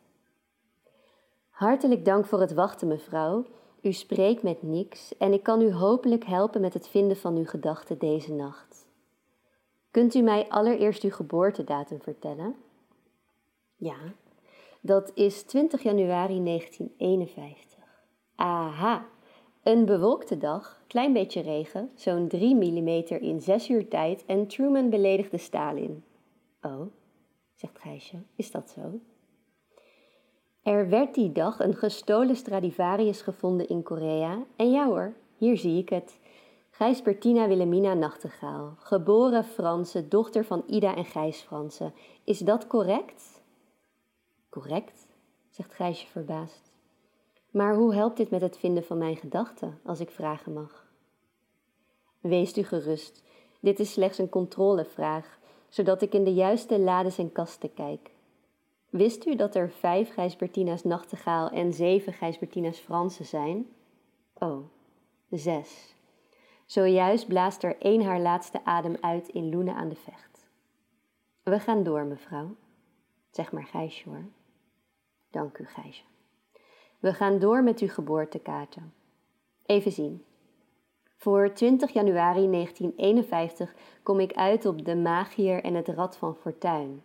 [1.48, 3.46] Hartelijk dank voor het wachten, mevrouw.
[3.80, 7.46] U spreekt met niks en ik kan u hopelijk helpen met het vinden van uw
[7.46, 8.88] gedachten deze nacht.
[9.90, 12.56] Kunt u mij allereerst uw geboortedatum vertellen?
[13.76, 13.98] Ja,
[14.80, 17.78] dat is 20 januari 1951.
[18.34, 19.06] Aha,
[19.64, 22.88] een bewolkte dag, klein beetje regen, zo'n 3 mm
[23.20, 26.04] in 6 uur tijd en Truman beledigde Stalin.
[26.62, 26.86] Oh,
[27.54, 29.00] zegt Gijsje, is dat zo?
[30.62, 34.44] Er werd die dag een gestolen Stradivarius gevonden in Korea.
[34.56, 36.18] En ja hoor, hier zie ik het.
[36.70, 41.92] Gijs Bertina Wilhelmina Nachtegaal, geboren Franse, dochter van Ida en Gijs Franse.
[42.24, 43.42] Is dat correct?
[44.48, 45.06] Correct,
[45.50, 46.73] zegt Gijsje verbaasd.
[47.54, 50.86] Maar hoe helpt dit met het vinden van mijn gedachten, als ik vragen mag?
[52.20, 53.22] Wees u gerust,
[53.60, 58.10] dit is slechts een controlevraag, zodat ik in de juiste lades en kasten kijk.
[58.90, 63.66] Wist u dat er vijf Gijsbertina's Nachtegaal en zeven Gijsbertina's Fransen zijn?
[64.34, 64.58] Oh,
[65.30, 65.94] zes.
[66.66, 70.46] Zojuist blaast er één haar laatste adem uit in Loenen aan de Vecht.
[71.42, 72.54] We gaan door, mevrouw.
[73.30, 74.24] Zeg maar Gijsje hoor.
[75.30, 76.13] Dank u, Gijsje.
[77.04, 78.92] We gaan door met uw geboortekaarten.
[79.66, 80.24] Even zien.
[81.16, 87.02] Voor 20 januari 1951 kom ik uit op de Magier en het Rad van Fortuin.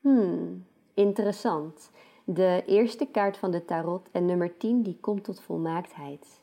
[0.00, 1.90] Hmm, interessant.
[2.24, 6.40] De eerste kaart van de tarot en nummer 10 die komt tot volmaaktheid.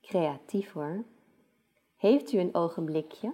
[0.00, 1.04] Creatief hoor.
[1.96, 3.32] Heeft u een ogenblikje?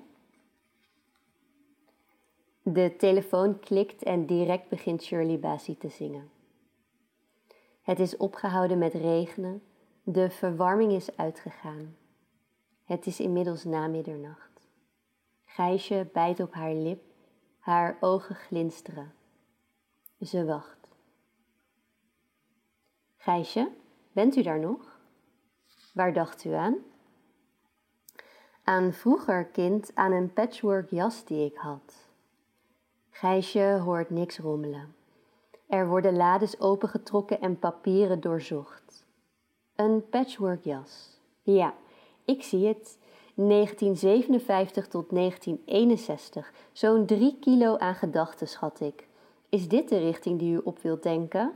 [2.63, 6.34] De telefoon klikt en direct begint Shirley Bassey te zingen.
[7.85, 9.63] Het is opgehouden met regenen,
[10.03, 11.97] de verwarming is uitgegaan.
[12.85, 14.69] Het is inmiddels na middernacht.
[15.45, 17.03] Gijsje bijt op haar lip,
[17.59, 19.13] haar ogen glinsteren.
[20.21, 20.89] Ze wacht.
[23.17, 23.71] Gijsje,
[24.13, 25.01] bent u daar nog?
[25.93, 26.77] Waar dacht u aan?
[28.63, 32.09] Aan vroeger, kind, aan een patchwork jas die ik had.
[33.11, 34.94] Gijsje hoort niks rommelen.
[35.75, 39.07] Er worden lades opengetrokken en papieren doorzocht.
[39.77, 41.21] Een patchworkjas.
[41.43, 41.75] Ja,
[42.25, 42.99] ik zie het.
[43.35, 46.53] 1957 tot 1961.
[46.73, 49.07] Zo'n drie kilo aan gedachten, schat ik.
[49.49, 51.53] Is dit de richting die u op wilt denken?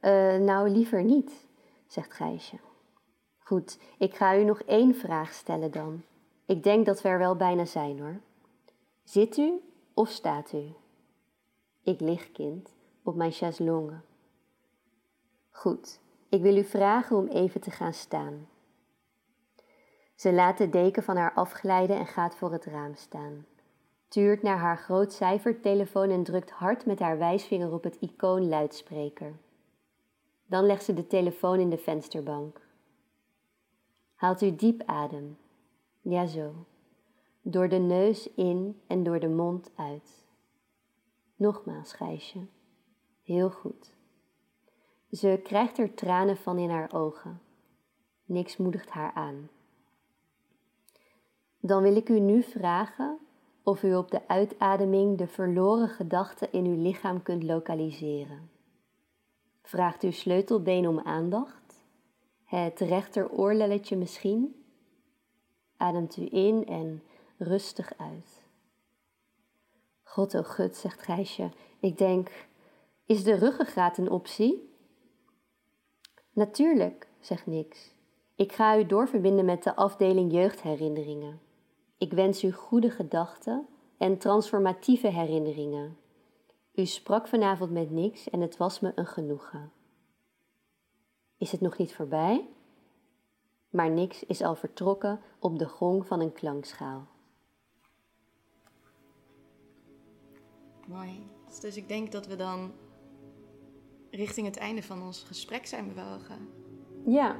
[0.00, 1.46] Uh, nou, liever niet,
[1.86, 2.56] zegt Gijsje.
[3.38, 6.02] Goed, ik ga u nog één vraag stellen dan.
[6.46, 8.20] Ik denk dat we er wel bijna zijn hoor.
[9.04, 9.60] Zit u
[9.94, 10.64] of staat u?
[11.82, 12.74] Ik lig, kind
[13.06, 14.00] op mijn chaiselongue.
[15.50, 18.48] Goed, ik wil u vragen om even te gaan staan.
[20.14, 23.46] Ze laat de deken van haar afglijden en gaat voor het raam staan.
[24.08, 29.32] Tuurt naar haar groot cijfertelefoon en drukt hard met haar wijsvinger op het icoon luidspreker.
[30.46, 32.60] Dan legt ze de telefoon in de vensterbank.
[34.14, 35.38] Haalt u diep adem.
[36.00, 36.54] Ja, zo.
[37.42, 40.24] Door de neus in en door de mond uit.
[41.36, 42.46] Nogmaals, Gijsje.
[43.26, 43.94] Heel goed.
[45.10, 47.40] Ze krijgt er tranen van in haar ogen.
[48.24, 49.48] Niks moedigt haar aan.
[51.60, 53.18] Dan wil ik u nu vragen
[53.62, 58.50] of u op de uitademing de verloren gedachten in uw lichaam kunt lokaliseren.
[59.62, 61.84] Vraagt uw sleutelbeen om aandacht,
[62.44, 64.64] het rechter oorlelletje misschien.
[65.76, 67.02] Ademt u in en
[67.36, 68.44] rustig uit.
[70.02, 71.50] God oh gut, zegt Gijsje,
[71.80, 72.46] ik denk,
[73.06, 74.74] is de ruggengraat een optie?
[76.32, 77.94] Natuurlijk, zegt Nix.
[78.34, 81.40] Ik ga u doorverbinden met de afdeling jeugdherinneringen.
[81.98, 83.66] Ik wens u goede gedachten
[83.98, 85.96] en transformatieve herinneringen.
[86.74, 89.72] U sprak vanavond met niks en het was me een genoegen.
[91.38, 92.48] Is het nog niet voorbij?
[93.70, 97.06] Maar niks is al vertrokken op de gong van een klankschaal.
[100.86, 101.34] Mooi.
[101.60, 102.72] Dus ik denk dat we dan
[104.16, 106.48] richting het einde van ons gesprek zijn bewogen.
[107.04, 107.36] Ja.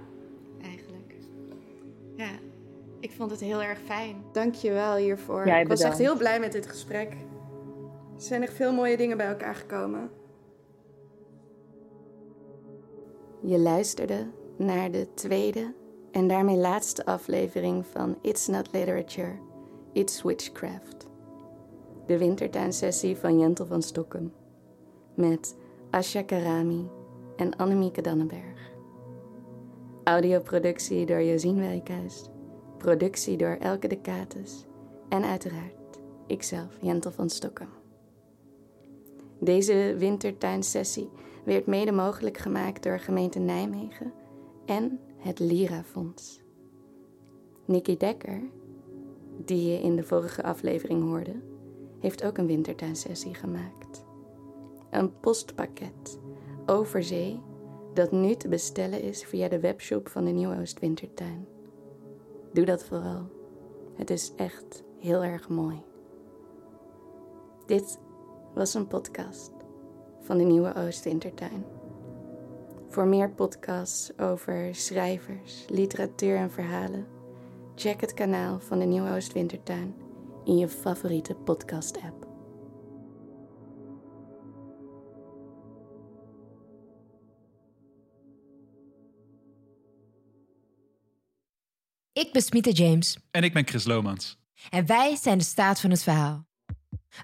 [0.62, 1.14] Eigenlijk.
[2.16, 2.30] Ja,
[3.00, 4.24] ik vond het heel erg fijn.
[4.32, 5.46] Dank je wel hiervoor.
[5.46, 7.12] Jij ik was echt heel blij met dit gesprek.
[8.16, 10.10] Er zijn echt veel mooie dingen bij elkaar gekomen.
[13.40, 14.26] Je luisterde
[14.56, 15.74] naar de tweede
[16.10, 19.32] en daarmee laatste aflevering van It's Not Literature,
[19.92, 21.06] It's Witchcraft.
[22.06, 24.32] De wintertuinsessie van Jentel van Stokkem.
[25.14, 25.56] Met
[25.90, 26.88] Asja Karami
[27.36, 28.70] en Annemieke Dannenberg.
[30.04, 32.28] Audioproductie door Josien Wijkhuis.
[32.78, 34.64] Productie door Elke de Kates.
[35.08, 37.68] En uiteraard ikzelf, Jentel van Stokkem.
[39.40, 41.08] Deze wintertuinsessie
[41.44, 44.12] werd mede mogelijk gemaakt door gemeente Nijmegen
[44.64, 46.40] en het Lira Fonds.
[47.64, 48.42] Nikki Dekker,
[49.44, 51.34] die je in de vorige aflevering hoorde,
[52.00, 54.05] heeft ook een wintertuinsessie gemaakt.
[54.96, 56.18] Een postpakket
[56.66, 57.40] over zee
[57.94, 61.46] dat nu te bestellen is via de webshop van de Nieuw Oost Wintertuin.
[62.52, 63.28] Doe dat vooral.
[63.94, 65.82] Het is echt heel erg mooi.
[67.66, 67.98] Dit
[68.54, 69.50] was een podcast
[70.20, 71.64] van de Nieuwe Oost Wintertuin.
[72.88, 77.06] Voor meer podcasts over schrijvers, literatuur en verhalen,
[77.74, 79.94] check het kanaal van de Nieuwe Oost Wintertuin
[80.44, 82.25] in je favoriete podcast-app.
[92.16, 94.38] Ik ben Smita James En ik ben Chris Lomans.
[94.70, 96.46] en wij zijn de staat van het verhaal.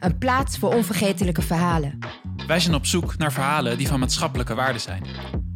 [0.00, 1.98] Een plaats voor onvergetelijke verhalen.
[2.46, 5.06] Wij zijn op zoek naar verhalen die van maatschappelijke waarde zijn.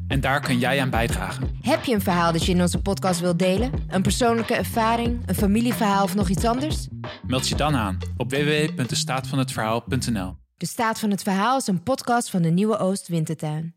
[0.09, 1.59] En daar kun jij aan bijdragen.
[1.61, 3.73] Heb je een verhaal dat je in onze podcast wilt delen?
[3.89, 6.89] Een persoonlijke ervaring, een familieverhaal of nog iets anders?
[7.27, 10.37] Meld je dan aan op www.destaatvanhetverhaal.nl.
[10.57, 13.75] De staat van het verhaal is een podcast van de Nieuwe Oost Wintertuin.